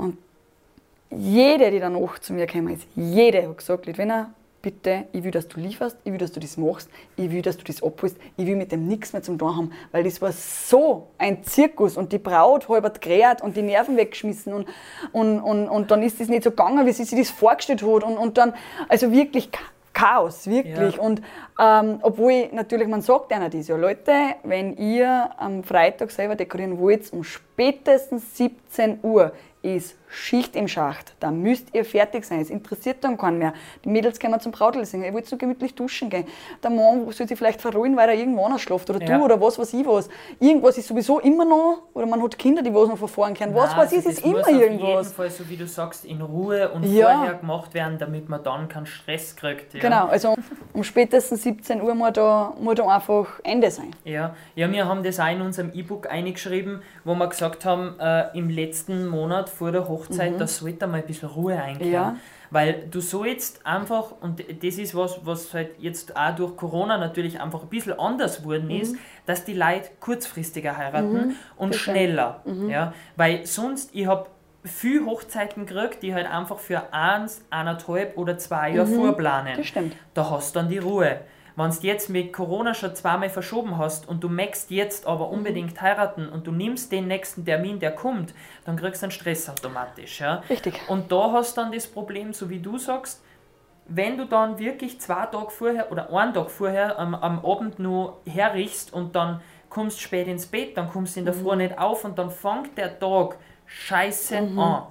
Und 0.00 0.18
jede, 1.10 1.70
die 1.70 1.80
danach 1.80 2.18
zu 2.18 2.32
mir 2.32 2.46
gekommen 2.46 2.74
ist, 2.74 2.86
jede 2.94 3.48
hat 3.48 3.58
gesagt, 3.58 3.86
Litwina, 3.86 4.32
bitte, 4.62 5.04
ich 5.12 5.24
will, 5.24 5.30
dass 5.30 5.48
du 5.48 5.58
lieferst, 5.58 5.96
ich 6.04 6.12
will, 6.12 6.18
dass 6.18 6.32
du 6.32 6.40
das 6.40 6.56
machst, 6.56 6.88
ich 7.16 7.30
will, 7.30 7.42
dass 7.42 7.56
du 7.56 7.64
das 7.64 7.82
abholst, 7.82 8.16
ich 8.36 8.46
will 8.46 8.56
mit 8.56 8.70
dem 8.72 8.86
nichts 8.86 9.12
mehr 9.12 9.22
zum 9.22 9.38
tun 9.38 9.56
haben, 9.56 9.72
weil 9.90 10.04
das 10.04 10.20
war 10.20 10.32
so 10.32 11.08
ein 11.18 11.42
Zirkus 11.44 11.96
und 11.96 12.12
die 12.12 12.18
Braut 12.18 12.68
halbert 12.68 13.00
gerät 13.00 13.40
und 13.42 13.56
die 13.56 13.62
Nerven 13.62 13.96
weggeschmissen 13.96 14.52
und, 14.52 14.68
und, 15.12 15.40
und, 15.40 15.68
und 15.68 15.90
dann 15.90 16.02
ist 16.02 16.20
das 16.20 16.28
nicht 16.28 16.44
so 16.44 16.50
gegangen, 16.50 16.86
wie 16.86 16.92
sie 16.92 17.04
sich 17.04 17.18
das 17.18 17.30
vorgestellt 17.30 17.82
hat 17.82 18.04
und, 18.04 18.18
und 18.18 18.36
dann, 18.38 18.54
also 18.88 19.10
wirklich 19.10 19.50
Cha- 19.50 19.60
Chaos, 19.92 20.46
wirklich. 20.46 20.96
Ja. 20.96 21.02
Und 21.02 21.20
ähm, 21.60 21.98
obwohl 22.02 22.30
ich, 22.32 22.52
natürlich, 22.52 22.86
man 22.86 23.02
sagt 23.02 23.32
einer 23.32 23.50
das 23.50 23.66
ja, 23.66 23.76
Leute, 23.76 24.12
wenn 24.44 24.76
ihr 24.76 25.30
am 25.36 25.64
Freitag 25.64 26.12
selber 26.12 26.36
dekorieren 26.36 26.78
wollt, 26.78 27.12
um 27.12 27.24
spätestens 27.24 28.36
17 28.36 29.00
Uhr 29.02 29.32
ist 29.62 29.96
Schicht 30.08 30.56
im 30.56 30.66
Schacht. 30.66 31.14
Da 31.20 31.30
müsst 31.30 31.68
ihr 31.72 31.84
fertig 31.84 32.24
sein. 32.24 32.40
Es 32.40 32.50
interessiert 32.50 32.96
dann 33.04 33.16
keinen 33.16 33.38
mehr. 33.38 33.52
Die 33.84 33.88
Mädels 33.90 34.18
kommen 34.18 34.40
zum 34.40 34.50
Brautel 34.50 34.84
singen. 34.84 35.04
Ihr 35.04 35.12
wollt 35.14 35.30
nur 35.30 35.38
gemütlich 35.38 35.74
duschen 35.74 36.10
gehen. 36.10 36.24
Der 36.62 36.70
Mann 36.70 37.08
soll 37.12 37.28
sich 37.28 37.38
vielleicht 37.38 37.60
verruhen, 37.60 37.96
weil 37.96 38.08
er 38.08 38.14
irgendwo 38.16 38.44
anders 38.44 38.62
schläft. 38.62 38.90
Oder 38.90 39.00
Ja. 39.06 39.18
du 39.18 39.24
oder 39.24 39.40
was 39.40 39.56
weiß 39.58 39.72
ich 39.74 39.86
was. 39.86 40.08
Irgendwas 40.40 40.78
ist 40.78 40.88
sowieso 40.88 41.20
immer 41.20 41.44
noch, 41.44 41.82
oder 41.94 42.06
man 42.06 42.20
hat 42.22 42.36
Kinder, 42.38 42.62
die 42.62 42.74
was 42.74 42.88
noch 42.88 42.98
von 42.98 43.06
vorn 43.08 43.34
kennen. 43.34 43.54
Was 43.54 43.70
Nein, 43.70 43.78
weiß 43.78 43.92
ich, 43.92 43.98
also 43.98 44.08
es 44.10 44.18
ist 44.18 44.24
immer 44.24 44.38
muss 44.38 44.46
Auf 44.46 44.52
jeden 44.52 44.62
irgendwas. 44.80 45.12
Fall, 45.12 45.30
so 45.30 45.48
wie 45.48 45.56
du 45.56 45.66
sagst, 45.68 46.04
in 46.04 46.20
Ruhe 46.22 46.70
und 46.70 46.84
Ja. 46.84 47.14
vorher 47.14 47.34
gemacht 47.34 47.74
werden, 47.74 47.98
damit 47.98 48.28
man 48.28 48.42
dann 48.42 48.68
keinen 48.68 48.86
Stress 48.86 49.36
kriegt. 49.36 49.74
Ja. 49.74 49.80
Genau, 49.80 50.06
also 50.06 50.34
um 50.72 50.82
spätestens 50.82 51.42
17 51.44 51.80
Uhr 51.82 51.94
muss 51.94 52.14
da, 52.14 52.54
muss 52.60 52.74
da 52.74 52.86
einfach 52.88 53.38
Ende 53.44 53.70
sein. 53.70 53.94
Ja, 54.04 54.34
ja, 54.56 54.70
wir 54.72 54.88
haben 54.88 55.04
das 55.04 55.20
auch 55.20 55.28
in 55.30 55.40
unserem 55.42 55.70
E-Book 55.72 56.10
eingeschrieben, 56.10 56.82
wo 57.04 57.14
wir 57.14 57.28
gesagt 57.28 57.64
haben, 57.64 57.98
äh, 58.00 58.36
im 58.36 58.50
letzten 58.50 59.06
Monat 59.06 59.49
vor 59.50 59.72
der 59.72 59.88
Hochzeit, 59.88 60.40
da 60.40 60.46
sollte 60.46 60.86
mal 60.86 60.98
ein 61.00 61.06
bisschen 61.06 61.28
Ruhe 61.28 61.60
einkehren. 61.60 61.88
Mhm. 61.88 61.92
Ja. 61.92 62.16
Weil 62.52 62.86
du 62.90 63.00
sollst 63.00 63.64
einfach, 63.64 64.12
und 64.20 64.40
das 64.62 64.76
ist 64.78 64.94
was, 64.96 65.20
was 65.24 65.54
halt 65.54 65.70
jetzt 65.78 66.16
auch 66.16 66.34
durch 66.34 66.56
Corona 66.56 66.98
natürlich 66.98 67.40
einfach 67.40 67.62
ein 67.62 67.68
bisschen 67.68 67.98
anders 67.98 68.38
geworden 68.42 68.64
Mhm. 68.66 68.80
ist, 68.80 68.96
dass 69.26 69.44
die 69.44 69.54
Leute 69.54 69.88
kurzfristiger 70.00 70.76
heiraten 70.76 71.36
und 71.56 71.74
das 71.74 71.80
stimmt. 71.80 71.96
schneller. 71.96 72.40
Mhm. 72.44 72.68
Ja? 72.70 72.92
Weil 73.16 73.46
sonst, 73.46 73.90
ich 73.94 74.06
habe 74.06 74.26
viel 74.64 75.06
Hochzeiten 75.06 75.64
gekriegt, 75.64 76.02
die 76.02 76.12
halt 76.12 76.26
einfach 76.30 76.58
für 76.58 76.92
eins, 76.92 77.42
eineinhalb 77.50 78.18
oder 78.18 78.36
zwei 78.36 78.70
Jahre 78.72 78.88
vorplanen. 78.88 79.54
Mhm. 79.54 79.58
Das 79.58 79.66
stimmt. 79.66 79.96
Da 80.14 80.28
hast 80.30 80.54
du 80.54 80.58
dann 80.60 80.68
die 80.68 80.78
Ruhe. 80.78 81.20
Wenn 81.56 81.70
du 81.70 81.76
jetzt 81.86 82.08
mit 82.10 82.32
Corona 82.32 82.74
schon 82.74 82.94
zweimal 82.94 83.28
verschoben 83.30 83.76
hast 83.78 84.08
und 84.08 84.22
du 84.24 84.28
möchtest 84.28 84.70
jetzt 84.70 85.06
aber 85.06 85.26
Mhm. 85.28 85.32
unbedingt 85.34 85.80
heiraten 85.80 86.28
und 86.28 86.46
du 86.46 86.52
nimmst 86.52 86.92
den 86.92 87.08
nächsten 87.08 87.44
Termin, 87.44 87.78
der 87.80 87.92
kommt, 87.92 88.34
dann 88.64 88.76
kriegst 88.76 89.02
du 89.02 89.06
einen 89.06 89.12
Stress 89.12 89.48
automatisch. 89.48 90.20
Ja? 90.20 90.42
Richtig. 90.48 90.74
Und 90.88 91.10
da 91.12 91.32
hast 91.32 91.56
du 91.56 91.62
dann 91.62 91.72
das 91.72 91.86
Problem, 91.86 92.32
so 92.32 92.48
wie 92.50 92.58
du 92.60 92.78
sagst, 92.78 93.22
wenn 93.92 94.16
du 94.16 94.24
dann 94.26 94.58
wirklich 94.58 95.00
zwei 95.00 95.26
Tage 95.26 95.50
vorher 95.50 95.90
oder 95.90 96.12
einen 96.12 96.32
Tag 96.32 96.50
vorher 96.50 96.98
am, 96.98 97.14
am 97.14 97.44
Abend 97.44 97.78
nur 97.80 98.18
herrichst 98.24 98.92
und 98.92 99.16
dann 99.16 99.40
kommst 99.68 100.00
spät 100.00 100.28
ins 100.28 100.46
Bett, 100.46 100.76
dann 100.76 100.88
kommst 100.90 101.16
du 101.16 101.20
in 101.20 101.26
der 101.26 101.34
Mhm. 101.34 101.42
Früh 101.42 101.56
nicht 101.56 101.78
auf 101.78 102.04
und 102.04 102.16
dann 102.18 102.30
fängt 102.30 102.78
der 102.78 102.98
Tag 103.00 103.36
scheiße 103.66 104.36
an. 104.38 104.82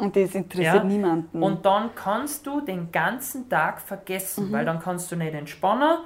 Und 0.00 0.16
das 0.16 0.34
interessiert 0.34 0.74
Ja? 0.74 0.84
niemanden. 0.84 1.42
Und 1.42 1.64
dann 1.64 1.90
kannst 1.94 2.46
du 2.46 2.60
den 2.60 2.90
ganzen 2.92 3.48
Tag 3.48 3.80
vergessen, 3.80 4.48
Mhm. 4.48 4.52
weil 4.52 4.64
dann 4.64 4.80
kannst 4.80 5.10
du 5.12 5.16
nicht 5.16 5.34
entspannen, 5.34 5.98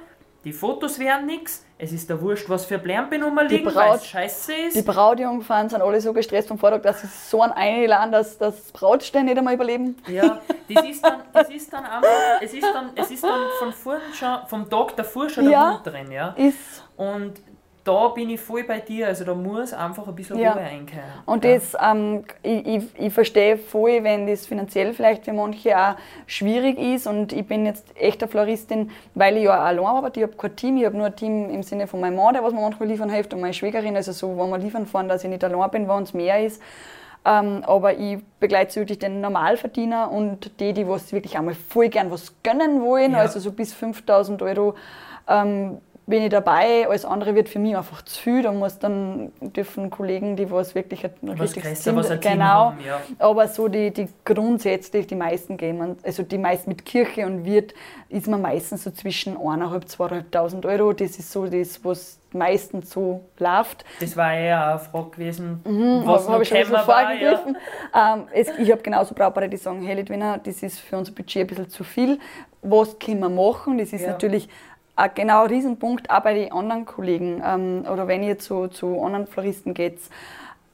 die 0.43 0.53
Fotos 0.53 0.99
werden 0.99 1.25
nichts, 1.25 1.65
es 1.79 1.91
ist 1.91 2.07
der 2.07 2.21
Wurscht, 2.21 2.47
was 2.49 2.65
für 2.65 2.77
Blärmbenummer 2.77 3.43
liegen, 3.45 3.73
weil 3.73 3.95
es 3.95 4.05
scheiße 4.05 4.51
die 4.73 4.77
ist. 4.79 4.85
Brautjungfern 4.85 5.69
sind 5.69 5.81
alle 5.81 5.99
so 5.99 6.13
gestresst 6.13 6.47
vom 6.47 6.59
Vortag, 6.59 6.81
dass 6.83 7.01
sie 7.01 7.07
so 7.07 7.41
einen 7.41 7.51
einladen, 7.53 8.11
dass 8.11 8.37
das 8.37 8.71
Brautstein 8.71 9.25
nicht 9.25 9.37
einmal 9.37 9.55
überleben. 9.55 9.97
Ja, 10.07 10.39
das 10.71 10.85
ist 10.85 11.03
dann, 11.03 11.21
das 11.33 11.49
ist 11.49 11.73
dann 11.73 11.83
einfach, 11.83 12.07
es 12.41 12.53
ist 12.53 12.63
dann, 12.73 12.91
es 12.95 13.09
ist 13.11 13.23
dann 13.23 13.39
von 13.59 13.73
vorn 13.73 14.01
schon, 14.13 14.37
vom 14.47 14.69
Tag 14.69 14.95
davor 14.95 15.27
schon 15.29 15.49
Ja. 15.49 15.49
der 15.49 15.73
Hund 15.73 15.87
drin, 15.87 16.11
ja. 16.11 16.27
Ist 16.37 16.83
Und 16.95 17.33
da 17.85 18.07
bin 18.09 18.31
ich 18.31 18.41
voll 18.41 18.63
bei 18.63 18.79
dir, 18.79 19.07
also 19.07 19.23
da 19.23 19.35
muss 19.35 19.71
einfach 19.71 20.07
ein 20.07 20.15
bisschen 20.15 20.39
Ja. 20.39 20.53
Ruhe 20.53 20.61
einkehren. 20.63 21.03
Und 21.27 21.45
ja. 21.45 21.53
das, 21.53 21.77
ähm, 21.81 22.25
ich, 22.41 22.65
ich, 22.65 22.83
ich 22.97 23.13
verstehe 23.13 23.57
voll, 23.57 24.03
wenn 24.03 24.25
das 24.25 24.47
finanziell 24.47 24.91
vielleicht 24.93 25.23
für 25.23 25.33
manche 25.33 25.77
auch 25.79 25.95
schwierig 26.25 26.79
ist. 26.79 27.05
Und 27.05 27.31
ich 27.31 27.45
bin 27.45 27.63
jetzt 27.65 27.85
echte 27.95 28.27
Floristin, 28.27 28.89
weil 29.13 29.37
ich 29.37 29.43
ja 29.43 29.59
auch 29.61 29.65
allein 29.65 29.85
arbeite. 29.85 30.19
Ich 30.19 30.23
habe 30.25 30.35
kein 30.35 30.55
Team, 30.55 30.77
ich 30.77 30.85
habe 30.85 30.97
nur 30.97 31.05
ein 31.05 31.15
Team 31.15 31.49
im 31.51 31.61
Sinne 31.61 31.85
von 31.85 31.99
meinem 32.01 32.15
Mann, 32.15 32.33
der 32.33 32.43
was 32.43 32.53
mir 32.53 32.61
manchmal 32.61 32.89
liefern 32.89 33.09
hilft, 33.09 33.33
und 33.35 33.39
meine 33.41 33.53
Schwägerin. 33.53 33.95
Also 33.95 34.11
so, 34.13 34.35
wenn 34.35 34.49
wir 34.49 34.57
liefern 34.57 34.87
fahren, 34.87 35.07
dass 35.07 35.23
ich 35.23 35.29
nicht 35.29 35.43
allein 35.43 35.69
bin, 35.69 35.87
wenn 35.87 36.03
es 36.03 36.13
mehr 36.15 36.43
ist. 36.43 36.59
Ähm, 37.23 37.63
aber 37.67 37.97
ich 37.97 38.17
begleite 38.39 38.75
wirklich 38.79 38.99
den 38.99 39.21
Normalverdiener 39.21 40.11
und 40.11 40.59
die, 40.59 40.73
die 40.73 40.87
was 40.87 41.13
wirklich 41.13 41.37
einmal 41.37 41.53
voll 41.55 41.89
gern 41.89 42.09
was 42.11 42.33
gönnen 42.43 42.81
wollen, 42.83 43.11
Ja. 43.13 43.19
also 43.19 43.39
so 43.39 43.51
bis 43.51 43.73
5000 43.73 44.41
Euro. 44.41 44.73
Ähm, 45.27 45.79
bin 46.07 46.21
ich 46.21 46.29
dabei, 46.29 46.87
alles 46.87 47.03
andere 47.03 47.33
wird 47.33 47.49
für 47.49 47.57
mich 47.57 47.75
einfach 47.75 48.03
zu 48.03 48.21
viel. 48.21 48.43
Da 48.43 48.51
muss 48.51 48.77
dann 48.77 49.31
dürfen 49.41 49.89
Kollegen, 49.89 50.35
die 50.35 50.51
was 50.51 50.75
wirklich 50.75 51.03
ein 51.03 51.11
was 51.21 51.39
richtiges 51.39 51.83
größer, 51.83 51.95
was 51.95 52.11
ein 52.11 52.21
Team 52.21 52.31
genau. 52.33 52.45
haben, 52.45 52.77
ja. 52.85 53.01
Aber 53.17 53.47
so 53.47 53.67
die, 53.67 53.91
die 53.91 54.07
grundsätzlich, 54.23 55.07
die 55.07 55.15
meisten 55.15 55.57
gehen, 55.57 55.97
also 56.03 56.23
die 56.23 56.37
meisten 56.37 56.69
mit 56.69 56.85
Kirche 56.85 57.25
und 57.25 57.45
Wirt, 57.45 57.73
ist 58.09 58.27
man 58.27 58.41
meistens 58.41 58.83
so 58.83 58.91
zwischen 58.91 59.35
1.500, 59.35 59.95
2.500 60.31 60.65
Euro. 60.67 60.93
Das 60.93 61.17
ist 61.17 61.31
so 61.31 61.47
das, 61.47 61.83
was 61.83 62.19
meistens 62.31 62.91
so 62.91 63.21
läuft. 63.39 63.83
Das 63.99 64.15
war 64.15 64.33
eher 64.33 64.67
eine 64.69 64.79
Frage 64.79 65.09
gewesen, 65.09 65.61
was 66.05 66.27
habe 66.27 66.43
noch 66.43 66.49
gekommen 66.49 66.71
war. 66.71 67.13
Ja. 67.13 67.37
vorgegriffen. 67.37 67.57
Ähm, 67.95 68.27
es, 68.31 68.49
ich 68.59 68.71
habe 68.71 68.81
genauso 68.83 69.15
Brautpaare, 69.15 69.49
die 69.49 69.57
sagen, 69.57 69.81
hey 69.83 69.95
Litwina, 69.95 70.37
das 70.37 70.61
ist 70.61 70.79
für 70.79 70.97
unser 70.97 71.13
Budget 71.13 71.43
ein 71.43 71.47
bisschen 71.47 71.69
zu 71.69 71.83
viel. 71.83 72.19
Was 72.61 72.99
können 72.99 73.21
wir 73.21 73.29
machen? 73.29 73.77
Das 73.77 73.91
ist 73.93 74.01
Ja. 74.01 74.11
natürlich 74.11 74.49
ein 74.95 75.11
genau 75.13 75.45
Riesenpunkt, 75.45 76.09
auch 76.09 76.21
bei 76.21 76.33
den 76.33 76.51
anderen 76.51 76.85
Kollegen. 76.85 77.41
Ähm, 77.45 77.85
oder 77.91 78.07
wenn 78.07 78.23
ihr 78.23 78.39
zu, 78.39 78.67
zu 78.67 79.01
anderen 79.01 79.27
Floristen 79.27 79.73
geht, 79.73 79.99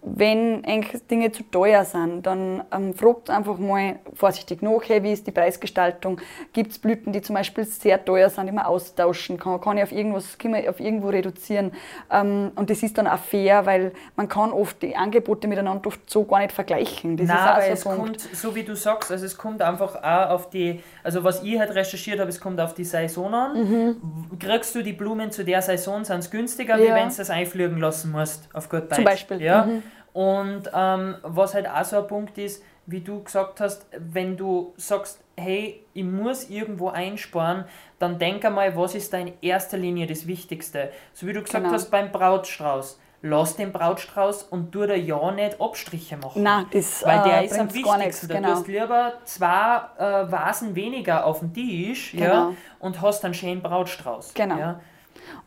wenn 0.03 0.65
eigentlich 0.65 1.05
Dinge 1.07 1.31
zu 1.31 1.43
teuer 1.43 1.85
sind, 1.85 2.25
dann 2.25 2.63
ähm, 2.71 2.95
fragt 2.95 3.29
einfach 3.29 3.59
mal 3.59 3.99
vorsichtig 4.15 4.63
nach, 4.63 4.79
hey, 4.87 5.03
wie 5.03 5.11
ist 5.11 5.27
die 5.27 5.31
Preisgestaltung? 5.31 6.19
Gibt 6.53 6.71
es 6.71 6.79
Blüten, 6.79 7.13
die 7.13 7.21
zum 7.21 7.35
Beispiel 7.35 7.65
sehr 7.65 8.03
teuer 8.03 8.29
sind, 8.29 8.47
die 8.47 8.51
man 8.51 8.65
austauschen 8.65 9.37
kann? 9.37 9.61
Kann 9.61 9.77
ich 9.77 9.83
auf 9.83 9.91
irgendwas, 9.91 10.37
kann 10.39 10.51
man 10.51 10.67
auf 10.67 10.79
irgendwo 10.79 11.09
reduzieren? 11.09 11.71
Ähm, 12.11 12.51
und 12.55 12.71
das 12.71 12.81
ist 12.81 12.97
dann 12.97 13.05
auch 13.05 13.19
fair, 13.19 13.65
weil 13.67 13.91
man 14.15 14.27
kann 14.27 14.51
oft 14.51 14.81
die 14.81 14.95
Angebote 14.95 15.47
miteinander 15.47 15.85
oft 15.87 16.09
so 16.09 16.23
gar 16.25 16.39
nicht 16.39 16.51
vergleichen. 16.51 17.15
Das 17.17 17.27
Nein, 17.27 17.37
ist 17.37 17.45
auch 17.45 17.73
es 17.73 17.81
so 17.81 17.89
kommt, 17.89 18.19
so 18.21 18.55
wie 18.55 18.63
du 18.63 18.75
sagst, 18.75 19.11
also 19.11 19.25
es 19.25 19.37
kommt 19.37 19.61
einfach 19.61 19.95
auch 20.01 20.29
auf 20.31 20.49
die, 20.49 20.81
also 21.03 21.23
was 21.23 21.43
ich 21.43 21.59
halt 21.59 21.75
recherchiert 21.75 22.19
habe, 22.19 22.29
es 22.29 22.39
kommt 22.39 22.59
auf 22.59 22.73
die 22.73 22.85
Saison 22.85 23.31
an. 23.33 23.97
Kriegst 24.39 24.73
du 24.73 24.81
die 24.81 24.93
Blumen 24.93 25.31
zu 25.31 25.45
der 25.45 25.61
Saison, 25.61 26.03
sind 26.03 26.19
es 26.19 26.31
günstiger, 26.31 26.77
wie 26.77 26.81
Mhm. 26.81 26.87
Ja. 26.87 26.95
wenn 26.95 27.09
du 27.09 27.15
das 27.15 27.29
einfliegen 27.29 27.77
lassen 27.77 28.11
musst, 28.11 28.49
auf 28.53 28.67
gut 28.67 28.83
Deutsch. 28.83 28.95
Zum 28.95 29.03
Beispiel, 29.03 29.41
Ja? 29.41 29.65
mhm. 29.65 29.83
Und 30.13 30.63
ähm, 30.73 31.15
was 31.23 31.53
halt 31.53 31.67
auch 31.69 31.83
so 31.83 31.99
ein 31.99 32.07
Punkt 32.07 32.37
ist, 32.37 32.63
wie 32.85 32.99
du 33.01 33.23
gesagt 33.23 33.61
hast, 33.61 33.85
wenn 33.97 34.35
du 34.35 34.73
sagst, 34.75 35.19
hey, 35.37 35.83
ich 35.93 36.03
muss 36.03 36.49
irgendwo 36.49 36.89
einsparen, 36.89 37.65
dann 37.99 38.19
denk 38.19 38.43
einmal, 38.43 38.75
was 38.75 38.95
ist 38.95 39.13
da 39.13 39.19
in 39.19 39.33
erster 39.41 39.77
Linie 39.77 40.07
das 40.07 40.27
Wichtigste. 40.27 40.91
So 41.13 41.27
wie 41.27 41.33
du 41.33 41.41
gesagt 41.41 41.63
Genau. 41.63 41.73
hast 41.73 41.89
beim 41.89 42.11
Brautstrauß. 42.11 42.99
Lass 43.23 43.55
den 43.55 43.71
Brautstrauß 43.71 44.43
und 44.43 44.71
tu 44.71 44.85
da 44.87 44.95
ja 44.95 45.31
nicht 45.31 45.61
Abstriche 45.61 46.17
machen. 46.17 46.41
Nein, 46.41 46.65
das 46.71 47.03
Weil 47.05 47.21
der 47.21 47.41
äh, 47.41 47.45
ist 47.45 47.59
am 47.59 47.67
nichts. 47.67 47.75
wichtigsten. 47.87 48.27
Da 48.29 48.33
Genau. 48.35 48.53
tust 48.55 48.67
lieber 48.67 49.13
zwei 49.25 49.81
äh, 49.99 50.31
Vasen 50.31 50.75
weniger 50.75 51.23
auf 51.25 51.39
dem 51.39 51.53
Tisch 51.53 52.15
ja, 52.15 52.25
Genau. 52.47 52.55
und 52.79 52.99
hast 52.99 53.23
einen 53.23 53.35
schönen 53.35 53.61
Brautstrauß. 53.61 54.33
Genau. 54.33 54.57
Ja. 54.57 54.79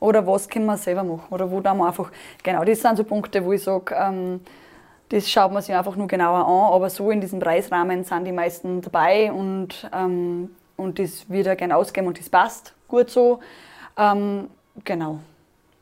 Oder 0.00 0.26
was 0.26 0.48
können 0.48 0.66
wir 0.66 0.76
selber 0.76 1.04
machen? 1.04 1.26
Oder 1.30 1.50
wo 1.50 1.60
da 1.60 1.74
man 1.74 1.88
einfach, 1.88 2.10
genau, 2.42 2.64
das 2.64 2.80
sind 2.80 2.96
so 2.96 3.04
Punkte, 3.04 3.44
wo 3.44 3.52
ich 3.52 3.62
sage, 3.62 3.94
ähm, 3.94 4.40
das 5.08 5.30
schaut 5.30 5.52
man 5.52 5.62
sich 5.62 5.74
einfach 5.74 5.96
nur 5.96 6.06
genauer 6.06 6.46
an, 6.46 6.74
aber 6.74 6.90
so 6.90 7.10
in 7.10 7.20
diesem 7.20 7.38
Preisrahmen 7.38 8.04
sind 8.04 8.24
die 8.24 8.32
meisten 8.32 8.80
dabei 8.80 9.30
und, 9.30 9.88
ähm, 9.92 10.50
und 10.76 10.98
das 10.98 11.28
wird 11.30 11.46
ja 11.46 11.54
gerne 11.54 11.76
ausgeben 11.76 12.06
und 12.06 12.18
das 12.18 12.28
passt 12.28 12.74
gut 12.88 13.10
so. 13.10 13.40
Ähm, 13.96 14.48
genau, 14.84 15.20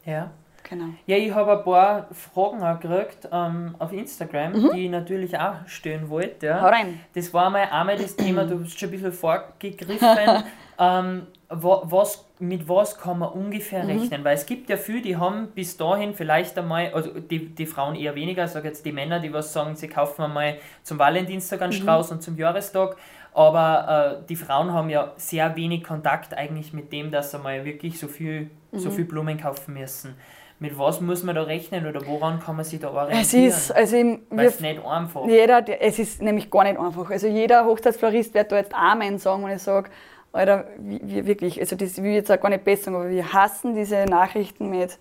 Ja. 0.04 0.30
Genau. 0.68 0.86
Ja, 1.06 1.16
ich 1.16 1.34
habe 1.34 1.58
ein 1.58 1.64
paar 1.64 2.06
Fragen 2.12 2.62
auch 2.62 2.80
gekriegt 2.80 3.28
ähm, 3.30 3.74
auf 3.78 3.92
Instagram, 3.92 4.52
mhm. 4.52 4.70
die 4.72 4.84
ich 4.84 4.90
natürlich 4.90 5.38
auch 5.38 5.66
stellen 5.66 6.08
wollte. 6.08 6.46
Ja. 6.46 6.62
Hau 6.62 6.68
rein. 6.68 7.00
Das 7.14 7.34
war 7.34 7.50
mal 7.50 7.68
einmal 7.70 7.96
das 7.98 8.16
Thema, 8.16 8.44
du 8.44 8.60
hast 8.60 8.78
schon 8.78 8.88
ein 8.88 8.92
bisschen 8.92 9.12
vorgegriffen. 9.12 10.08
ähm, 10.78 11.26
was, 11.54 12.24
mit 12.38 12.68
was 12.68 12.98
kann 12.98 13.18
man 13.18 13.30
ungefähr 13.30 13.84
mhm. 13.84 13.90
rechnen? 13.90 14.24
Weil 14.24 14.34
es 14.34 14.46
gibt 14.46 14.70
ja 14.70 14.76
viele, 14.76 15.02
die 15.02 15.16
haben 15.16 15.48
bis 15.48 15.76
dahin 15.76 16.14
vielleicht 16.14 16.58
einmal, 16.58 16.92
also 16.94 17.10
die, 17.18 17.54
die 17.54 17.66
Frauen 17.66 17.94
eher 17.94 18.14
weniger, 18.14 18.48
sage 18.48 18.68
jetzt 18.68 18.86
die 18.86 18.92
Männer, 18.92 19.20
die 19.20 19.32
was 19.32 19.52
sagen, 19.52 19.76
sie 19.76 19.88
kaufen 19.88 20.32
mal 20.32 20.56
zum 20.82 20.98
Valentinstag 20.98 21.60
einen 21.62 21.72
mhm. 21.72 21.82
Strauß 21.82 22.12
und 22.12 22.22
zum 22.22 22.36
Jahrestag. 22.36 22.96
Aber 23.34 24.20
äh, 24.22 24.26
die 24.28 24.36
Frauen 24.36 24.72
haben 24.72 24.90
ja 24.90 25.12
sehr 25.16 25.56
wenig 25.56 25.84
Kontakt 25.84 26.34
eigentlich 26.34 26.72
mit 26.72 26.92
dem, 26.92 27.10
dass 27.10 27.30
sie 27.30 27.38
mal 27.38 27.64
wirklich 27.64 27.98
so 27.98 28.08
viel, 28.08 28.50
mhm. 28.70 28.78
so 28.78 28.90
viel 28.90 29.04
Blumen 29.04 29.38
kaufen 29.38 29.74
müssen. 29.74 30.16
Mit 30.58 30.78
was 30.78 31.00
muss 31.00 31.24
man 31.24 31.34
da 31.34 31.42
rechnen 31.42 31.86
oder 31.86 32.06
woran 32.06 32.38
kann 32.38 32.54
man 32.54 32.64
sich 32.64 32.78
da 32.78 32.92
orientieren? 32.92 33.20
Es 33.20 33.34
ist, 33.34 33.72
also 33.72 33.96
Weil 34.30 34.46
es 34.46 34.60
nicht 34.60 34.84
einfach. 34.84 35.26
Jeder, 35.26 35.64
es 35.80 35.98
ist 35.98 36.22
nämlich 36.22 36.50
gar 36.50 36.62
nicht 36.62 36.78
einfach. 36.78 37.10
Also 37.10 37.26
jeder 37.26 37.64
Hochzeitsflorist 37.64 38.32
wird 38.32 38.52
da 38.52 38.58
jetzt 38.58 38.72
Amen 38.72 39.18
sagen, 39.18 39.44
wenn 39.44 39.56
ich 39.56 39.62
sage, 39.62 39.90
Alter, 40.33 40.64
wir 40.79 41.27
wirklich, 41.27 41.61
also 41.61 41.77
das 41.77 41.99
will 41.99 42.11
ich 42.11 42.16
jetzt 42.16 42.33
auch 42.33 42.40
gar 42.40 42.49
nicht 42.49 42.64
besser, 42.64 42.90
aber 42.90 43.11
wir 43.11 43.33
hassen 43.33 43.75
diese 43.75 44.07
Nachrichten 44.07 44.71
mit, 44.71 44.99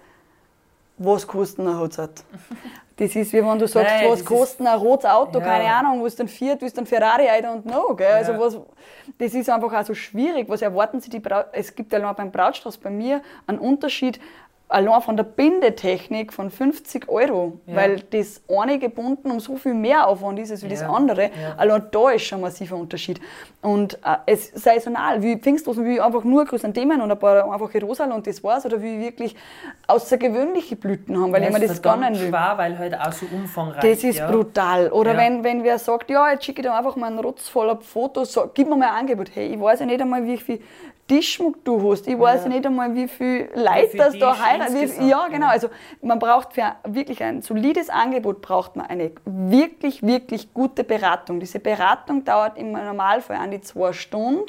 was 0.97 1.25
kostet 1.25 1.65
eine 1.65 1.79
Hochzeit? 1.79 2.23
Das 2.97 3.15
ist, 3.15 3.33
wie 3.33 3.43
wenn 3.43 3.57
du 3.57 3.67
sagst, 3.67 3.89
Nein, 3.89 4.11
was 4.11 4.23
kostet 4.23 4.67
ein 4.67 4.77
rotes 4.77 5.09
Auto, 5.09 5.39
ja. 5.39 5.45
keine 5.45 5.73
Ahnung, 5.73 6.03
was 6.03 6.15
dann 6.15 6.27
Fiat, 6.27 6.61
was 6.61 6.71
dann 6.71 6.85
Ferrari, 6.85 7.23
I 7.23 7.43
don't 7.43 7.63
know. 7.63 7.95
Gell? 7.95 8.11
Also 8.11 8.37
was, 8.37 8.59
das 9.17 9.33
ist 9.33 9.49
einfach 9.49 9.73
auch 9.73 9.83
so 9.83 9.95
schwierig. 9.95 10.47
Was 10.47 10.61
erwarten 10.61 11.01
sie 11.01 11.09
die 11.09 11.19
Braut? 11.19 11.47
Es 11.51 11.73
gibt 11.73 11.91
ja 11.91 11.97
noch 11.97 12.13
beim 12.13 12.29
Brautstrauß 12.31 12.77
bei 12.77 12.91
mir 12.91 13.21
einen 13.47 13.57
Unterschied 13.57 14.19
allein 14.71 15.01
von 15.01 15.17
der 15.17 15.23
Bindetechnik 15.23 16.33
von 16.33 16.49
50 16.49 17.09
Euro, 17.09 17.59
ja. 17.65 17.75
weil 17.75 17.99
das 18.11 18.41
eine 18.49 18.79
gebunden 18.79 19.31
um 19.31 19.39
so 19.39 19.55
viel 19.57 19.73
mehr 19.73 20.07
Aufwand 20.07 20.39
ist 20.39 20.51
als 20.51 20.63
wie 20.63 20.67
ja. 20.67 20.73
das 20.73 20.83
andere. 20.83 21.23
Ja. 21.23 21.55
Allein 21.57 21.83
da 21.91 22.11
ist 22.11 22.23
schon 22.23 22.39
ein 22.39 22.41
massiver 22.41 22.75
Unterschied. 22.75 23.19
Und 23.61 23.95
äh, 23.95 24.17
es 24.25 24.51
saisonal, 24.53 25.21
wie 25.21 25.37
Pfingstrosen, 25.37 25.85
wie 25.85 25.99
einfach 25.99 26.23
nur 26.23 26.45
Chrysanthemen 26.45 27.01
und 27.01 27.11
ein 27.11 27.19
paar 27.19 27.51
einfache 27.51 27.81
Rosal 27.81 28.11
und 28.11 28.25
das 28.25 28.43
war's, 28.43 28.65
oder 28.65 28.81
wie 28.81 28.99
wirklich 28.99 29.35
außergewöhnliche 29.87 30.75
Blüten 30.75 31.19
haben, 31.19 31.31
weil 31.31 31.43
ja, 31.43 31.49
ich 31.49 31.53
mir 31.53 31.67
das 31.67 31.81
gar 31.81 31.97
nicht 31.97 32.21
will. 32.21 32.29
schwer, 32.29 32.53
weil 32.55 32.77
halt 32.77 32.99
auch 32.99 33.11
so 33.11 33.25
umfangreich. 33.31 33.81
Das 33.81 34.03
ist 34.03 34.25
brutal. 34.25 34.89
Oder 34.91 35.17
wenn, 35.17 35.43
wenn 35.43 35.63
wer 35.63 35.77
sagt, 35.77 36.09
ja, 36.09 36.31
jetzt 36.31 36.45
schicke 36.45 36.61
ich 36.61 36.67
dir 36.67 36.73
einfach 36.73 36.95
mal 36.95 37.07
einen 37.07 37.19
Rotz 37.19 37.49
voller 37.49 37.79
Fotos, 37.81 38.33
so, 38.33 38.49
gib 38.53 38.67
mir 38.67 38.75
mal 38.75 38.89
ein 38.89 38.99
Angebot. 39.01 39.29
Hey, 39.33 39.53
ich 39.53 39.59
weiß 39.59 39.81
ja 39.81 39.85
nicht 39.85 40.01
einmal, 40.01 40.25
wie 40.25 40.37
viel 40.37 40.61
Tischschmuck 41.11 41.65
du 41.65 41.91
hast. 41.91 42.07
Ich 42.07 42.17
weiß 42.17 42.43
ja. 42.43 42.49
nicht 42.49 42.65
einmal, 42.65 42.95
wie 42.95 43.09
viel 43.09 43.49
Leute 43.53 43.97
das 43.97 44.17
da 44.17 44.39
heiraten. 44.39 45.09
Ja, 45.09 45.27
genau. 45.27 45.47
Also 45.47 45.67
man 46.01 46.19
braucht 46.19 46.53
für 46.53 46.73
wirklich 46.85 47.21
ein 47.21 47.41
solides 47.41 47.89
Angebot 47.89 48.41
braucht 48.41 48.77
man 48.77 48.85
eine 48.85 49.11
wirklich, 49.25 50.03
wirklich 50.03 50.53
gute 50.53 50.85
Beratung. 50.85 51.41
Diese 51.41 51.59
Beratung 51.59 52.23
dauert 52.23 52.57
im 52.57 52.71
Normalfall 52.71 53.35
an 53.35 53.51
die 53.51 53.59
zwei 53.59 53.91
Stunden. 53.91 54.45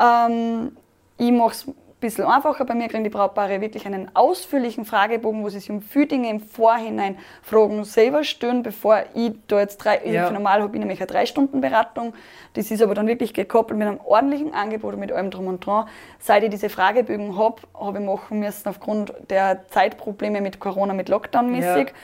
Ähm, 0.00 0.74
ich 1.18 1.32
mache 1.32 1.50
es 1.50 1.66
bisschen 2.00 2.24
einfacher. 2.24 2.64
Bei 2.64 2.74
mir 2.74 2.88
kriegen 2.88 3.04
die 3.04 3.10
Brautpaare 3.10 3.60
wirklich 3.60 3.86
einen 3.86 4.10
ausführlichen 4.14 4.84
Fragebogen, 4.84 5.42
wo 5.42 5.48
sie 5.48 5.60
sich 5.60 5.70
um 5.70 5.82
viele 5.82 6.06
Dinge 6.06 6.30
im 6.30 6.40
Vorhinein 6.40 7.18
Fragen 7.42 7.84
selber 7.84 8.24
stellen, 8.24 8.62
bevor 8.62 9.04
ich 9.14 9.32
da 9.48 9.60
jetzt 9.60 9.78
drei, 9.78 10.00
ja. 10.06 10.30
normal 10.30 10.62
habe 10.62 10.74
ich 10.74 10.80
nämlich 10.80 11.00
eine 11.00 11.06
drei 11.06 11.26
Stunden 11.26 11.60
Beratung. 11.60 12.14
Das 12.54 12.70
ist 12.70 12.82
aber 12.82 12.94
dann 12.94 13.06
wirklich 13.06 13.34
gekoppelt 13.34 13.78
mit 13.78 13.86
einem 13.86 14.00
ordentlichen 14.00 14.54
Angebot 14.54 14.94
und 14.94 15.00
mit 15.00 15.12
allem 15.12 15.30
drum 15.30 15.46
und 15.46 15.64
dran. 15.64 15.86
Seit 16.18 16.42
ich 16.42 16.50
diese 16.50 16.68
Fragebögen 16.68 17.36
habe, 17.36 17.62
habe 17.78 17.98
ich 17.98 18.04
machen 18.04 18.40
müssen 18.40 18.68
aufgrund 18.68 19.12
der 19.28 19.68
Zeitprobleme 19.68 20.40
mit 20.40 20.58
Corona, 20.58 20.94
mit 20.94 21.08
Lockdown 21.08 21.50
mäßig. 21.50 21.88
Ja 21.88 21.94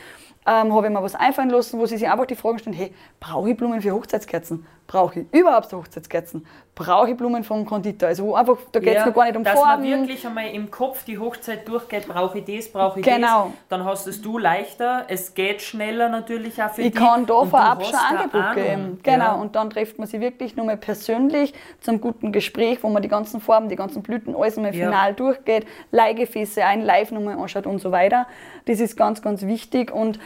ähm, 0.47 0.73
habe 0.73 0.87
ich 0.87 0.93
mir 0.93 1.03
was 1.03 1.15
einfallen 1.15 1.51
lassen, 1.51 1.79
wo 1.79 1.87
sie 1.87 1.97
sich 1.97 2.09
einfach 2.09 2.27
die 2.27 2.37
Fragen 2.37 2.59
stellen, 2.59 2.77
hey, 2.77 2.95
brauche 3.19 3.51
ich 3.51 3.57
Blumen 3.57 3.83
für 3.83 3.91
Hochzeitskerzen? 3.91 4.65
Brauche 4.87 5.20
ich 5.20 5.27
überhaupt 5.33 5.72
Hochzeitskerzen? 5.72 6.46
Brauche 6.77 7.11
ich 7.11 7.16
Blumen 7.16 7.42
vom 7.42 7.64
Konditor? 7.64 8.09
Also 8.09 8.35
einfach, 8.35 8.59
da 8.70 8.81
geht 8.81 8.90
es 8.90 9.05
ja, 9.05 9.11
gar 9.11 9.25
nicht 9.25 9.37
um 9.37 9.42
dass 9.42 9.59
Farben. 9.59 9.83
Dass 9.83 9.90
man 9.90 10.01
wirklich 10.01 10.27
einmal 10.27 10.49
im 10.49 10.70
Kopf 10.70 11.05
die 11.05 11.18
Hochzeit 11.18 11.66
durchgeht, 11.66 12.07
brauche 12.07 12.38
ich 12.38 12.44
das, 12.44 12.70
brauche 12.70 13.01
ich 13.01 13.07
genau. 13.07 13.46
das. 13.46 13.53
Dann 13.70 13.85
hast 13.85 14.07
es 14.07 14.20
du 14.20 14.37
leichter, 14.38 15.05
es 15.09 15.35
geht 15.35 15.62
schneller 15.62 16.09
natürlich 16.11 16.62
auch 16.62 16.70
für 16.70 16.83
ich 16.83 16.92
dich. 16.92 17.01
Ich 17.01 17.09
kann 17.09 17.25
da 17.27 17.44
vorab 17.46 17.85
schon 17.85 17.94
Angebot 17.94 18.55
geben. 18.55 19.01
Genau, 19.03 19.25
ja. 19.25 19.33
und 19.33 19.57
dann 19.57 19.70
trifft 19.70 19.99
man 19.99 20.07
sie 20.07 20.20
wirklich 20.20 20.55
nur 20.55 20.66
mal 20.66 20.77
persönlich 20.77 21.55
zum 21.81 22.01
guten 22.01 22.31
Gespräch, 22.31 22.83
wo 22.83 22.88
man 22.90 23.03
die 23.03 23.09
ganzen 23.09 23.40
Farben, 23.40 23.68
die 23.68 23.77
ganzen 23.77 24.03
Blüten, 24.03 24.37
alles 24.37 24.57
mal 24.57 24.75
ja. 24.75 24.85
final 24.85 25.14
durchgeht, 25.14 25.66
Leihgefäße 25.92 26.62
ein, 26.62 26.83
live 26.83 27.11
nochmal 27.11 27.38
anschaut 27.38 27.66
und 27.66 27.81
so 27.81 27.90
weiter. 27.90 28.27
Das 28.66 28.81
ist 28.81 28.96
ganz, 28.96 29.22
ganz 29.22 29.42
wichtig 29.42 29.90
und 29.90 30.18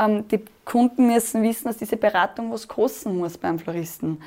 die 0.00 0.44
Kunden 0.64 1.08
müssen 1.08 1.42
wissen, 1.42 1.66
dass 1.66 1.78
diese 1.78 1.96
Beratung 1.96 2.52
was 2.52 2.68
kosten 2.68 3.16
muss 3.16 3.36
beim 3.36 3.58
Floristen. 3.58 4.22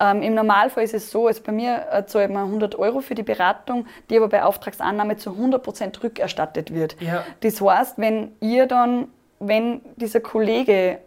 Ähm, 0.00 0.22
Im 0.22 0.34
Normalfall 0.34 0.82
ist 0.82 0.94
es 0.94 1.10
so, 1.10 1.28
also 1.28 1.42
bei 1.44 1.52
mir 1.52 2.04
zahlt 2.06 2.30
man 2.30 2.46
100 2.46 2.74
Euro 2.76 3.00
für 3.00 3.14
die 3.14 3.22
Beratung, 3.22 3.86
die 4.10 4.16
aber 4.16 4.28
bei 4.28 4.42
Auftragsannahme 4.42 5.16
zu 5.16 5.30
100 5.30 5.62
Prozent 5.62 6.02
rückerstattet 6.02 6.74
wird. 6.74 6.96
Ja. 7.00 7.24
Das 7.40 7.60
heißt, 7.60 7.98
wenn 7.98 8.32
ihr 8.40 8.66
dann, 8.66 9.08
wenn 9.38 9.80
dieser 9.96 10.20
Kollege 10.20 10.98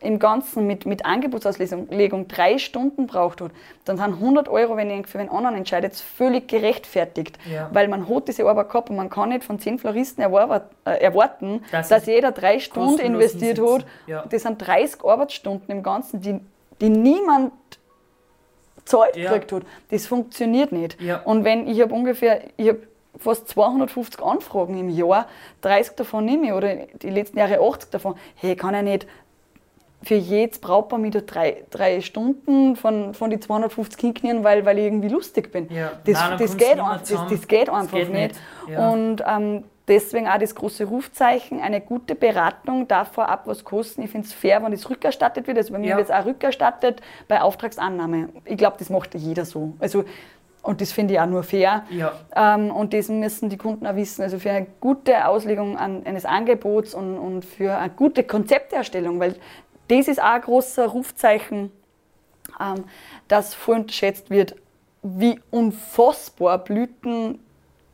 im 0.00 0.18
Ganzen 0.18 0.66
mit, 0.66 0.84
mit 0.84 1.06
Angebotsauslegung 1.06 2.28
drei 2.28 2.58
Stunden 2.58 3.06
braucht 3.06 3.40
hat, 3.40 3.50
dann 3.84 3.96
sind 3.96 4.14
100 4.14 4.48
Euro, 4.48 4.76
wenn 4.76 4.90
ihr 4.90 5.04
für 5.04 5.18
einen 5.18 5.30
anderen 5.30 5.56
entscheidet, 5.56 5.96
völlig 5.96 6.48
gerechtfertigt. 6.48 7.38
Ja. 7.50 7.70
Weil 7.72 7.88
man 7.88 8.08
hat 8.08 8.28
diese 8.28 8.46
Arbeit 8.46 8.68
gehabt 8.68 8.90
und 8.90 8.96
man 8.96 9.08
kann 9.08 9.30
nicht 9.30 9.44
von 9.44 9.58
zehn 9.58 9.78
Floristen 9.78 10.22
äh, 10.22 10.60
erwarten, 10.84 11.62
das 11.72 11.88
dass 11.88 12.06
jeder 12.06 12.32
drei 12.32 12.58
Stunden 12.58 13.00
investiert 13.00 13.58
hat. 13.58 13.86
Ja. 14.06 14.24
Das 14.28 14.42
sind 14.42 14.58
30 14.58 15.02
Arbeitsstunden 15.02 15.70
im 15.70 15.82
Ganzen, 15.82 16.20
die, 16.20 16.40
die 16.80 16.90
niemand 16.90 17.52
zahlt 18.84 19.16
ja. 19.16 19.30
gekriegt 19.30 19.52
hat. 19.52 19.62
Das 19.90 20.06
funktioniert 20.06 20.72
nicht. 20.72 20.98
Und 21.24 21.44
wenn 21.44 21.66
ich 21.66 21.80
habe 21.80 21.94
ungefähr, 21.94 22.42
ich 22.56 22.68
habe 22.68 22.82
fast 23.18 23.48
250 23.48 24.22
Anfragen 24.22 24.78
im 24.78 24.90
Jahr, 24.90 25.26
30 25.62 25.96
davon 25.96 26.26
nehme 26.26 26.46
ich 26.46 26.52
oder 26.52 26.76
die 26.76 27.10
letzten 27.10 27.38
Jahre 27.38 27.60
80 27.60 27.90
davon, 27.90 28.14
hey, 28.36 28.56
kann 28.56 28.74
ich 28.74 28.82
nicht 28.82 29.06
für 30.06 30.14
jedes 30.14 30.60
Brautpaar 30.60 31.00
mit 31.00 31.20
drei, 31.26 31.64
drei 31.68 32.00
Stunden 32.00 32.76
von, 32.76 33.12
von 33.12 33.28
die 33.28 33.40
250 33.40 34.00
hinknien, 34.00 34.44
weil, 34.44 34.64
weil 34.64 34.78
ich 34.78 34.84
irgendwie 34.84 35.08
lustig 35.08 35.50
bin. 35.50 35.68
Ja. 35.68 35.92
Das, 36.04 36.14
Nein, 36.14 36.38
das, 36.38 36.56
geht 36.56 36.78
ein, 36.78 37.00
das, 37.00 37.26
das, 37.28 37.48
geht 37.48 37.68
einfach 37.68 37.96
geht 37.96 38.12
nicht. 38.12 38.28
nicht. 38.28 38.40
Ja. 38.70 38.88
Und 38.90 39.24
ähm, 39.26 39.64
deswegen 39.88 40.28
auch 40.28 40.38
das 40.38 40.54
große 40.54 40.84
Rufzeichen, 40.84 41.60
eine 41.60 41.80
gute 41.80 42.14
Beratung 42.14 42.86
darf 42.86 43.14
vorab 43.14 43.48
was 43.48 43.64
kosten. 43.64 44.02
Ich 44.02 44.10
finde 44.10 44.28
es 44.28 44.32
fair, 44.32 44.62
wenn 44.62 44.70
das 44.70 44.88
rückerstattet 44.88 45.48
wird. 45.48 45.58
Also 45.58 45.72
bei 45.72 45.80
mir 45.80 45.90
ja. 45.90 45.96
wird 45.96 46.08
es 46.08 46.14
auch 46.14 46.24
rückerstattet 46.24 47.02
bei 47.26 47.40
Auftragsannahme. 47.40 48.28
Ich 48.44 48.56
glaube, 48.56 48.76
das 48.78 48.90
macht 48.90 49.12
jeder 49.16 49.44
so. 49.44 49.72
Also 49.80 50.04
und 50.66 50.80
das 50.80 50.90
finde 50.90 51.14
ich 51.14 51.20
auch 51.20 51.26
nur 51.26 51.44
fair. 51.44 51.84
Ja. 51.90 52.12
Ähm, 52.34 52.72
und 52.72 52.92
das 52.92 53.08
müssen 53.08 53.48
die 53.48 53.56
Kunden 53.56 53.86
auch 53.86 53.94
wissen. 53.94 54.22
Also 54.22 54.40
für 54.40 54.50
eine 54.50 54.66
gute 54.80 55.26
Auslegung 55.28 55.78
an, 55.78 56.04
eines 56.04 56.24
Angebots 56.24 56.92
und, 56.92 57.16
und 57.18 57.44
für 57.44 57.76
eine 57.78 57.90
gute 57.90 58.24
Konzepterstellung, 58.24 59.20
weil 59.20 59.36
das 59.88 60.08
ist 60.08 60.20
auch 60.20 60.24
ein 60.26 60.40
großer 60.40 60.86
Rufzeichen, 60.86 61.70
ähm, 62.60 62.84
dass 63.28 63.54
voll 63.54 63.76
unterschätzt 63.76 64.30
wird, 64.30 64.56
wie 65.02 65.40
unfassbar 65.50 66.58
Blüten 66.58 67.38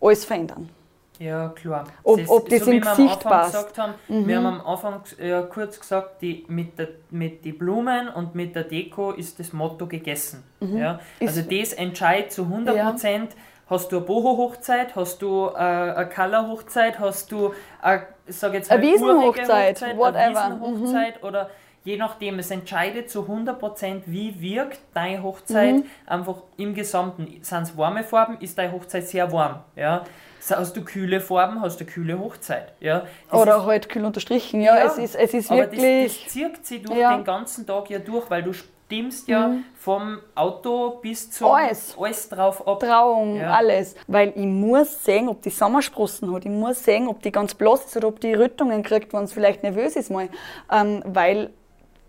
alles 0.00 0.24
verändern. 0.24 0.70
Ja, 1.18 1.50
klar. 1.50 1.84
Ob, 2.02 2.18
das, 2.18 2.28
ob 2.28 2.48
das 2.48 2.64
so, 2.64 2.70
im 2.72 2.80
Gesicht 2.80 3.20
passt. 3.20 3.78
Haben, 3.78 3.94
mhm. 4.08 4.26
Wir 4.26 4.38
haben 4.38 4.46
am 4.46 4.66
Anfang 4.66 5.02
ja, 5.22 5.42
kurz 5.42 5.78
gesagt, 5.78 6.20
die, 6.20 6.44
mit, 6.48 6.78
der, 6.78 6.88
mit 7.10 7.44
den 7.44 7.58
Blumen 7.58 8.08
und 8.08 8.34
mit 8.34 8.56
der 8.56 8.64
Deko 8.64 9.12
ist 9.12 9.38
das 9.38 9.52
Motto 9.52 9.86
gegessen. 9.86 10.42
Mhm. 10.58 10.78
Ja? 10.78 11.00
Also 11.20 11.42
das 11.42 11.74
entscheidet 11.74 12.32
zu 12.32 12.42
100 12.42 12.76
Prozent. 12.76 13.32
Ja. 13.32 13.38
Hast 13.70 13.92
du 13.92 13.98
eine 13.98 14.06
Boho-Hochzeit, 14.06 14.96
hast 14.96 15.22
du 15.22 15.46
äh, 15.46 15.58
eine 15.58 16.08
Color-Hochzeit, 16.08 16.98
hast 16.98 17.30
du 17.30 17.54
eine, 17.80 18.02
sag 18.26 18.52
jetzt 18.54 18.68
mal, 18.68 18.78
eine 18.78 18.86
Wiesenhochzeit, 18.86 19.76
Hochzeit, 19.76 19.96
whatever. 19.96 20.44
Eine 20.44 20.60
Wiesenhochzeit 20.60 21.22
mhm. 21.22 21.28
oder 21.28 21.50
je 21.84 21.96
nachdem, 21.96 22.38
es 22.38 22.50
entscheidet 22.50 23.10
zu 23.10 23.22
100%, 23.22 24.02
wie 24.06 24.40
wirkt 24.40 24.80
deine 24.94 25.22
Hochzeit 25.22 25.76
mhm. 25.76 25.84
einfach 26.06 26.36
im 26.56 26.74
Gesamten. 26.74 27.26
Sind 27.42 27.62
es 27.62 27.76
warme 27.76 28.04
Farben, 28.04 28.38
ist 28.40 28.56
deine 28.58 28.72
Hochzeit 28.72 29.06
sehr 29.06 29.32
warm. 29.32 29.60
Ja? 29.76 30.04
Hast 30.48 30.76
du 30.76 30.84
kühle 30.84 31.20
Farben, 31.20 31.60
hast 31.60 31.80
du 31.80 31.84
kühle 31.84 32.18
Hochzeit. 32.18 32.72
Ja? 32.80 33.06
Oder 33.30 33.58
ist, 33.58 33.64
halt 33.64 33.88
kühl 33.88 34.04
unterstrichen. 34.04 34.60
Ja, 34.60 34.76
ja, 34.76 34.86
es 34.86 34.98
ist, 34.98 35.14
es 35.14 35.34
ist 35.34 35.50
aber 35.50 35.70
wirklich... 35.70 36.14
Das, 36.14 36.24
das 36.24 36.32
zirkt 36.32 36.66
sie 36.66 36.82
durch 36.82 36.98
ja. 36.98 37.16
den 37.16 37.24
ganzen 37.24 37.66
Tag 37.66 37.90
ja 37.90 37.98
durch, 37.98 38.28
weil 38.28 38.42
du 38.42 38.52
stimmst 38.52 39.28
ja 39.28 39.48
mhm. 39.48 39.64
vom 39.74 40.18
Auto 40.34 40.98
bis 41.00 41.30
zu 41.30 41.46
alles, 41.46 41.96
alles 41.98 42.28
drauf 42.28 42.66
ab. 42.66 42.80
Trauung, 42.80 43.36
ja. 43.36 43.52
alles. 43.52 43.94
Weil 44.06 44.32
ich 44.34 44.44
muss 44.44 45.04
sehen, 45.04 45.28
ob 45.28 45.42
die 45.42 45.50
Sommersprossen 45.50 46.32
hat. 46.34 46.44
Ich 46.44 46.50
muss 46.50 46.82
sehen, 46.84 47.08
ob 47.08 47.22
die 47.22 47.32
ganz 47.32 47.54
blass 47.54 47.84
ist 47.86 47.96
oder 47.96 48.08
ob 48.08 48.20
die 48.20 48.34
Rötungen 48.34 48.82
kriegt, 48.82 49.12
wenn 49.12 49.24
es 49.24 49.32
vielleicht 49.32 49.62
nervös 49.62 49.96
ist 49.96 50.10
mal. 50.10 50.28
Ähm, 50.70 51.02
weil 51.06 51.50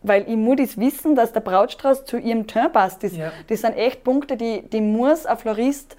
weil 0.04 0.24
ich 0.28 0.36
muss 0.36 0.58
das 0.58 0.78
wissen, 0.78 1.16
dass 1.16 1.34
der 1.34 1.40
Brautstrauß 1.40 2.06
zu 2.06 2.18
ihrem 2.18 2.48
Teint 2.48 2.74
passt. 2.74 3.04
Das, 3.04 3.16
ja. 3.16 3.32
das 3.48 3.62
sind 3.62 3.76
echt 3.76 4.04
Punkte, 4.04 4.38
die, 4.38 4.62
die 4.70 4.82
muss 4.82 5.26
ein 5.26 5.38
Florist 5.38 5.98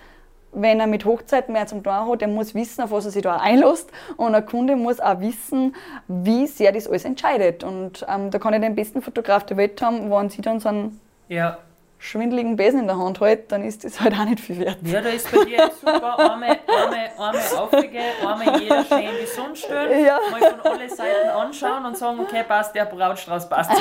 wenn 0.54 0.80
er 0.80 0.86
mit 0.86 1.04
Hochzeiten 1.04 1.52
mehr 1.52 1.66
zum 1.66 1.82
tun 1.82 1.92
hat, 1.92 2.20
der 2.20 2.28
muss 2.28 2.54
wissen, 2.54 2.82
auf 2.82 2.90
was 2.90 3.04
er 3.04 3.10
sich 3.10 3.22
da 3.22 3.36
einlässt. 3.36 3.90
Und 4.16 4.34
ein 4.34 4.46
Kunde 4.46 4.76
muss 4.76 5.00
auch 5.00 5.20
wissen, 5.20 5.74
wie 6.06 6.46
sehr 6.46 6.72
das 6.72 6.86
alles 6.86 7.04
entscheidet. 7.04 7.64
Und 7.64 8.06
ähm, 8.08 8.30
da 8.30 8.38
kann 8.38 8.54
ich 8.54 8.60
den 8.60 8.74
besten 8.74 9.02
Fotograf 9.02 9.44
der 9.44 9.56
Welt 9.56 9.80
haben, 9.82 10.10
wenn 10.10 10.30
sie 10.30 10.42
dann 10.42 10.60
so 10.60 10.68
einen 10.68 11.00
Ja. 11.28 11.58
Schwindeligen 12.04 12.56
Besen 12.56 12.80
in 12.80 12.86
der 12.86 12.98
Hand 12.98 13.20
hält, 13.20 13.50
dann 13.50 13.64
ist 13.64 13.82
das 13.82 14.00
halt 14.00 14.12
auch 14.14 14.24
nicht 14.26 14.40
viel 14.40 14.58
wert. 14.58 14.76
Ja, 14.82 15.00
da 15.00 15.08
ist 15.08 15.30
bei 15.32 15.44
dir 15.44 15.70
super. 15.80 16.18
Einmal, 16.18 16.58
einmal, 16.66 17.10
einmal 17.18 17.56
aufgehen, 17.58 18.04
einmal 18.20 18.60
jeder 18.60 18.84
schön 18.84 19.26
Sonne 19.34 19.56
stellen, 19.56 20.04
Ja. 20.04 20.18
mal 20.30 20.40
von 20.40 20.72
alle 20.72 20.88
Seiten 20.90 21.28
anschauen 21.30 21.86
und 21.86 21.96
sagen, 21.96 22.20
okay, 22.20 22.44
passt, 22.46 22.74
der 22.74 22.84
Brautstrauß 22.84 23.48
passt. 23.48 23.70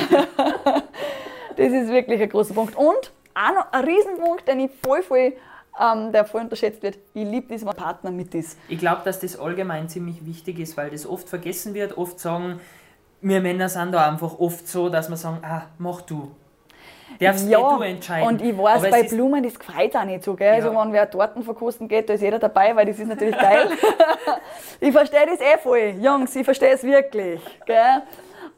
Das 1.55 1.71
ist 1.71 1.89
wirklich 1.89 2.19
ein 2.19 2.29
großer 2.29 2.55
Punkt. 2.55 2.75
Und 2.75 3.11
auch 3.35 3.53
noch 3.53 3.71
ein 3.71 3.83
Riesenpunkt, 3.85 4.47
den 4.47 4.61
ich 4.61 4.71
voll, 4.83 5.03
voll, 5.03 5.33
ähm, 5.79 6.11
der 6.11 6.25
voll 6.25 6.41
unterschätzt 6.41 6.81
wird. 6.81 6.97
Ich 7.13 7.25
liebe 7.25 7.53
das, 7.53 7.63
wenn 7.63 7.75
Partner 7.75 8.09
mit 8.09 8.33
ist. 8.33 8.57
Ich 8.69 8.79
glaube, 8.79 9.01
dass 9.05 9.19
das 9.19 9.37
allgemein 9.39 9.87
ziemlich 9.87 10.25
wichtig 10.25 10.57
ist, 10.57 10.75
weil 10.77 10.89
das 10.89 11.05
oft 11.05 11.29
vergessen 11.29 11.75
wird. 11.75 11.95
Oft 11.95 12.19
sagen, 12.19 12.59
wir 13.21 13.39
Männer 13.39 13.69
sind 13.69 13.91
da 13.91 14.09
einfach 14.09 14.39
oft 14.39 14.67
so, 14.67 14.89
dass 14.89 15.09
wir 15.09 15.17
sagen, 15.17 15.41
ah, 15.43 15.63
mach 15.77 16.01
du. 16.01 16.31
Darfst 17.23 17.47
eh 17.47 17.51
du 17.53 17.81
entscheiden. 17.81 18.27
und 18.27 18.41
ich 18.41 18.57
weiß, 18.57 18.77
Aber 18.83 18.89
bei 18.89 19.03
Blumen, 19.03 19.43
das 19.43 19.57
gefreut 19.57 19.95
auch 19.95 20.03
nicht 20.05 20.23
so. 20.23 20.33
Gell? 20.35 20.53
Also, 20.53 20.71
Ja. 20.71 20.81
wenn 20.81 20.93
wer 20.93 21.09
Torten 21.09 21.43
verkosten 21.43 21.87
geht, 21.87 22.09
da 22.09 22.13
ist 22.13 22.21
jeder 22.21 22.39
dabei, 22.39 22.75
weil 22.75 22.85
das 22.85 22.99
ist 22.99 23.07
natürlich 23.07 23.37
geil. 23.37 23.69
ich 24.79 24.91
verstehe 24.91 25.25
das 25.25 25.39
eh 25.39 25.57
voll. 25.57 25.95
Jungs, 25.99 26.35
ich 26.35 26.43
verstehe 26.45 26.71
es 26.71 26.83
wirklich. 26.83 27.41
Gell? 27.65 28.03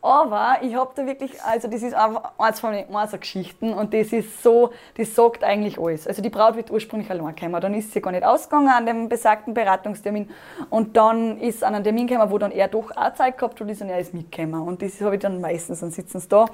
Aber 0.06 0.58
ich 0.62 0.76
habe 0.76 0.92
da 0.94 1.04
wirklich, 1.08 1.32
also 1.42 1.68
das 1.68 1.82
ist 1.82 1.96
einfach 1.96 2.34
eins 2.38 2.60
von 2.60 2.74
den 2.74 2.86
Geschichten 3.20 3.74
und 3.74 3.92
das 3.92 4.14
ist 4.14 4.44
so, 4.44 4.72
das 4.96 5.16
sagt 5.16 5.44
eigentlich 5.44 5.80
alles. 5.80 6.08
Also 6.08 6.22
die 6.22 6.30
Braut 6.30 6.56
wird 6.56 6.70
ursprünglich 6.70 7.10
allein 7.10 7.34
gekommen, 7.34 7.60
dann 7.60 7.74
ist 7.74 7.92
sie 7.92 8.02
gar 8.02 8.12
nicht 8.12 8.24
ausgegangen 8.24 8.70
an 8.70 8.86
dem 8.86 9.10
besagten 9.10 9.56
Beratungstermin 9.56 10.30
und 10.70 10.96
dann 10.96 11.40
ist 11.40 11.64
an 11.64 11.74
einem 11.74 11.84
Termin 11.84 12.06
gekommen, 12.06 12.30
wo 12.30 12.38
dann 12.38 12.52
er 12.52 12.68
doch 12.68 12.96
auch 12.96 13.14
Zeit 13.16 13.40
gehabt 13.40 13.60
hat 13.60 13.68
und 13.68 13.90
er 13.90 13.98
ist 14.00 14.14
mitgekommen 14.14 14.62
und 14.68 14.80
das 14.84 15.02
habe 15.02 15.16
ich 15.16 15.22
dann 15.22 15.42
meistens, 15.42 15.80
dann 15.80 15.90
sitzen 15.90 16.20
sie 16.20 16.30
da 16.30 16.46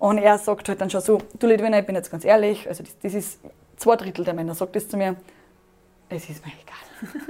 und 0.00 0.18
er 0.18 0.38
sagt 0.38 0.68
halt 0.68 0.80
dann 0.80 0.90
schon 0.90 1.02
so, 1.02 1.18
du 1.38 1.46
Lidwina, 1.46 1.78
ich 1.78 1.86
bin 1.86 1.94
jetzt 1.94 2.10
ganz 2.10 2.24
ehrlich, 2.24 2.66
also 2.66 2.82
das, 2.82 2.98
das 2.98 3.14
ist 3.14 3.40
zwei 3.76 3.96
Drittel 3.96 4.24
der 4.24 4.34
Männer, 4.34 4.54
sagt 4.54 4.74
das 4.74 4.88
zu 4.88 4.96
mir, 4.96 5.14
es 6.08 6.28
ist 6.28 6.44
mir 6.44 6.52
egal. 6.52 7.22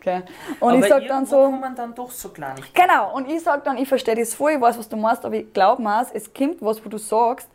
okay. 0.00 0.22
Und 0.60 0.72
aber 0.72 0.78
ich 0.80 0.88
sage 0.88 1.06
dann 1.06 1.26
so, 1.26 1.36
kommen 1.36 1.76
dann 1.76 1.94
doch 1.94 2.10
so 2.10 2.30
Kleinigkeiten. 2.30 2.74
Genau, 2.74 3.14
und 3.14 3.30
ich 3.30 3.42
sage 3.42 3.62
dann, 3.64 3.76
ich 3.76 3.86
verstehe 3.86 4.16
das 4.16 4.34
voll, 4.34 4.52
ich 4.52 4.60
weiß, 4.60 4.78
was 4.78 4.88
du 4.88 4.96
machst, 4.96 5.26
aber 5.26 5.36
ich 5.36 5.52
glaube 5.52 5.82
mir, 5.82 6.06
es 6.14 6.32
kommt 6.32 6.62
was, 6.62 6.82
wo 6.82 6.88
du 6.88 6.96
sagst, 6.96 7.48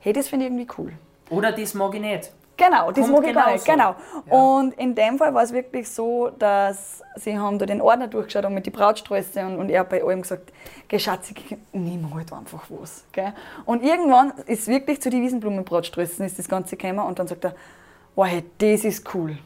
hey, 0.00 0.14
das 0.14 0.28
finde 0.28 0.46
ich 0.46 0.52
irgendwie 0.52 0.68
cool. 0.78 0.92
Oder 1.28 1.52
das 1.52 1.74
mag 1.74 1.94
ich 1.94 2.00
nicht. 2.00 2.32
Genau, 2.56 2.92
das 2.92 3.06
Kommt 3.10 3.20
mag 3.20 3.26
ich 3.28 3.34
gar 3.34 3.52
nicht. 3.52 3.64
genauso. 3.64 3.96
Genau. 4.22 4.34
Ja. 4.36 4.58
Und 4.58 4.74
in 4.74 4.94
dem 4.94 5.18
Fall 5.18 5.34
war 5.34 5.42
es 5.42 5.52
wirklich 5.52 5.88
so, 5.88 6.30
dass 6.38 7.02
sie 7.16 7.36
haben 7.38 7.58
da 7.58 7.66
den 7.66 7.80
Ordner 7.80 8.06
durchgeschaut 8.06 8.44
und 8.44 8.54
mit 8.54 8.66
die 8.66 8.70
Brautsträuße 8.70 9.40
und, 9.44 9.58
und 9.58 9.70
er 9.70 9.80
hat 9.80 9.88
bei 9.88 10.02
allem 10.04 10.22
gesagt, 10.22 10.52
geh 10.88 10.98
Schatz, 10.98 11.30
ich 11.30 11.56
nimm 11.72 12.14
halt 12.14 12.32
einfach 12.32 12.64
was. 12.68 13.04
Gell? 13.12 13.32
Und 13.64 13.82
irgendwann 13.82 14.32
ist 14.46 14.68
wirklich 14.68 15.00
zu 15.02 15.10
den 15.10 15.22
Wiesenblumenbrautsträußen 15.22 16.24
ist 16.24 16.38
das 16.38 16.48
Ganze 16.48 16.76
gekommen 16.76 17.00
und 17.00 17.18
dann 17.18 17.26
sagt 17.26 17.44
er, 17.44 17.54
wow, 18.14 18.26
hey, 18.26 18.44
das 18.58 18.84
ist 18.84 19.12
cool, 19.14 19.36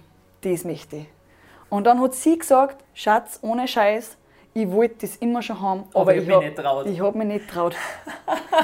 das 0.42 0.64
möchte 0.64 0.96
ich. 0.96 1.06
Und 1.70 1.84
dann 1.84 2.00
hat 2.00 2.14
sie 2.14 2.38
gesagt, 2.38 2.84
Schatz, 2.94 3.38
ohne 3.42 3.68
Scheiß, 3.68 4.16
ich 4.62 4.70
wollte 4.70 5.06
das 5.06 5.16
immer 5.16 5.40
schon 5.42 5.60
haben, 5.60 5.84
aber, 5.94 6.14
ich 6.14 6.28
hab 6.28 6.36
mich 6.40 6.48
nicht 6.48 6.56
traut. 6.58 6.86
Ich 6.86 7.00
habe 7.00 7.18
mich 7.18 7.26
nicht 7.28 7.48
traut. 7.50 7.76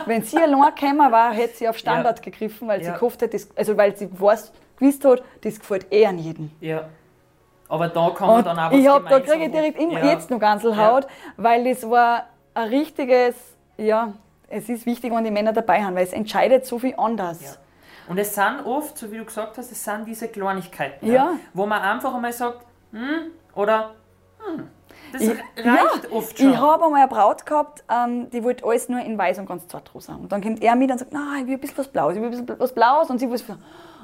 Wenn 0.06 0.22
sie 0.22 0.38
allein 0.38 0.74
gekommen 0.74 1.12
war, 1.12 1.32
hätte 1.32 1.56
sie 1.56 1.68
auf 1.68 1.78
Standard 1.78 2.20
gegriffen, 2.22 2.66
weil 2.68 2.80
Ja. 2.82 2.86
sie 2.86 2.92
gehofft 2.98 3.22
hat, 3.22 3.32
das, 3.32 3.48
also 3.56 3.76
weil 3.76 3.96
sie 3.96 4.08
weiß, 4.18 4.52
gewusst 4.78 5.04
hat, 5.04 5.22
das 5.42 5.58
gefällt 5.58 5.86
eh 5.92 6.06
an 6.06 6.18
jeden. 6.18 6.50
Ja. 6.60 6.88
Aber 7.68 7.88
da 7.88 8.10
kann 8.10 8.28
man 8.28 8.36
Und 8.38 8.46
dann 8.46 8.58
auch 8.58 8.70
was 8.72 8.78
ich 8.78 8.88
habe 8.88 9.08
da 9.08 9.20
kriege 9.20 9.44
ich 9.46 9.50
direkt 9.52 9.80
immer 9.80 10.00
Ja. 10.00 10.12
jetzt 10.12 10.30
noch 10.30 10.38
Ganselhaut, 10.38 11.06
weil 11.36 11.64
das 11.64 11.88
war 11.88 12.24
ein 12.54 12.68
richtiges, 12.68 13.34
ja, 13.76 14.12
es 14.48 14.68
ist 14.68 14.86
wichtig, 14.86 15.12
wenn 15.12 15.24
die 15.24 15.30
Männer 15.30 15.52
dabei 15.52 15.82
haben, 15.82 15.94
weil 15.96 16.04
es 16.04 16.12
entscheidet 16.12 16.66
so 16.66 16.78
viel 16.78 16.94
anders. 16.96 17.40
Ja. 17.42 17.50
Und 18.08 18.18
es 18.18 18.34
sind 18.34 18.66
oft, 18.66 18.98
so 18.98 19.10
wie 19.10 19.16
du 19.18 19.24
gesagt 19.24 19.56
hast, 19.56 19.72
es 19.72 19.82
sind 19.82 20.06
diese 20.06 20.28
Kleinigkeiten, 20.28 21.06
Ja. 21.10 21.30
wo 21.54 21.64
man 21.66 21.80
einfach 21.80 22.14
einmal 22.14 22.32
sagt, 22.32 22.64
hm, 22.92 23.30
oder 23.54 23.94
hm. 24.44 24.68
Das 25.14 25.22
Ich- 25.22 25.64
reicht 25.64 26.10
oft 26.12 26.38
schon. 26.38 26.50
Ich 26.50 26.56
habe 26.56 26.84
einmal 26.84 27.00
eine 27.02 27.08
Braut 27.08 27.46
gehabt, 27.46 27.84
ähm, 27.90 28.28
die 28.30 28.42
wollte 28.42 28.64
alles 28.64 28.88
nur 28.88 29.00
in 29.00 29.16
weiß 29.16 29.38
und 29.38 29.46
ganz 29.46 29.66
zart 29.68 29.94
rosa. 29.94 30.14
Und 30.14 30.30
dann 30.32 30.42
kommt 30.42 30.62
er 30.62 30.74
mit 30.74 30.90
und 30.90 30.98
sagt, 30.98 31.12
nein, 31.12 31.42
ich 31.42 31.46
will 31.46 31.54
ein 31.54 31.60
bisschen 31.60 31.78
was 31.78 31.88
Blaues, 31.88 32.14
ich 32.16 32.20
will 32.20 32.28
ein 32.28 32.30
bisschen 32.44 32.58
was 32.60 32.74
Blaues. 32.74 33.10
Und 33.10 33.18
sie 33.20 33.30
will 33.30 33.38
so, 33.38 33.52
oh, 33.52 33.56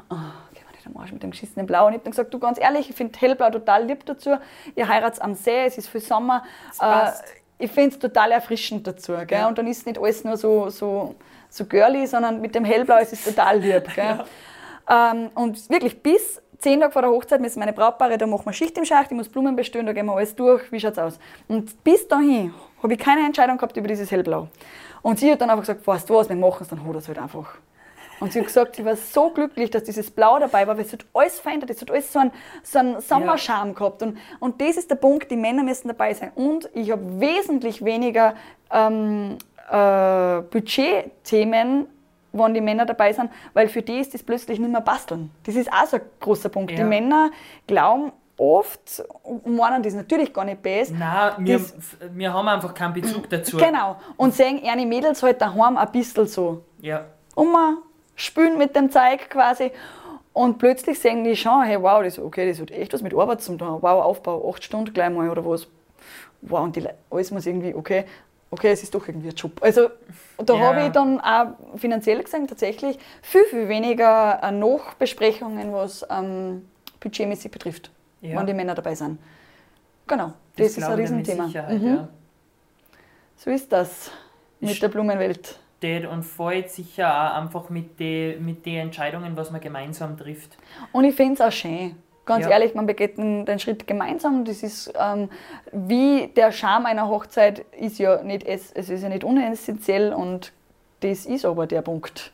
geh 0.08 0.14
mal 0.14 0.70
nicht 0.72 0.86
am 0.86 0.96
Arsch 0.96 1.12
mit 1.12 1.22
dem 1.22 1.30
geschissenen 1.32 1.66
Blau. 1.66 1.86
Und 1.86 1.92
ich 1.92 1.94
habe 1.98 2.04
dann 2.04 2.12
gesagt, 2.12 2.32
du 2.32 2.38
ganz 2.38 2.60
ehrlich, 2.60 2.88
ich 2.88 2.96
finde 2.96 3.18
hellblau 3.18 3.50
total 3.50 3.84
lieb 3.84 4.06
dazu. 4.06 4.36
Ihr 4.76 4.88
heiratet 4.88 5.20
am 5.20 5.34
See, 5.34 5.64
es 5.66 5.76
ist 5.78 5.88
viel 5.88 6.00
Sommer. 6.00 6.44
Äh, 6.80 7.10
ich 7.58 7.70
finde 7.72 7.90
es 7.90 7.98
total 7.98 8.30
erfrischend 8.32 8.86
dazu. 8.86 9.12
Gell? 9.26 9.38
Ja. 9.40 9.48
Und 9.48 9.58
dann 9.58 9.66
ist 9.66 9.86
nicht 9.86 9.98
alles 9.98 10.24
nur 10.24 10.36
so, 10.36 10.70
so, 10.70 11.16
so 11.48 11.64
girly, 11.66 12.06
sondern 12.06 12.40
mit 12.40 12.54
dem 12.54 12.64
hellblau 12.64 12.98
ist 12.98 13.12
es 13.12 13.24
total 13.24 13.58
lieb. 13.58 13.92
Gell? 13.94 14.24
Ähm, 14.88 15.30
und 15.36 15.70
wirklich 15.70 16.02
bis 16.02 16.42
zehn 16.60 16.80
Tage 16.80 16.92
vor 16.92 17.02
der 17.02 17.10
Hochzeit 17.10 17.40
müssen 17.40 17.58
meine 17.58 17.72
Brautpaare, 17.72 18.18
da 18.18 18.26
machen 18.26 18.46
wir 18.46 18.52
Schicht 18.52 18.76
im 18.78 18.84
Schacht, 18.84 19.10
ich 19.10 19.16
muss 19.16 19.28
Blumen 19.28 19.56
bestellen, 19.56 19.86
da 19.86 19.92
gehen 19.92 20.06
wir 20.06 20.14
alles 20.14 20.34
durch, 20.34 20.70
wie 20.70 20.80
schaut's 20.80 20.98
aus? 20.98 21.18
Und 21.48 21.82
bis 21.82 22.06
dahin 22.06 22.54
habe 22.82 22.92
ich 22.94 22.98
keine 22.98 23.24
Entscheidung 23.24 23.56
gehabt 23.56 23.76
über 23.76 23.88
dieses 23.88 24.10
Hellblau. 24.10 24.48
Und 25.02 25.18
sie 25.18 25.30
hat 25.32 25.40
dann 25.40 25.50
einfach 25.50 25.62
gesagt, 25.62 25.86
weißt 25.86 26.08
du 26.08 26.14
was, 26.14 26.28
wir 26.28 26.36
machen 26.36 26.58
es, 26.62 26.68
dann 26.68 26.80
er 26.86 26.94
es 26.94 27.08
halt 27.08 27.18
einfach. 27.18 27.54
Und 28.20 28.34
sie 28.34 28.40
hat 28.40 28.46
gesagt, 28.46 28.76
sie 28.76 28.84
war 28.84 28.96
so 28.96 29.30
glücklich, 29.30 29.70
dass 29.70 29.84
dieses 29.84 30.10
Blau 30.10 30.38
dabei 30.38 30.66
war, 30.66 30.76
weil 30.76 30.84
es 30.84 30.92
hat 30.92 31.06
alles 31.14 31.40
verändert, 31.40 31.70
es 31.70 31.80
hat 31.80 31.90
alles 31.90 32.12
so 32.12 32.18
einen, 32.18 32.32
so 32.62 32.78
einen 32.78 33.00
Sommerscharme 33.00 33.72
gehabt. 33.72 34.02
Und, 34.02 34.18
und 34.40 34.60
das 34.60 34.76
ist 34.76 34.90
der 34.90 34.96
Punkt, 34.96 35.30
die 35.30 35.36
Männer 35.36 35.62
müssen 35.62 35.88
dabei 35.88 36.12
sein. 36.12 36.30
Und 36.34 36.68
ich 36.74 36.90
habe 36.90 37.02
wesentlich 37.18 37.82
weniger 37.82 38.34
ähm, 38.70 39.38
äh, 39.70 40.42
Budgetthemen, 40.42 41.86
wenn 42.32 42.54
die 42.54 42.60
Männer 42.60 42.86
dabei 42.86 43.12
sind, 43.12 43.30
weil 43.54 43.68
für 43.68 43.82
die 43.82 43.98
ist 43.98 44.14
das 44.14 44.22
plötzlich 44.22 44.58
nicht 44.58 44.70
mehr 44.70 44.80
basteln. 44.80 45.30
Das 45.44 45.54
ist 45.56 45.72
auch 45.72 45.86
so 45.86 45.96
ein 45.96 46.02
großer 46.20 46.48
Punkt. 46.48 46.70
Die 46.70 46.76
Ja. 46.76 46.84
Männer 46.84 47.30
glauben 47.66 48.12
oft, 48.36 49.02
und 49.22 49.46
meinen 49.56 49.82
das 49.82 49.92
natürlich 49.94 50.32
gar 50.32 50.44
nicht 50.46 50.62
besser, 50.62 50.94
Nein, 50.98 51.32
wir, 51.40 51.58
Das- 51.58 51.74
wir 52.14 52.32
haben 52.32 52.48
einfach 52.48 52.72
keinen 52.72 52.94
Bezug 52.94 53.28
dazu. 53.30 53.56
Genau. 53.58 53.96
Und 54.16 54.32
sehen 54.34 54.62
eine 54.66 54.86
Mädels 54.86 55.22
halt 55.22 55.40
daheim 55.42 55.76
ein 55.76 55.92
bisschen 55.92 56.26
so 56.26 56.62
Ja. 56.80 57.04
um 57.34 57.54
spülen 58.14 58.56
mit 58.58 58.74
dem 58.76 58.90
Zeug 58.90 59.28
quasi. 59.28 59.72
Und 60.32 60.58
plötzlich 60.58 60.98
sehen 60.98 61.24
die 61.24 61.34
schon, 61.36 61.62
hey, 61.64 61.82
wow, 61.82 62.02
das, 62.02 62.18
okay, 62.18 62.48
das 62.48 62.60
hat 62.60 62.70
echt 62.70 62.92
was 62.94 63.02
mit 63.02 63.12
Arbeit 63.14 63.42
zu 63.42 63.56
tun. 63.56 63.78
Wow, 63.82 64.04
Aufbau, 64.04 64.48
acht 64.48 64.62
Stunden 64.64 64.92
gleich 64.94 65.10
mal 65.10 65.28
oder 65.28 65.44
was. 65.44 65.66
Wow, 66.42 66.60
und 66.60 66.76
die, 66.76 66.80
Le- 66.80 66.94
alles 67.10 67.30
muss 67.32 67.44
irgendwie, 67.46 67.74
okay, 67.74 68.04
okay, 68.50 68.70
es 68.72 68.82
ist 68.82 68.94
doch 68.94 69.06
irgendwie 69.06 69.28
ein 69.28 69.34
Job. 69.34 69.52
Also 69.62 69.88
da 70.38 70.54
Ja. 70.54 70.60
habe 70.60 70.86
ich 70.86 70.92
dann 70.92 71.20
auch 71.20 71.54
finanziell 71.76 72.22
gesehen 72.22 72.46
tatsächlich 72.46 72.98
viel, 73.22 73.44
viel 73.44 73.68
weniger 73.68 74.40
äh, 74.42 74.50
Nachbesprechungen, 74.50 75.72
was 75.72 76.04
ähm, 76.10 76.68
budgetmäßig 77.00 77.50
betrifft, 77.50 77.90
Ja. 78.20 78.38
wenn 78.38 78.46
die 78.46 78.54
Männer 78.54 78.74
dabei 78.74 78.94
sind. 78.94 79.18
Genau, 80.06 80.32
das, 80.56 80.76
ist 80.76 80.82
ein 80.82 80.92
Riesenthema. 80.94 81.46
Mhm. 81.46 81.86
ja. 81.86 82.08
So 83.36 83.50
ist 83.50 83.70
das 83.72 84.10
mit 84.60 84.70
Ich- 84.72 84.80
der 84.80 84.88
Blumenwelt. 84.88 85.58
Steht 85.78 86.04
und 86.06 86.24
fällt 86.24 86.68
sicher 86.70 87.08
auch 87.08 87.36
einfach 87.40 87.70
mit 87.70 87.98
den 87.98 88.44
mit 88.44 88.66
die 88.66 88.76
Entscheidungen, 88.76 89.34
was 89.34 89.50
man 89.50 89.62
gemeinsam 89.62 90.14
trifft. 90.18 90.58
Und 90.92 91.04
ich 91.04 91.14
finde 91.14 91.34
es 91.34 91.40
auch 91.40 91.50
schön. 91.52 91.96
Ganz 92.30 92.44
Ja. 92.44 92.52
ehrlich, 92.52 92.74
man 92.76 92.86
begeht 92.86 93.18
den, 93.18 93.44
den 93.44 93.58
Schritt 93.58 93.88
gemeinsam. 93.88 94.44
Das 94.44 94.62
ist 94.62 94.92
ähm, 94.96 95.28
wie 95.72 96.28
der 96.28 96.52
Charme 96.52 96.86
einer 96.86 97.08
Hochzeit 97.08 97.64
ist 97.76 97.98
ja 97.98 98.22
nicht 98.22 98.44
es, 98.46 98.70
es 98.70 98.88
ist 98.88 99.02
ja 99.02 99.08
nicht 99.08 99.24
unessentiell 99.24 100.12
und 100.12 100.52
das 101.00 101.26
ist 101.26 101.44
aber 101.44 101.66
der 101.66 101.82
Punkt. 101.82 102.30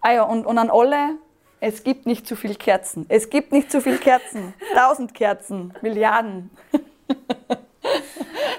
Ah 0.00 0.12
ja, 0.12 0.22
und, 0.24 0.44
und 0.44 0.58
an 0.58 0.70
alle, 0.70 1.16
es 1.60 1.84
gibt 1.84 2.06
nicht 2.06 2.26
zu 2.26 2.34
viel 2.34 2.56
Kerzen. 2.56 3.06
Es 3.08 3.30
gibt 3.30 3.52
nicht 3.52 3.70
zu 3.70 3.80
viel 3.80 3.98
Kerzen. 3.98 4.54
Tausend 4.74 5.14
Kerzen, 5.14 5.72
Milliarden. 5.82 6.50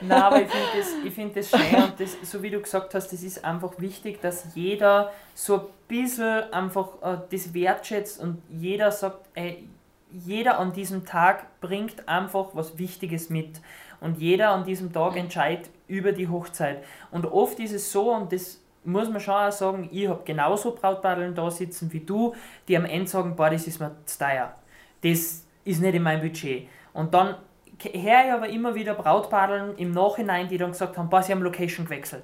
Nein, 0.01 0.21
aber 0.21 0.41
ich 0.41 0.47
finde 0.49 0.67
das, 0.77 0.87
ich 1.03 1.13
find 1.13 1.35
das 1.35 1.49
schön 1.49 1.83
und 1.83 1.99
das, 1.99 2.15
so 2.23 2.41
wie 2.41 2.49
du 2.49 2.61
gesagt 2.61 2.95
hast, 2.95 3.11
das 3.11 3.21
ist 3.21 3.43
einfach 3.43 3.73
wichtig, 3.79 4.21
dass 4.21 4.45
jeder 4.55 5.11
so 5.33 5.55
ein 5.55 5.61
bisschen 5.89 6.53
einfach 6.53 6.87
äh, 7.01 7.17
das 7.29 7.53
wertschätzt 7.53 8.21
und 8.21 8.41
jeder 8.49 8.91
sagt, 8.91 9.27
ey, 9.35 9.67
jeder 10.11 10.59
an 10.59 10.73
diesem 10.73 11.05
Tag 11.05 11.59
bringt 11.61 12.07
einfach 12.07 12.47
was 12.53 12.77
Wichtiges 12.77 13.29
mit 13.29 13.61
und 14.01 14.17
jeder 14.17 14.49
an 14.49 14.63
diesem 14.63 14.91
Tag 14.91 15.15
entscheidet 15.15 15.69
über 15.87 16.11
die 16.11 16.27
Hochzeit. 16.27 16.83
Und 17.11 17.25
oft 17.25 17.59
ist 17.59 17.73
es 17.73 17.91
so, 17.91 18.13
und 18.13 18.31
das 18.31 18.61
muss 18.83 19.09
man 19.09 19.19
schon 19.19 19.33
auch 19.33 19.51
sagen, 19.51 19.89
ich 19.91 20.07
habe 20.07 20.21
genauso 20.25 20.73
Brautpadeln 20.73 21.35
da 21.35 21.51
sitzen 21.51 21.91
wie 21.91 21.99
du, 21.99 22.33
die 22.67 22.77
am 22.77 22.85
Ende 22.85 23.09
sagen, 23.09 23.35
boah, 23.35 23.49
das 23.49 23.67
ist 23.67 23.79
mir 23.79 23.95
zu 24.05 24.19
teuer. 24.19 24.55
Das 25.01 25.45
ist 25.63 25.81
nicht 25.81 25.95
in 25.95 26.03
meinem 26.03 26.21
Budget. 26.21 26.67
Und 26.93 27.13
dann 27.13 27.35
höre 27.81 28.25
ich 28.25 28.31
aber 28.31 28.49
immer 28.49 28.75
wieder 28.75 28.93
Brautpadeln 28.93 29.75
im 29.77 29.91
Nachhinein, 29.91 30.47
die 30.47 30.57
dann 30.57 30.71
gesagt 30.71 30.97
haben, 30.97 31.09
boah, 31.09 31.21
sie 31.21 31.31
haben 31.31 31.41
Location 31.41 31.85
gewechselt. 31.85 32.23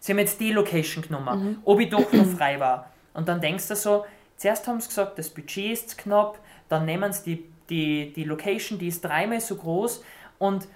Sie 0.00 0.12
haben 0.12 0.18
jetzt 0.18 0.40
die 0.40 0.52
Location 0.52 1.02
genommen, 1.02 1.60
ob 1.64 1.80
ich 1.80 1.90
doch 1.90 2.12
noch 2.12 2.26
frei 2.26 2.60
war. 2.60 2.90
Und 3.14 3.28
dann 3.28 3.40
denkst 3.40 3.66
du 3.68 3.74
so, 3.74 4.04
zuerst 4.36 4.66
haben 4.68 4.80
sie 4.80 4.88
gesagt, 4.88 5.18
das 5.18 5.28
Budget 5.28 5.72
ist 5.72 5.98
knapp, 5.98 6.38
dann 6.68 6.84
nehmen 6.84 7.12
sie 7.12 7.36
die 7.36 7.44
die, 7.68 8.12
die 8.14 8.24
Location, 8.24 8.78
die 8.78 8.88
ist 8.88 9.04
dreimal 9.04 9.40
so 9.40 9.56
groß 9.56 10.02
und 10.38 10.68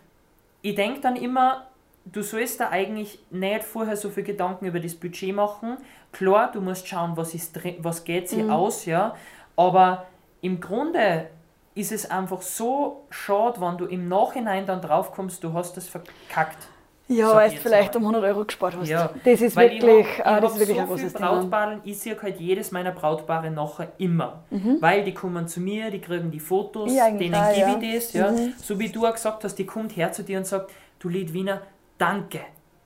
ich 0.63 0.75
denke 0.75 1.01
dann 1.01 1.17
immer, 1.17 1.67
du 2.05 2.23
sollst 2.23 2.61
da 2.61 2.71
eigentlich 2.71 3.19
nicht 3.31 3.65
vorher 3.65 3.97
so 3.97 4.11
viel 4.11 4.23
Gedanken 4.23 4.67
über 4.67 4.81
das 4.81 4.95
Budget 4.95 5.35
machen. 5.35 5.77
Klar, 6.13 6.53
du 6.53 6.61
musst 6.61 6.87
schauen, 6.87 7.17
was, 7.17 7.35
ist, 7.35 7.59
was 7.79 8.05
geht 8.05 8.29
sich 8.29 8.49
aus, 8.49 8.85
ja, 8.87 9.17
aber 9.57 10.07
im 10.41 10.61
Grunde 10.61 11.29
ist 11.75 11.91
es 11.91 12.11
einfach 12.11 12.43
so 12.43 13.07
schade, 13.11 13.61
wenn 13.61 13.79
du 13.79 13.87
im 13.87 14.09
Nachhinein 14.09 14.67
dann 14.67 14.83
draufkommst, 14.83 15.43
du 15.43 15.53
hast 15.55 15.77
das 15.77 15.89
verkackt. 15.89 16.69
Ja, 17.17 17.35
weil 17.35 17.49
ich 17.51 17.57
du 17.57 17.61
vielleicht 17.63 17.95
um 17.97 18.03
100 18.03 18.25
Euro 18.25 18.45
gespart 18.45 18.77
hast. 18.77 18.89
Ja, 18.89 19.11
Das 19.25 19.41
ist 19.41 19.55
Weil 19.57 19.73
ich 19.73 19.83
wirklich, 19.83 20.07
hab- 20.19 20.27
äh, 20.27 20.35
ich 20.37 20.41
das 20.43 20.45
ist 20.45 20.53
hab 20.53 20.59
wirklich 20.61 20.81
ein 20.81 20.87
so 20.87 20.93
großes 20.93 21.13
viele 21.13 21.19
Thema. 21.25 21.41
Brautpaaren, 21.41 21.81
ich 21.85 21.99
sehe 21.99 22.23
halt 22.23 22.41
jedes 22.41 22.71
meiner 22.73 22.91
Brautpaare 22.93 23.51
nachher 23.51 23.93
immer. 23.99 24.45
Mhm. 24.51 24.77
Weil 24.81 25.05
die 25.05 25.15
kommen 25.15 25.47
zu 25.49 25.61
mir, 25.61 25.91
die 25.91 26.01
kriegen 26.01 26.31
die 26.31 26.41
Fotos, 26.41 26.93
Ich 26.93 27.01
eigentlich 27.01 27.31
denen 27.31 27.43
auch, 27.43 27.49
gebe 27.55 27.61
ja. 27.61 27.77
Mhm. 27.77 27.83
ich 27.83 27.95
das. 27.95 28.13
Ja. 28.13 28.33
So 28.63 28.79
wie 28.79 28.89
du 28.89 29.07
auch 29.07 29.13
gesagt 29.15 29.45
hast, 29.45 29.55
die 29.57 29.67
kommt 29.67 29.97
her 29.97 30.13
zu 30.13 30.23
dir 30.25 30.39
und 30.39 30.47
sagt, 30.47 30.71
du 30.99 31.09
Lidwiner, 31.09 31.63
danke. 31.99 32.41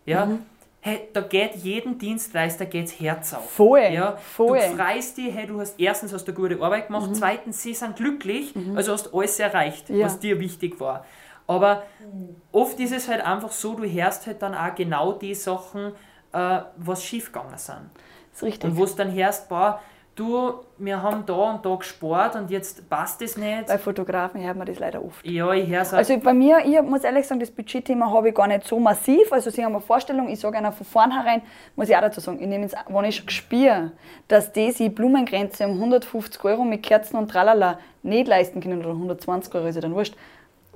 Ja. 0.04 0.26
Mhm. 0.26 0.38
Hey, 0.80 1.08
da 1.12 1.20
geht 1.22 1.56
jeden 1.56 1.98
Dienstleister 1.98 2.64
geht's 2.66 3.00
Herz 3.00 3.34
auf. 3.34 3.50
Voll, 3.50 3.80
Ja, 3.92 4.16
voll. 4.18 4.56
Mhm. 4.60 4.76
Du 4.76 4.82
freust 4.84 5.16
dich, 5.16 5.34
hey, 5.34 5.44
du 5.48 5.58
hast 5.58 5.80
erstens 5.80 6.12
hast 6.12 6.28
du 6.28 6.30
eine 6.32 6.40
gute 6.40 6.62
Arbeit 6.62 6.86
gemacht, 6.86 7.10
zweitens, 7.16 7.60
sie 7.60 7.74
sind 7.74 7.96
glücklich, 7.96 8.54
also 8.76 8.92
hast 8.92 9.12
alles 9.12 9.40
erreicht, 9.40 9.90
Ja. 9.90 10.06
was 10.06 10.20
dir 10.20 10.38
wichtig 10.38 10.78
war. 10.78 11.04
Aber 11.46 11.82
oft 12.52 12.78
ist 12.80 12.92
es 12.92 13.08
halt 13.08 13.24
einfach 13.24 13.52
so, 13.52 13.74
du 13.74 13.84
hörst 13.84 14.26
halt 14.26 14.42
dann 14.42 14.54
auch 14.54 14.74
genau 14.74 15.12
die 15.12 15.34
Sachen, 15.34 15.92
äh, 16.32 16.60
was 16.76 17.04
schiefgegangen 17.04 17.58
sind. 17.58 17.90
Das 18.32 18.42
ist 18.42 18.42
richtig. 18.42 18.70
Und 18.70 18.76
wo 18.76 18.84
es 18.84 18.96
dann 18.96 19.12
hörst, 19.12 19.48
boah, 19.48 19.80
du, 20.16 20.54
wir 20.78 21.00
haben 21.02 21.24
da 21.26 21.34
und 21.34 21.64
da 21.64 21.74
gespart 21.76 22.34
und 22.36 22.50
jetzt 22.50 22.88
passt 22.88 23.22
es 23.22 23.36
nicht. 23.36 23.66
Bei 23.66 23.78
Fotografen 23.78 24.42
hört 24.42 24.56
man 24.56 24.66
das 24.66 24.78
leider 24.78 25.04
oft. 25.04 25.24
Ja, 25.24 25.52
ich 25.52 25.68
höre 25.68 25.82
es 25.82 25.92
auch. 25.92 25.98
Also 25.98 26.18
bei 26.18 26.34
mir, 26.34 26.58
ich 26.64 26.80
muss 26.82 27.04
ehrlich 27.04 27.26
sagen, 27.26 27.38
das 27.38 27.50
Budgetthema 27.50 28.10
habe 28.10 28.30
ich 28.30 28.34
gar 28.34 28.46
nicht 28.46 28.66
so 28.66 28.80
massiv. 28.80 29.32
Also 29.32 29.50
Sie 29.50 29.64
haben 29.64 29.72
eine 29.72 29.82
Vorstellung, 29.82 30.28
ich 30.28 30.40
sage 30.40 30.58
einer 30.58 30.72
von 30.72 30.86
vornherein, 30.86 31.42
muss 31.76 31.88
ich 31.88 31.96
auch 31.96 32.00
dazu 32.00 32.20
sagen, 32.20 32.40
ich 32.40 32.46
nehme 32.46 32.64
jetzt, 32.64 32.76
wenn 32.88 33.04
ich 33.04 33.22
spüre, 33.30 33.92
dass 34.26 34.52
die 34.52 34.72
sich 34.72 34.94
Blumengrenze 34.94 35.66
um 35.66 35.74
150 35.74 36.42
Euro 36.44 36.64
mit 36.64 36.82
Kerzen 36.82 37.16
und 37.16 37.30
Tralala 37.30 37.78
nicht 38.02 38.26
leisten 38.26 38.60
können, 38.60 38.80
oder 38.80 38.90
120 38.90 39.54
Euro, 39.54 39.66
ist 39.66 39.74
ja 39.74 39.82
dann 39.82 39.94
wurscht, 39.94 40.16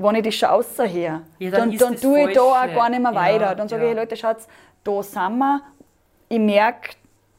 wenn 0.02 0.14
ich 0.16 0.24
das 0.24 0.34
schon 0.34 0.48
außerher, 0.48 1.22
Ja, 1.38 1.50
dann 1.50 1.70
dann, 1.70 1.78
dann 1.78 1.96
tue 1.96 2.28
ich 2.30 2.34
da 2.34 2.40
auch 2.42 2.74
gar 2.74 2.88
nicht 2.88 3.02
mehr 3.02 3.12
Ja, 3.12 3.20
weiter. 3.20 3.54
Dann 3.54 3.68
sage 3.68 3.84
ja. 3.84 3.90
ich, 3.90 3.96
Leute, 3.96 4.16
schaut, 4.16 4.38
da 4.84 5.02
sind 5.02 5.38
wir, 5.38 5.60
ich 6.28 6.38
merke, 6.38 6.90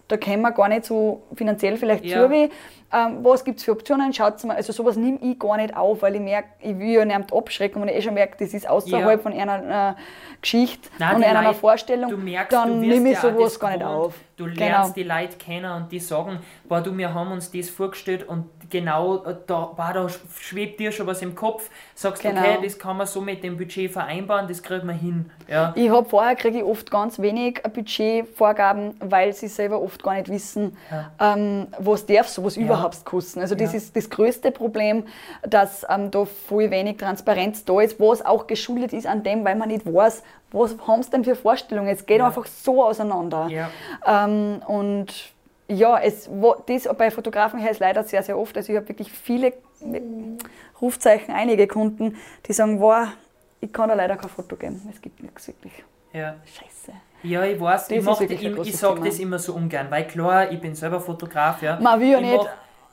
da 0.08 0.18
kommen 0.18 0.42
wir 0.42 0.52
gar 0.52 0.68
nicht 0.68 0.86
so 0.86 1.22
finanziell 1.36 1.78
vielleicht 1.78 2.06
Ja. 2.06 2.24
zu 2.24 2.32
wie. 2.32 2.50
Ähm, 2.94 3.20
was 3.24 3.44
gibt 3.44 3.60
es 3.60 3.64
für 3.66 3.72
Optionen? 3.72 4.14
Schaut 4.14 4.44
mal, 4.44 4.56
also 4.58 4.74
sowas 4.74 4.96
nehme 4.98 5.18
ich 5.22 5.40
gar 5.40 5.58
nicht 5.58 5.76
auf, 5.76 6.02
weil 6.02 6.16
ich 6.16 6.22
merke, 6.22 6.50
ich 6.60 6.78
will 6.78 6.90
ja 6.90 7.06
nicht 7.06 7.34
abschrecken, 7.34 7.82
wenn 7.82 7.90
ich 7.90 7.96
eh 7.96 8.02
schon 8.02 8.14
merke, 8.14 8.36
das 8.40 8.54
ist 8.54 8.68
außerhalb 8.70 9.10
Ja. 9.10 9.18
von 9.18 9.34
einer 9.34 9.92
äh, 9.92 9.94
Geschichte 10.42 10.90
Nein, 11.00 11.18
und 11.18 11.24
einer 11.24 11.44
Leute- 11.44 11.56
Vorstellung, 11.60 12.10
du 12.10 12.18
merkst, 12.18 12.52
dann 12.54 12.80
nehme 12.82 13.10
ich 13.12 13.16
ja 13.16 13.22
sowas 13.22 13.54
das 13.54 13.60
gar 13.60 13.70
nicht 13.70 13.80
gewohnt. 13.82 13.96
auf. 14.08 14.14
Du 14.38 14.48
lernst 14.48 14.66
genau. 14.66 14.90
die 14.96 15.04
Leute 15.04 15.38
kennen 15.38 15.72
und 15.72 15.92
die 15.92 16.00
sagen, 16.00 16.40
boah, 16.68 16.82
du, 16.82 16.98
wir 16.98 17.14
haben 17.14 17.32
uns 17.32 17.52
das 17.52 17.70
vorgestellt 17.70 18.28
und 18.28 18.46
genau 18.72 19.18
äh, 19.24 19.36
da, 19.46 19.66
boah, 19.76 19.92
da 19.94 20.08
schwebt 20.10 20.80
dir 20.80 20.92
schon 20.92 21.06
was 21.06 21.22
im 21.22 21.36
Kopf. 21.36 21.70
Sagst, 21.94 22.24
Genau. 22.24 22.42
okay, 22.42 22.58
das 22.64 22.80
kann 22.80 22.98
man 22.98 23.06
so 23.06 23.22
mit 23.22 23.44
dem 23.44 23.56
Budget 23.56 23.92
vereinbaren, 23.92 24.48
das 24.48 24.64
kriegen 24.64 24.88
wir 24.88 24.96
hin. 24.96 25.30
Ja. 25.48 25.74
Ich 25.76 25.90
habe 25.92 26.10
vorher 26.10 26.36
kriege 26.36 26.58
ich 26.58 26.64
oft 26.64 26.90
ganz 26.90 27.20
wenig 27.20 27.62
Budgetvorgaben, 27.72 28.96
weil 29.00 29.34
sie 29.34 29.48
selber 29.48 29.80
oft 29.82 30.02
gar 30.02 30.16
nicht 30.16 30.30
wissen, 30.30 30.76
ähm, 31.20 31.68
was 31.78 32.06
darf 32.08 32.28
sowas 32.28 32.58
überhaupt 32.58 32.81
kosten. 33.06 33.40
Also 33.42 33.56
das 33.56 33.72
Ja. 33.72 33.78
ist 33.78 33.96
das 33.96 34.10
größte 34.10 34.52
Problem, 34.52 35.06
dass 35.48 35.86
ähm, 35.90 36.12
da 36.12 36.26
voll 36.26 36.70
wenig 36.72 36.98
Transparenz 36.98 37.64
da 37.66 37.82
ist, 37.82 38.00
was 38.00 38.26
auch 38.26 38.48
geschuldet 38.48 38.94
ist 38.94 39.08
an 39.08 39.24
dem, 39.24 39.44
weil 39.46 39.56
man 39.56 39.70
nicht 39.70 39.86
weiß, 39.86 40.24
was 40.52 40.76
haben 40.88 41.04
sie 41.04 41.10
denn 41.12 41.24
für 41.24 41.36
Vorstellungen. 41.36 41.90
Es 41.90 42.06
geht 42.06 42.20
Ja. 42.20 42.28
einfach 42.28 42.46
so 42.46 42.84
auseinander. 42.84 43.48
Ja. 43.50 43.70
Ähm, 44.06 44.62
und 44.68 45.08
ja, 45.68 45.98
es, 46.00 46.30
wo, 46.32 46.56
das 46.66 46.88
bei 46.98 47.10
Fotografen 47.12 47.60
her 47.60 47.72
ist 47.72 47.80
leider 47.80 48.04
sehr, 48.04 48.22
sehr 48.24 48.38
oft. 48.38 48.58
Also 48.58 48.72
ich 48.74 48.78
habe 48.78 48.90
wirklich 48.90 49.12
viele 49.12 49.54
Rufzeichen, 50.82 51.34
einige 51.34 51.68
Kunden, 51.68 52.18
die 52.46 52.54
sagen, 52.54 52.80
wow, 52.80 53.08
ich 53.60 53.72
kann 53.72 53.90
da 53.90 53.96
leider 53.96 54.18
kein 54.18 54.30
Foto 54.30 54.56
geben. 54.56 54.82
Es 54.94 55.02
gibt 55.02 55.22
nichts 55.22 55.48
wirklich. 55.48 55.74
Ja. 56.14 56.36
Scheiße. 56.46 56.92
Ja, 57.24 57.44
ich 57.46 57.60
weiß, 57.62 57.88
Das 57.88 58.22
ich, 58.22 58.32
ich, 58.32 58.44
ich 58.44 58.78
sage 58.78 59.02
das 59.02 59.20
immer 59.20 59.38
so 59.38 59.54
ungern, 59.54 59.88
weil 59.92 60.08
klar, 60.08 60.52
ich 60.52 60.60
bin 60.60 60.74
selber 60.74 61.00
Fotograf, 61.00 61.62
ja. 61.62 61.80
Man 61.80 62.00
will 62.00 62.10
ja 62.10 62.18
Ich 62.18 62.26
nicht 62.26 62.38
mach- 62.38 62.50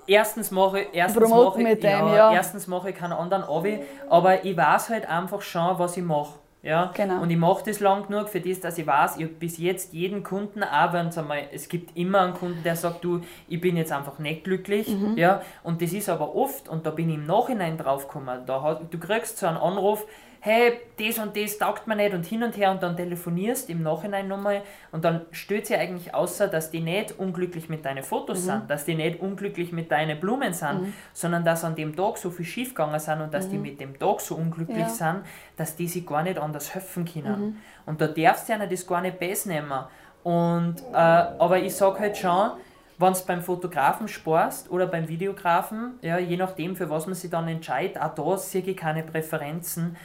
erstens 0.09 0.51
mache 0.51 0.81
ich, 0.81 0.89
erstens 0.93 1.29
mache 1.29 1.59
mit 1.61 1.83
dem, 1.83 1.91
ja, 1.91 2.17
ja. 2.17 2.33
erstens 2.33 2.67
mache 2.67 2.91
ich 2.91 2.97
keinen 2.97 3.13
anderen 3.13 3.45
Abi, 3.45 3.81
aber 4.11 4.45
ich 4.45 4.57
weiß 4.57 4.89
halt 4.91 5.09
einfach 5.09 5.43
schon, 5.43 5.79
was 5.79 5.97
ich 5.97 6.03
mache. 6.03 6.35
Ja? 6.61 6.91
Genau. 6.95 7.23
Und 7.23 7.31
ich 7.31 7.37
mache 7.37 7.63
das 7.67 7.79
lang 7.79 8.09
genug 8.09 8.29
für 8.29 8.41
das, 8.41 8.59
dass 8.59 8.77
ich 8.79 8.87
weiß, 8.87 9.17
ich 9.19 9.23
habe 9.25 9.35
bis 9.35 9.59
jetzt 9.59 9.93
jeden 9.93 10.25
Kunden, 10.25 10.65
auch 10.65 10.93
wenn 10.93 11.07
es 11.07 11.17
einmal, 11.17 11.43
es 11.53 11.69
gibt 11.69 11.97
immer 11.97 12.23
einen 12.23 12.35
Kunden, 12.35 12.63
der 12.65 12.75
sagt, 12.75 13.05
du, 13.05 13.21
ich 13.49 13.61
bin 13.61 13.77
jetzt 13.77 13.93
einfach 13.93 14.19
nicht 14.19 14.43
glücklich, 14.45 14.89
Mhm. 14.89 15.17
ja, 15.17 15.41
und 15.63 15.81
das 15.81 15.93
ist 15.93 16.09
aber 16.09 16.35
oft, 16.35 16.69
und 16.69 16.85
da 16.85 16.91
bin 16.91 17.09
ich 17.11 17.15
im 17.15 17.27
Nachhinein 17.27 17.79
draufgekommen, 17.79 18.41
da 18.45 18.61
hat, 18.63 18.93
du 18.93 18.99
kriegst 18.99 19.39
so 19.39 19.47
einen 19.47 19.57
Anruf, 19.57 20.05
hey, 20.49 20.80
das 20.99 21.18
und 21.18 21.36
das 21.36 21.59
taugt 21.59 21.86
mir 21.86 21.94
nicht 21.96 22.14
und 22.14 22.24
hin 22.24 22.42
und 22.42 22.57
her 22.57 22.70
und 22.70 22.82
dann 22.82 22.96
telefonierst 22.96 23.68
im 23.70 23.82
Nachhinein 23.82 24.26
nochmal 24.28 24.62
und 24.92 25.05
dann 25.05 25.26
stellt 25.30 25.66
sich 25.66 25.76
eigentlich 25.76 26.14
außer, 26.14 26.49
dass 26.49 26.70
die 26.70 26.80
nicht 26.80 27.18
unglücklich 27.18 27.68
mit 27.68 27.84
deinen 27.84 28.03
Fotos 28.03 28.44
sind, 28.46 28.70
dass 28.70 28.84
die 28.84 28.94
nicht 28.94 29.20
unglücklich 29.20 29.72
mit 29.72 29.90
deinen 29.90 30.18
Blumen 30.18 30.53
sind, 30.55 30.94
sondern 31.12 31.44
dass 31.44 31.64
an 31.64 31.74
dem 31.74 31.94
Tag 31.94 32.16
so 32.18 32.30
viel 32.30 32.46
schiefgegangen 32.46 32.99
sind 32.99 33.20
und 33.20 33.34
dass 33.34 33.49
die 33.51 33.59
mit 33.59 33.80
dem 33.80 33.99
Tag 33.99 34.20
so 34.20 34.34
unglücklich 34.36 34.78
Ja. 34.78 34.88
sind, 34.88 35.20
dass 35.57 35.76
die 35.76 35.86
sich 35.86 36.07
gar 36.07 36.22
nicht 36.22 36.38
anders 36.38 36.74
helfen 36.74 37.05
können. 37.05 37.61
Und 37.86 38.01
da 38.01 38.07
darfst 38.09 38.49
du 38.49 38.55
ihnen 38.55 38.68
das 38.70 38.86
gar 38.86 39.01
nicht 39.03 39.18
best 39.18 39.46
nehmen. 39.46 39.84
Und, 40.22 40.76
äh, 40.92 40.96
aber 40.96 41.59
ich 41.59 41.74
sage 41.74 42.01
halt 42.01 42.16
schon, 42.16 42.53
wenn 42.99 43.12
du 43.12 43.18
beim 43.26 43.42
Fotografen 43.42 44.09
sparst 44.09 44.70
oder 44.70 44.86
beim 44.86 45.07
Videografen, 45.09 45.99
ja, 46.03 46.18
je 46.18 46.36
nachdem, 46.36 46.74
für 46.74 46.90
was 46.90 47.07
man 47.07 47.14
sich 47.14 47.30
dann 47.30 47.46
entscheidet, 47.49 48.01
auch 48.01 48.14
da 48.14 48.36
sehe 48.36 48.62
ich 48.62 48.76
keine 48.76 49.05
Präferenzen, 49.05 49.96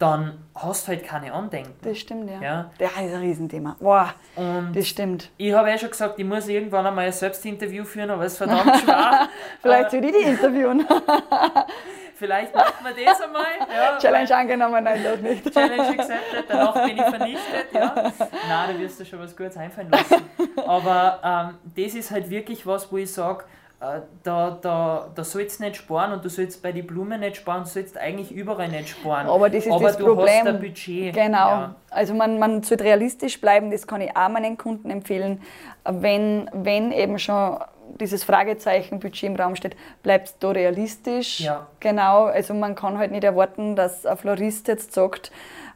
dann 0.00 0.38
hast 0.54 0.86
du 0.86 0.92
halt 0.92 1.04
keine 1.04 1.32
Andenken. 1.32 1.74
Das 1.82 1.98
stimmt, 1.98 2.30
ja. 2.30 2.40
Ja. 2.40 2.70
Das 2.78 2.90
ist 2.92 2.96
ein 2.96 3.20
Riesenthema. 3.20 3.76
Boah, 3.78 4.14
Und 4.34 4.72
das 4.74 4.88
stimmt. 4.88 5.30
ich 5.36 5.52
habe 5.52 5.68
ja 5.68 5.76
schon 5.76 5.90
gesagt, 5.90 6.18
ich 6.18 6.24
muss 6.24 6.48
irgendwann 6.48 6.86
einmal 6.86 7.04
ein 7.04 7.12
Selbstinterview 7.12 7.84
führen, 7.84 8.10
aber 8.10 8.24
es 8.24 8.32
ist 8.32 8.38
verdammt 8.38 8.78
schwer. 8.78 9.28
Vielleicht 9.62 9.90
soll 9.90 10.04
ich 10.04 10.12
die 10.12 10.22
interviewen. 10.30 10.86
Vielleicht 12.14 12.54
macht 12.54 12.82
man 12.82 12.94
das 12.94 13.20
einmal. 13.20 13.42
Ja, 13.60 13.98
Challenge 14.00 14.34
angenommen, 14.36 14.84
nein, 14.84 15.04
doch 15.04 15.20
nicht. 15.20 15.52
Challenge 15.52 15.88
accepted, 15.88 16.44
danach 16.48 16.74
bin 16.86 16.96
ich 16.96 17.02
vernichtet, 17.04 17.66
ja. 17.72 17.94
Nein, 17.94 18.74
da 18.74 18.78
wirst 18.78 19.00
du 19.00 19.04
schon 19.04 19.18
was 19.20 19.36
Gutes 19.36 19.56
einfallen 19.58 19.90
lassen. 19.90 20.22
Aber 20.66 21.20
ähm, 21.22 21.84
das 21.84 21.94
ist 21.94 22.10
halt 22.10 22.30
wirklich 22.30 22.66
was, 22.66 22.90
wo 22.90 22.96
ich 22.96 23.12
sage, 23.12 23.44
äh, 23.44 23.46
da, 24.22 24.58
da, 24.60 25.08
da 25.14 25.24
sollst 25.24 25.58
du 25.58 25.64
nicht 25.64 25.76
sparen 25.76 26.12
und 26.12 26.22
du 26.22 26.28
sollst 26.28 26.62
bei 26.62 26.70
den 26.70 26.86
Blumen 26.86 27.20
nicht 27.20 27.36
sparen, 27.36 27.62
du 27.62 27.68
sollst 27.68 27.96
eigentlich 27.96 28.30
überall 28.30 28.68
nicht 28.68 28.90
sparen. 28.90 29.26
Aber 29.26 29.48
das 29.48 29.64
ist 29.64 29.72
Aber 29.72 29.88
das 29.88 29.96
du 29.96 30.04
Problem. 30.04 30.28
hast 30.28 30.46
ein 30.46 30.60
Budget. 30.60 31.14
Genau. 31.14 31.48
Ja. 31.48 31.74
Also 31.88 32.12
man, 32.12 32.38
man 32.38 32.62
sollte 32.62 32.84
realistisch 32.84 33.40
bleiben, 33.40 33.70
das 33.70 33.86
kann 33.86 34.02
ich 34.02 34.14
auch 34.14 34.28
meinen 34.28 34.58
Kunden 34.58 34.90
empfehlen. 34.90 35.40
Wenn, 35.84 36.50
wenn 36.52 36.92
eben 36.92 37.18
schon 37.18 37.56
dieses 37.98 38.22
Fragezeichen 38.22 39.00
Budget 39.00 39.22
im 39.30 39.36
Raum 39.36 39.56
steht, 39.56 39.76
bleibst 40.02 40.36
du 40.42 40.48
realistisch. 40.48 41.40
Ja. 41.40 41.66
Genau, 41.80 42.24
also 42.24 42.52
man 42.52 42.74
kann 42.74 42.98
halt 42.98 43.12
nicht 43.12 43.24
erwarten, 43.24 43.76
dass 43.76 44.04
ein 44.04 44.16
Florist 44.18 44.68
jetzt 44.68 44.92
sagt, 44.92 45.32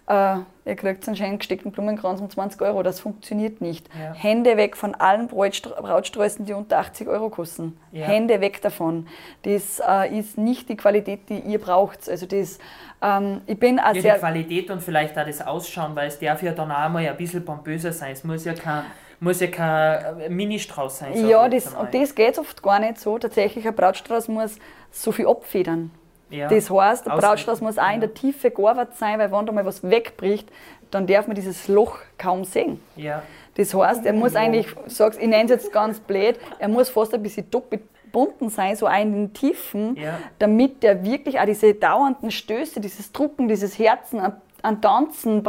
äh, 0.06 0.36
ihr 0.66 0.76
kriegt 0.76 1.06
einen 1.06 1.16
schön 1.16 1.38
gesteckten 1.38 1.72
Blumenkranz 1.72 2.20
um 2.20 2.28
20 2.28 2.60
Euro. 2.62 2.82
Das 2.82 3.00
funktioniert 3.00 3.60
nicht. 3.60 3.88
Ja. 3.98 4.12
Hände 4.12 4.56
weg 4.56 4.76
von 4.76 4.94
allen 4.94 5.28
Brautstr- 5.28 5.80
Brautsträußen, 5.80 6.44
die 6.44 6.52
unter 6.52 6.78
80 6.78 7.08
Euro 7.08 7.30
kosten. 7.30 7.78
Ja. 7.92 8.06
Hände 8.06 8.40
weg 8.40 8.60
davon. 8.60 9.06
Das 9.42 9.80
äh, 9.86 10.18
ist 10.18 10.36
nicht 10.38 10.68
die 10.68 10.76
Qualität, 10.76 11.28
die 11.28 11.38
ihr 11.38 11.58
braucht. 11.58 12.08
Also 12.08 12.26
das, 12.26 12.58
ähm, 13.02 13.40
ich 13.46 13.58
bin 13.58 13.78
auch 13.80 13.86
Ja, 13.88 13.92
die 13.94 14.00
sehr... 14.00 14.18
Qualität 14.18 14.70
und 14.70 14.82
vielleicht 14.82 15.18
auch 15.18 15.26
das 15.26 15.40
Ausschauen, 15.40 15.96
weil 15.96 16.08
es 16.08 16.18
darf 16.18 16.42
ja 16.42 16.52
dann 16.52 16.70
auch 16.70 16.88
mal 16.90 17.06
ein 17.06 17.16
bisschen 17.16 17.44
pompöser 17.44 17.92
sein. 17.92 18.12
Es 18.12 18.24
muss 18.24 18.44
ja 18.44 18.52
kein, 18.54 18.84
muss 19.20 19.40
ja 19.40 19.46
kein 19.46 20.20
äh, 20.20 20.28
Ministrauß 20.28 20.98
sein. 20.98 21.12
sag 21.14 21.28
Ja, 21.30 21.48
das, 21.48 21.74
und 21.74 21.94
das 21.94 22.14
geht 22.14 22.38
oft 22.38 22.62
gar 22.62 22.78
nicht 22.78 22.98
so. 22.98 23.18
Tatsächlich, 23.18 23.66
ein 23.66 23.74
Brautstrauß 23.74 24.28
muss 24.28 24.58
so 24.90 25.12
viel 25.12 25.26
abfedern. 25.26 25.90
Ja. 26.34 26.48
Das 26.48 26.70
heißt, 26.70 27.06
der 27.06 27.12
Brautstrauß 27.12 27.60
muss 27.60 27.78
auch 27.78 27.92
in 27.94 28.00
der 28.00 28.12
Tiefe 28.14 28.50
gearbeitet 28.50 28.96
sein, 28.96 29.18
weil 29.18 29.30
wenn 29.32 29.46
da 29.46 29.52
mal 29.52 29.64
was 29.64 29.82
wegbricht, 29.82 30.48
dann 30.90 31.06
darf 31.06 31.26
man 31.26 31.34
dieses 31.34 31.68
Loch 31.68 31.98
kaum 32.18 32.44
sehen. 32.44 32.80
ja. 32.96 33.22
Das 33.56 33.72
heißt, 33.72 34.04
er 34.04 34.12
muss 34.14 34.34
eigentlich, 34.34 34.66
sag's, 34.86 35.16
ich 35.16 35.28
nenne 35.28 35.44
es 35.44 35.50
jetzt 35.50 35.72
ganz 35.72 36.00
blöd, 36.00 36.36
er 36.58 36.66
muss 36.66 36.90
fast 36.90 37.14
ein 37.14 37.22
bisschen 37.22 37.48
doppelt 37.52 37.82
bunten 38.10 38.48
sein, 38.48 38.74
so 38.74 38.86
den 39.12 39.32
Tiefen, 39.32 39.96
Ja. 39.96 40.18
damit 40.40 40.82
der 40.82 41.04
wirklich 41.04 41.38
auch 41.38 41.44
diese 41.46 41.72
dauernden 41.74 42.32
Stöße, 42.32 42.80
dieses 42.80 43.12
Drucken, 43.12 43.46
dieses 43.46 43.78
Herzen 43.78 44.18
an, 44.18 44.40
an 44.62 44.80
Tanzen, 44.82 45.42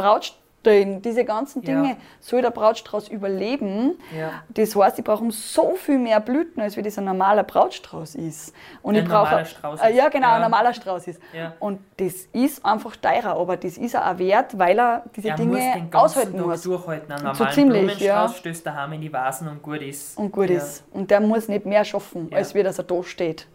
stehen, 0.66 1.00
diese 1.02 1.24
ganzen 1.24 1.62
Dinge, 1.62 1.90
Ja. 1.90 1.96
soll 2.20 2.42
der 2.42 2.50
Brautstrauß 2.50 3.08
überleben. 3.08 3.98
Ja. 4.16 4.30
Das 4.48 4.74
heißt, 4.74 4.98
die 4.98 5.02
brauchen 5.02 5.30
so 5.30 5.74
viel 5.76 5.98
mehr 5.98 6.18
Blüten, 6.20 6.60
als 6.60 6.76
wie 6.76 6.82
das 6.82 6.98
ein 6.98 7.04
normaler 7.04 7.44
Brautstrauß 7.44 8.16
ist. 8.16 8.52
Und 8.82 8.96
Ein 8.96 9.04
ich 9.04 9.08
brauche 9.08 9.44
äh, 9.84 9.94
ja 9.96 10.08
genau, 10.08 10.26
Ja. 10.28 10.34
ein 10.36 10.42
normaler 10.42 10.74
Strauß 10.74 11.06
ist. 11.08 11.20
Und 11.60 11.80
das 11.98 12.26
ist 12.32 12.64
einfach 12.64 12.96
teurer, 12.96 13.36
aber 13.38 13.56
das 13.56 13.76
ist 13.78 13.94
er 13.94 14.10
auch 14.10 14.18
wert, 14.18 14.58
weil 14.58 14.78
er 14.78 15.04
diese 15.14 15.28
Er 15.28 15.36
Dinge 15.36 15.52
muss 15.52 15.60
den 15.60 15.94
aushalten 15.94 16.36
Tag 16.36 16.46
muss 16.46 16.62
durchhalten. 16.62 17.12
Einen 17.12 17.20
So 17.20 17.26
normalen 17.44 17.54
ziemlich, 17.54 17.80
Blumenstrauß 17.80 18.06
ja. 18.06 18.28
stößt 18.28 18.66
daheim 18.66 18.92
in 18.94 19.00
die 19.02 19.12
Vasen 19.12 19.48
und 19.48 19.62
gut 19.62 19.82
ist. 19.82 20.18
und 20.18 20.32
gut 20.32 20.50
ist. 20.50 20.82
Und 20.92 21.10
der 21.10 21.20
muss 21.20 21.46
nicht 21.48 21.64
mehr 21.64 21.84
schaffen, 21.84 22.28
als 22.34 22.54
wie 22.54 22.62
dass 22.62 22.78
er 22.78 22.84
da 22.84 23.02
steht. 23.04 23.46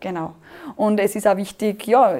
Genau. 0.00 0.34
Und 0.74 0.98
es 0.98 1.14
ist 1.14 1.26
auch 1.28 1.36
wichtig, 1.36 1.86
ja, 1.86 2.18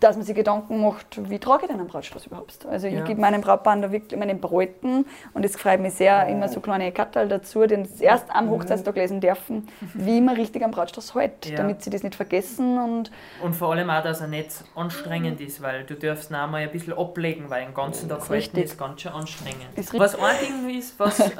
dass 0.00 0.16
man 0.16 0.24
sich 0.24 0.34
Gedanken 0.34 0.82
macht, 0.82 1.30
wie 1.30 1.38
trage 1.38 1.62
ich 1.64 1.70
denn 1.70 1.78
einen 1.78 1.88
Brautstrauß 1.88 2.26
überhaupt? 2.26 2.66
Also 2.66 2.88
Ja. 2.88 2.98
ich 2.98 3.04
gebe 3.04 3.20
meinen 3.20 3.40
Brautpaaren 3.40 3.82
da 3.82 3.92
wirklich 3.92 4.18
meinen 4.18 4.40
Bräuten 4.40 5.06
und 5.32 5.44
es 5.44 5.56
freut 5.56 5.80
mich 5.80 5.94
sehr, 5.94 6.26
immer 6.26 6.48
so 6.48 6.60
kleine 6.60 6.90
Kattel 6.90 7.28
dazu, 7.28 7.64
die 7.66 7.76
das 7.82 8.00
erst 8.00 8.24
am 8.34 8.50
Hochzeitstag 8.50 8.96
lesen 8.96 9.20
dürfen, 9.20 9.68
wie 9.94 10.20
man 10.20 10.34
richtig 10.34 10.64
am 10.64 10.72
Brautstrauß 10.72 11.14
hält, 11.14 11.46
Ja. 11.46 11.56
damit 11.58 11.82
sie 11.84 11.90
das 11.90 12.02
nicht 12.02 12.16
vergessen 12.16 12.78
und 12.78 13.12
Und 13.40 13.54
vor 13.54 13.72
allem 13.72 13.88
auch, 13.90 14.02
dass 14.02 14.20
er 14.20 14.26
nicht 14.28 14.50
anstrengend 14.74 15.40
ist, 15.40 15.62
weil 15.62 15.84
du 15.84 15.94
darfst 15.94 16.30
ihn 16.30 16.34
auch 16.36 16.48
mal 16.48 16.62
ein 16.62 16.70
bisschen 16.72 16.92
ablegen, 16.98 17.48
weil 17.48 17.64
den 17.66 17.74
ganzen 17.74 18.08
Tag 18.08 18.20
halten 18.22 18.32
richtig. 18.32 18.64
ist 18.64 18.78
ganz 18.78 19.00
schön 19.02 19.12
anstrengend. 19.12 19.68
Ist 19.76 19.96
was 19.98 20.16
ein 20.16 20.34
Ding 20.66 20.76
ist, 20.78 20.98
was, 20.98 21.20
äh, 21.30 21.36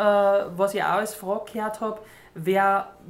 was 0.56 0.72
ich 0.74 0.82
auch 0.84 0.88
als 0.98 1.14
Frage 1.14 1.52
gehört 1.52 1.80
habe, 1.80 2.00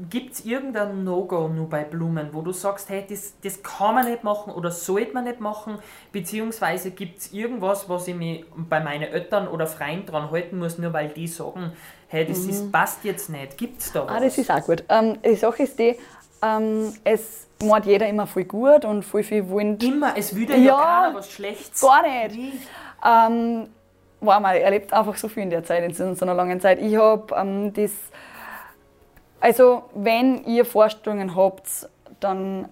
Gibt 0.08 0.32
es 0.34 0.44
irgendein 0.44 1.02
No-Go 1.02 1.48
nur 1.48 1.68
bei 1.68 1.82
Blumen, 1.84 2.28
wo 2.32 2.42
du 2.42 2.52
sagst, 2.52 2.88
hey, 2.90 3.04
das, 3.08 3.34
das 3.42 3.62
kann 3.62 3.96
man 3.96 4.08
nicht 4.08 4.22
machen 4.22 4.52
oder 4.52 4.70
sollte 4.70 5.14
man 5.14 5.24
nicht 5.24 5.40
machen, 5.40 5.78
beziehungsweise 6.12 6.92
gibt 6.92 7.18
es 7.18 7.32
irgendwas, 7.32 7.88
was 7.88 8.06
ich 8.06 8.14
mich 8.14 8.44
bei 8.54 8.78
meinen 8.80 9.02
Eltern 9.02 9.48
oder 9.48 9.66
Freunden 9.66 10.06
dran 10.06 10.30
halten 10.30 10.58
muss, 10.58 10.78
nur 10.78 10.92
weil 10.92 11.08
die 11.08 11.26
sagen, 11.26 11.72
hey, 12.08 12.24
das 12.24 12.38
ist, 12.40 12.70
passt 12.70 13.04
jetzt 13.04 13.28
nicht. 13.30 13.58
Gibt 13.58 13.80
es 13.80 13.92
da 13.92 14.04
was? 14.04 14.10
Mhm. 14.10 14.16
Ah, 14.16 14.20
das 14.20 14.38
ist 14.38 14.50
auch 14.50 14.62
gut. 14.64 14.84
Ähm, 14.88 15.18
die 15.24 15.34
Sache 15.34 15.62
ist 15.64 15.78
die, 15.78 15.96
ähm, 16.42 16.92
es 17.02 17.46
meint 17.64 17.86
jeder 17.86 18.08
immer 18.08 18.26
voll 18.26 18.44
gut 18.44 18.84
und 18.84 19.02
voll 19.02 19.22
viel 19.22 19.48
wollen. 19.48 19.78
Immer, 19.78 20.16
es 20.16 20.34
würde 20.36 20.54
ja, 20.56 20.58
Ja, 20.58 21.02
keiner 21.02 21.14
was 21.16 21.30
Schlechtes. 21.32 21.80
Gar 21.80 22.02
nicht. 22.02 22.58
Ähm, 23.04 23.68
wow, 24.20 24.40
man 24.40 24.56
erlebt 24.56 24.92
einfach 24.92 25.16
so 25.16 25.28
viel 25.28 25.42
in 25.42 25.50
der 25.50 25.64
Zeit, 25.64 25.82
in 25.82 25.94
so 25.94 26.14
so 26.14 26.24
einer 26.24 26.34
langen 26.34 26.60
Zeit. 26.60 26.80
Ich 26.80 26.96
habe 26.96 27.34
ähm, 27.34 27.72
das. 27.72 27.92
Also, 29.40 29.84
wenn 29.94 30.44
ihr 30.44 30.64
Vorstellungen 30.64 31.36
habt, 31.36 31.88
dann. 32.20 32.68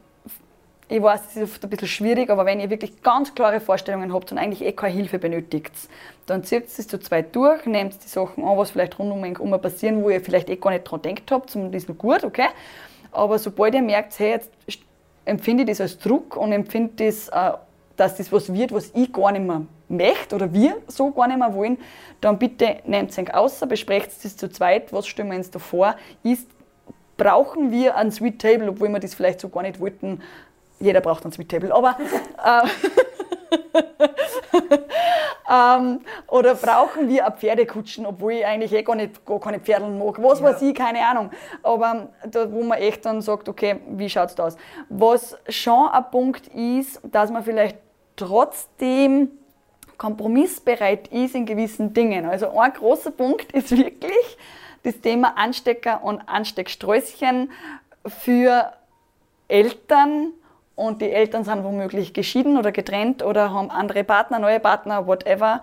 Ich 0.86 1.02
weiß, 1.02 1.22
es 1.30 1.36
ist 1.36 1.42
oft 1.44 1.64
ein 1.64 1.70
bisschen 1.70 1.88
schwierig, 1.88 2.28
aber 2.28 2.44
wenn 2.44 2.60
ihr 2.60 2.68
wirklich 2.68 3.02
ganz 3.02 3.34
klare 3.34 3.58
Vorstellungen 3.58 4.12
habt 4.12 4.30
und 4.30 4.38
eigentlich 4.38 4.62
eh 4.62 4.72
keine 4.72 4.92
Hilfe 4.92 5.18
benötigt, 5.18 5.72
dann 6.26 6.44
zieht 6.44 6.66
es 6.66 6.86
zu 6.86 7.00
zweit 7.00 7.34
durch, 7.34 7.64
nehmt 7.64 7.94
die 8.04 8.08
Sachen 8.08 8.44
an, 8.44 8.58
was 8.58 8.72
vielleicht 8.72 8.98
rund 8.98 9.10
um 9.10 9.52
euch 9.52 9.62
passieren, 9.62 10.04
wo 10.04 10.10
ihr 10.10 10.20
vielleicht 10.20 10.50
eh 10.50 10.56
gar 10.56 10.70
nicht 10.70 10.84
dran 10.84 11.00
denkt 11.00 11.30
habt, 11.30 11.56
ist 11.56 11.88
noch 11.88 11.96
gut, 11.96 12.22
okay? 12.22 12.48
Aber 13.12 13.38
sobald 13.38 13.74
ihr 13.74 13.80
merkt, 13.80 14.18
hey, 14.18 14.32
jetzt 14.32 14.50
empfinde 15.24 15.62
ich 15.62 15.70
das 15.70 15.80
als 15.80 15.98
Druck 15.98 16.36
und 16.36 16.52
empfinde 16.52 17.06
das, 17.06 17.28
äh, 17.28 17.56
dass 17.96 18.16
das 18.16 18.32
was 18.32 18.52
wird, 18.52 18.72
was 18.72 18.90
ich 18.94 19.12
gar 19.12 19.32
nicht 19.32 19.44
mehr 19.46 19.62
möchte 19.88 20.34
oder 20.34 20.52
wir 20.52 20.76
so 20.88 21.10
gar 21.12 21.26
nicht 21.28 21.38
mehr 21.38 21.54
wollen, 21.54 21.78
dann 22.20 22.38
bitte 22.38 22.76
nehmt 22.86 23.10
es 23.10 23.18
euch 23.18 23.32
außer, 23.32 23.66
besprecht 23.66 24.10
das 24.24 24.36
zu 24.36 24.48
zweit, 24.50 24.92
was 24.92 25.06
stellen 25.06 25.30
wir 25.30 25.36
uns 25.38 25.50
da 25.50 25.58
vor, 25.58 25.94
ist, 26.22 26.48
brauchen 27.16 27.70
wir 27.70 27.96
ein 27.96 28.10
Sweet 28.10 28.40
Table, 28.40 28.68
obwohl 28.70 28.88
wir 28.88 28.98
das 29.00 29.14
vielleicht 29.14 29.40
so 29.40 29.48
gar 29.48 29.62
nicht 29.62 29.78
wollten. 29.80 30.20
Jeder 30.80 31.00
braucht 31.00 31.24
ein 31.24 31.32
Sweet 31.32 31.48
Table, 31.50 31.72
aber 31.72 31.96
äh, 32.44 32.66
ähm, 35.50 36.00
oder 36.28 36.54
brauchen 36.54 37.08
wir 37.08 37.26
eine 37.26 37.36
Pferdekutschen, 37.36 38.06
obwohl 38.06 38.32
ich 38.32 38.46
eigentlich 38.46 38.72
eh 38.72 38.82
gar, 38.82 38.96
nicht, 38.96 39.24
gar 39.24 39.40
keine 39.40 39.60
Pferdeln 39.60 39.98
mag. 39.98 40.20
Was 40.22 40.40
Ja. 40.40 40.46
weiß 40.46 40.62
ich, 40.62 40.74
keine 40.74 41.06
Ahnung. 41.06 41.30
Aber 41.62 42.08
da, 42.28 42.50
wo 42.50 42.62
man 42.62 42.78
echt 42.78 43.04
dann 43.04 43.20
sagt, 43.20 43.48
okay, 43.48 43.76
wie 43.90 44.08
schaut 44.08 44.30
es 44.30 44.40
aus? 44.40 44.56
Was 44.88 45.36
schon 45.48 45.88
ein 45.88 46.04
Punkt 46.10 46.48
ist, 46.48 47.00
dass 47.04 47.30
man 47.30 47.42
vielleicht 47.42 47.78
trotzdem 48.16 49.30
kompromissbereit 49.98 51.08
ist 51.08 51.34
in 51.34 51.46
gewissen 51.46 51.94
Dingen. 51.94 52.26
Also 52.26 52.58
ein 52.58 52.72
großer 52.72 53.10
Punkt 53.10 53.52
ist 53.52 53.70
wirklich 53.70 54.38
das 54.82 55.00
Thema 55.00 55.36
Anstecker 55.36 56.02
und 56.02 56.20
Ansteckströßchen 56.28 57.50
für 58.06 58.72
Eltern 59.48 60.32
und 60.76 61.00
die 61.00 61.10
Eltern 61.10 61.44
sind 61.44 61.64
womöglich 61.64 62.12
geschieden 62.12 62.58
oder 62.58 62.72
getrennt 62.72 63.22
oder 63.22 63.52
haben 63.52 63.70
andere 63.70 64.04
Partner, 64.04 64.38
neue 64.38 64.60
Partner, 64.60 65.06
whatever. 65.06 65.62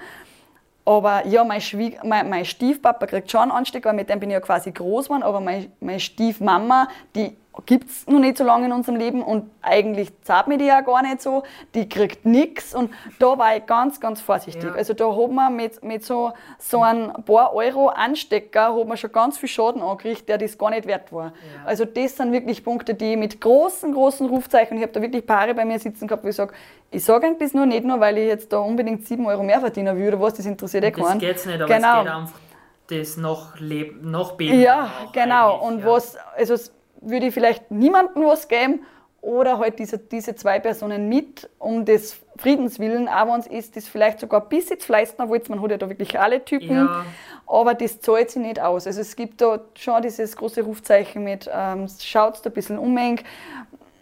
Aber 0.85 1.27
ja, 1.27 1.43
mein, 1.43 1.61
Schwieg 1.61 2.03
mein, 2.03 2.29
mein 2.29 2.45
Stiefpapa 2.45 3.05
kriegt 3.05 3.29
schon 3.29 3.41
einen 3.41 3.51
Anstecker, 3.51 3.89
weil 3.89 3.95
mit 3.95 4.09
dem 4.09 4.19
bin 4.19 4.29
ich 4.29 4.33
ja 4.33 4.39
quasi 4.39 4.71
groß 4.71 5.05
geworden, 5.05 5.23
aber 5.23 5.39
meine 5.39 5.99
Stiefmama, 5.99 6.87
die 7.15 7.35
gibt 7.65 7.89
es 7.89 8.07
noch 8.07 8.19
nicht 8.19 8.37
so 8.37 8.43
lange 8.43 8.65
in 8.67 8.71
unserem 8.71 8.97
Leben 8.97 9.21
und 9.21 9.49
eigentlich 9.61 10.09
zahlt 10.21 10.47
mir 10.47 10.57
die 10.57 10.65
ja 10.65 10.81
gar 10.81 11.01
nicht 11.01 11.21
so, 11.21 11.43
die 11.75 11.87
kriegt 11.87 12.25
nichts 12.25 12.73
und 12.73 12.91
da 13.19 13.37
war 13.37 13.55
ich 13.57 13.65
ganz, 13.65 13.99
ganz 13.99 14.21
vorsichtig. 14.21 14.63
Ja. 14.63 14.73
Also 14.73 14.93
da 14.93 15.13
hat 15.13 15.31
man 15.31 15.55
mit, 15.55 15.83
mit 15.83 16.03
so, 16.05 16.31
so 16.57 16.81
einem 16.81 17.11
paar 17.25 17.53
Euro 17.53 17.89
Anstecker 17.89 18.75
hat 18.75 18.87
man 18.87 18.95
schon 18.95 19.11
ganz 19.11 19.37
viel 19.37 19.49
Schaden 19.49 19.81
angerichtet, 19.81 20.29
der 20.29 20.37
das 20.37 20.57
gar 20.57 20.69
nicht 20.69 20.87
wert 20.87 21.11
war. 21.11 21.33
Also 21.65 21.83
das 21.83 22.15
sind 22.15 22.31
wirklich 22.31 22.63
Punkte, 22.63 22.93
die 22.93 23.13
ich 23.13 23.17
mit 23.17 23.41
großen, 23.41 23.93
großen 23.93 24.27
Rufzeichen, 24.27 24.77
ich 24.77 24.83
habe 24.83 24.93
da 24.93 25.01
wirklich 25.01 25.25
Paare 25.25 25.53
bei 25.53 25.65
mir 25.65 25.77
sitzen 25.77 26.07
gehabt, 26.07 26.23
wo 26.23 26.29
ich 26.29 26.35
sage, 26.35 26.53
ich 26.89 27.03
sage 27.03 27.27
eigentlich 27.27 27.49
das 27.49 27.53
nur 27.53 27.65
nicht 27.65 27.83
nur, 27.83 27.99
weil 27.99 28.17
ich 28.17 28.27
jetzt 28.27 28.51
da 28.53 28.59
unbedingt 28.59 29.05
7 29.05 29.25
Euro 29.25 29.43
mehr 29.43 29.59
verdienen 29.59 29.97
will 29.97 30.07
oder 30.07 30.21
was, 30.21 30.35
das 30.35 30.45
interessiert 30.45 30.85
eh 30.85 30.91
Das 30.91 31.05
keinen. 31.05 31.19
geht's 31.19 31.45
nicht, 31.45 31.61
aber 31.61 31.73
genau. 31.73 31.99
es 31.99 32.03
geht 32.03 32.13
einfach 32.13 32.39
das 32.87 33.17
noch, 33.17 33.59
leb 33.59 34.03
noch 34.03 34.33
beten. 34.33 34.59
Ja, 34.59 34.91
genau. 35.13 35.65
Und 35.65 35.79
ja. 35.79 35.85
was, 35.85 36.17
also 36.37 36.55
würde 37.01 37.27
ich 37.27 37.33
vielleicht 37.33 37.69
niemandem 37.71 38.23
was 38.25 38.47
geben 38.47 38.83
oder 39.21 39.59
halt 39.59 39.77
diese, 39.79 39.97
diese 39.99 40.35
zwei 40.35 40.59
Personen 40.59 41.07
mit, 41.09 41.49
um 41.59 41.85
des 41.85 42.17
Friedens 42.37 42.79
willen, 42.79 43.07
auch 43.07 43.27
wenn 43.27 43.39
es 43.39 43.47
ist, 43.47 43.75
das 43.75 43.87
vielleicht 43.87 44.19
sogar 44.19 44.41
bis 44.41 44.69
jetzt 44.69 44.87
leisten, 44.87 45.21
obwohl 45.21 45.41
man 45.49 45.61
hat 45.61 45.71
ja 45.71 45.77
da 45.77 45.89
wirklich 45.89 46.19
alle 46.19 46.43
Typen, 46.43 46.71
Ja. 46.75 47.05
aber 47.45 47.75
das 47.75 47.99
zahlt 48.01 48.31
sich 48.31 48.41
nicht 48.41 48.59
aus. 48.59 48.87
Also 48.87 49.01
es 49.01 49.15
gibt 49.15 49.41
da 49.41 49.59
schon 49.77 50.01
dieses 50.01 50.35
große 50.35 50.63
Rufzeichen 50.63 51.23
mit, 51.23 51.47
ähm, 51.53 51.87
schaut 52.01 52.43
da 52.43 52.49
ein 52.49 52.53
bisschen 52.53 52.79
umhängt, 52.79 53.23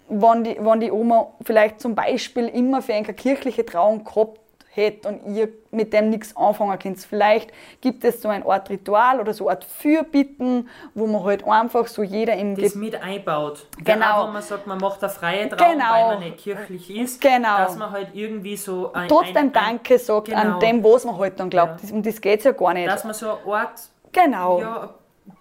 wenn 0.07 0.43
die, 0.43 0.57
wenn 0.59 0.79
die 0.79 0.91
Oma 0.91 1.33
vielleicht 1.43 1.81
zum 1.81 1.95
Beispiel 1.95 2.47
immer 2.47 2.81
für 2.81 2.93
eine 2.93 3.13
kirchliche 3.13 3.65
Trauung 3.65 4.03
gehabt 4.05 4.39
hätte 4.72 5.07
und 5.07 5.36
ihr 5.36 5.49
mit 5.72 5.93
dem 5.93 6.09
nichts 6.09 6.36
anfangen 6.36 6.78
könnt. 6.80 6.99
Vielleicht 6.99 7.51
gibt 7.82 8.03
es 8.03 8.22
so 8.22 8.30
eine 8.30 8.45
Art 8.45 8.70
Ritual 8.70 9.20
oder 9.20 9.34
so 9.34 9.47
eine 9.47 9.57
Art 9.57 9.63
Fürbitten, 9.65 10.70
wo 10.93 11.07
man 11.07 11.24
halt 11.24 11.45
einfach 11.45 11.88
so 11.88 12.03
jeder 12.03 12.36
im 12.36 12.55
das 12.55 12.74
Ge 12.74 12.82
mit 12.82 13.01
einbaut. 13.01 13.65
Genau. 13.84 14.28
Wo 14.28 14.32
man 14.32 14.41
sagt, 14.41 14.67
man 14.67 14.80
macht 14.80 15.03
eine 15.03 15.11
freie 15.11 15.49
Trauung, 15.49 15.74
Genau. 15.74 15.91
weil 15.91 16.07
man 16.15 16.20
nicht 16.20 16.38
kirchlich 16.38 16.95
ist. 16.95 17.22
Genau. 17.22 17.57
Dass 17.57 17.76
man 17.78 17.91
halt 17.91 18.09
irgendwie 18.13 18.57
so 18.57 18.93
ein, 18.93 19.07
trotzdem 19.07 19.36
ein, 19.38 19.47
ein, 19.47 19.53
Danke 19.53 19.97
sagt 19.99 20.28
genau. 20.28 20.39
an 20.39 20.59
dem, 20.59 20.84
was 20.84 21.05
man 21.05 21.17
halt 21.17 21.39
dann 21.39 21.49
glaubt. 21.49 21.84
Ja. 21.84 21.93
Um 21.93 22.03
das 22.03 22.22
geht 22.22 22.39
es 22.39 22.45
ja 22.45 22.51
gar 22.51 22.74
nicht. 22.74 22.88
Dass 22.88 23.03
man 23.03 23.13
so 23.13 23.32
eine 23.32 23.55
Art, 23.55 23.80
genau. 24.11 24.61
ja, 24.61 24.93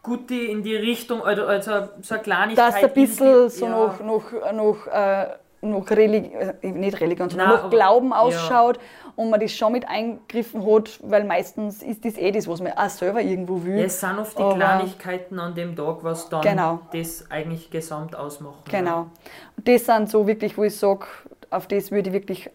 gute 0.02 0.34
in 0.34 0.62
die 0.62 0.76
Richtung, 0.76 1.22
also, 1.22 1.44
also 1.46 1.88
so 2.00 2.14
eine 2.14 2.22
Kleinigkeit. 2.22 2.74
dass 2.74 2.82
ein 2.82 2.92
bisschen 2.92 3.48
so 3.48 3.66
ja. 3.66 3.70
noch, 3.70 4.00
noch, 4.00 4.52
noch, 4.52 4.86
äh, 4.86 5.28
noch 5.60 5.90
Religi 5.90 6.30
äh, 6.34 6.70
nicht 6.70 7.00
Religion, 7.00 7.28
sondern 7.30 7.48
Nein, 7.48 7.56
noch 7.56 7.64
aber- 7.64 7.70
Glauben 7.76 8.10
ja. 8.10 8.18
ausschaut 8.20 8.78
und 9.16 9.30
man 9.30 9.40
das 9.40 9.52
schon 9.52 9.72
mit 9.72 9.88
eingegriffen 9.88 10.64
hat, 10.64 11.00
weil 11.02 11.24
meistens 11.24 11.82
ist 11.82 12.04
das 12.04 12.16
eh 12.16 12.30
das, 12.30 12.46
was 12.46 12.60
man 12.60 12.72
auch 12.72 12.88
selber 12.88 13.20
irgendwo 13.20 13.64
will. 13.64 13.78
Ja, 13.78 13.84
es 13.86 13.98
sind 14.00 14.18
oft 14.18 14.38
die 14.38 14.42
Aber- 14.42 14.54
Kleinigkeiten 14.54 15.38
an 15.40 15.54
dem 15.54 15.74
Tag, 15.74 15.98
was 16.02 16.28
dann 16.28 16.42
Genau. 16.42 16.80
das 16.92 17.28
eigentlich 17.30 17.70
gesamt 17.70 18.14
ausmachen. 18.14 18.62
Genau. 18.70 19.08
Und 19.56 19.66
das 19.68 19.84
sind 19.86 20.08
so 20.08 20.26
wirklich, 20.26 20.56
wo 20.56 20.62
ich 20.64 20.76
sage, 20.76 21.06
auf 21.50 21.66
das 21.66 21.90
würde 21.90 22.10
ich 22.10 22.12
wirklich 22.14 22.50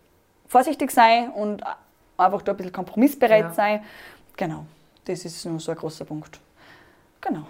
vorsichtig 0.48 0.92
sein 0.92 1.30
und 1.32 1.62
einfach 2.16 2.42
da 2.44 2.52
ein 2.54 2.58
bisschen 2.58 2.72
kompromissbereit 2.72 3.44
Ja. 3.46 3.52
sein. 3.52 3.84
Genau. 4.38 4.66
Das 5.06 5.26
ist 5.26 5.46
nur 5.46 5.60
so 5.60 5.72
ein 5.72 5.78
großer 5.78 6.06
Punkt. 6.06 6.40
Genau. 7.20 7.44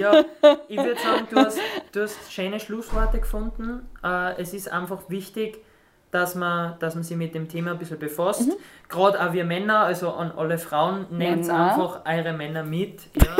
Ja, 0.00 0.24
ich 0.68 0.76
würde 0.76 0.96
sagen, 1.00 1.26
du 1.30 1.36
hast, 1.44 1.58
du 1.94 2.02
hast 2.02 2.32
schöne 2.32 2.60
Schlussworte 2.60 3.20
gefunden. 3.20 3.88
Äh, 4.02 4.40
es 4.40 4.52
ist 4.52 4.70
einfach 4.70 5.08
wichtig, 5.08 5.64
dass 6.10 6.34
man, 6.34 6.78
dass 6.78 6.94
man 6.94 7.04
sich 7.04 7.16
mit 7.16 7.34
dem 7.34 7.48
Thema 7.48 7.72
ein 7.72 7.78
bisschen 7.78 7.98
befasst. 7.98 8.48
Gerade 8.88 9.20
auch 9.20 9.32
wir 9.32 9.44
Männer, 9.44 9.80
also 9.80 10.12
an 10.12 10.32
alle 10.32 10.58
Frauen, 10.58 11.06
nehmt 11.10 11.48
einfach 11.50 12.02
eure 12.06 12.32
Männer 12.32 12.62
mit. 12.62 13.00
Ja. 13.14 13.36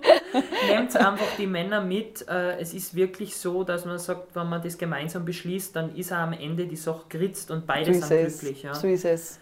nehmt 0.68 0.96
einfach 0.96 1.26
die 1.38 1.48
Männer 1.48 1.82
mit. 1.82 2.28
Äh, 2.28 2.60
es 2.60 2.74
ist 2.74 2.96
wirklich 2.96 3.36
so, 3.36 3.64
dass 3.64 3.86
man 3.86 4.00
sagt, 4.00 4.36
wenn 4.36 4.50
man 4.50 4.62
das 4.62 4.78
gemeinsam 4.78 5.26
beschließt, 5.26 5.76
dann 5.76 5.96
ist 5.96 6.12
auch 6.12 6.18
am 6.18 6.34
Ende 6.34 6.66
die 6.66 6.76
Sache 6.76 7.06
geritzt 7.10 7.52
und 7.52 7.66
beide 7.66 7.94
So 7.94 8.06
sind 8.06 8.28
glücklich. 8.28 8.64
Ja. 8.64 8.74
So 8.74 8.88
ist 8.88 9.06
es. 9.06 9.40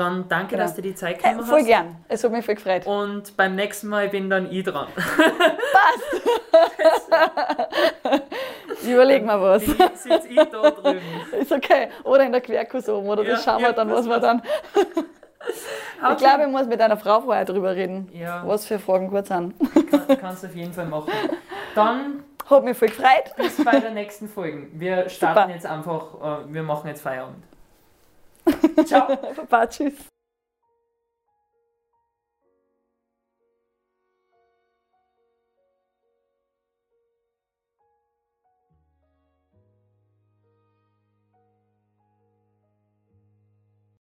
Dann 0.00 0.26
danke, 0.28 0.52
Genau. 0.52 0.62
dass 0.62 0.74
du 0.74 0.80
die 0.82 0.94
Zeit 0.94 1.22
genommen 1.22 1.44
voll 1.44 1.58
hast. 1.60 1.66
gern. 1.66 1.96
Es 2.08 2.24
hat 2.24 2.32
mich 2.32 2.44
voll 2.44 2.54
gefreut. 2.54 2.86
Und 2.86 3.36
beim 3.36 3.54
nächsten 3.54 3.88
Mal 3.88 4.08
bin 4.08 4.30
dann 4.30 4.50
ich 4.50 4.64
dran. 4.64 4.86
Ich 8.82 8.88
überlege 8.88 9.24
mir 9.26 9.40
was. 9.40 9.64
Sitze 9.64 10.28
ich 10.28 10.36
da 10.36 10.70
drüben. 10.70 11.00
Ist 11.38 11.52
okay. 11.52 11.88
Oder 12.04 12.24
in 12.24 12.32
der 12.32 12.40
Querkurs 12.40 12.88
oben, 12.88 13.08
oder 13.08 13.22
Ja, 13.22 13.30
das 13.32 13.44
schauen 13.44 13.62
wir 13.62 13.72
dann, 13.72 13.90
was 13.90 14.06
wir 14.08 14.18
dann. 14.18 14.42
Ich 16.12 16.16
glaube, 16.18 16.42
ich 16.44 16.48
muss 16.48 16.66
mit 16.66 16.80
einer 16.80 16.96
Frau 16.98 17.20
vorher 17.22 17.44
drüber 17.46 17.74
reden, 17.74 18.08
Ja, 18.12 18.42
was 18.46 18.66
für 18.66 18.78
Fragen 18.78 19.08
gut 19.10 19.26
sind. 19.26 19.54
kann, 19.90 20.18
kannst 20.20 20.42
du 20.42 20.46
auf 20.48 20.54
jeden 20.54 20.72
Fall 20.72 20.84
machen. 20.86 21.10
Dann 21.74 22.22
Hat 22.48 22.62
mich 22.64 22.76
voll 22.76 22.88
gefreut. 22.88 23.34
bis 23.36 23.62
bei 23.64 23.80
der 23.80 23.90
nächsten 23.90 24.28
Folge. 24.28 24.68
Wir 24.72 25.08
starten 25.08 25.40
Super. 25.40 25.52
jetzt 25.54 25.66
einfach, 25.66 26.42
äh, 26.46 26.52
wir 26.52 26.62
machen 26.62 26.88
jetzt 26.88 27.00
Feierabend. 27.02 27.42
Ciao. 28.86 29.16
pa 29.36 29.44
pacis. 29.46 30.09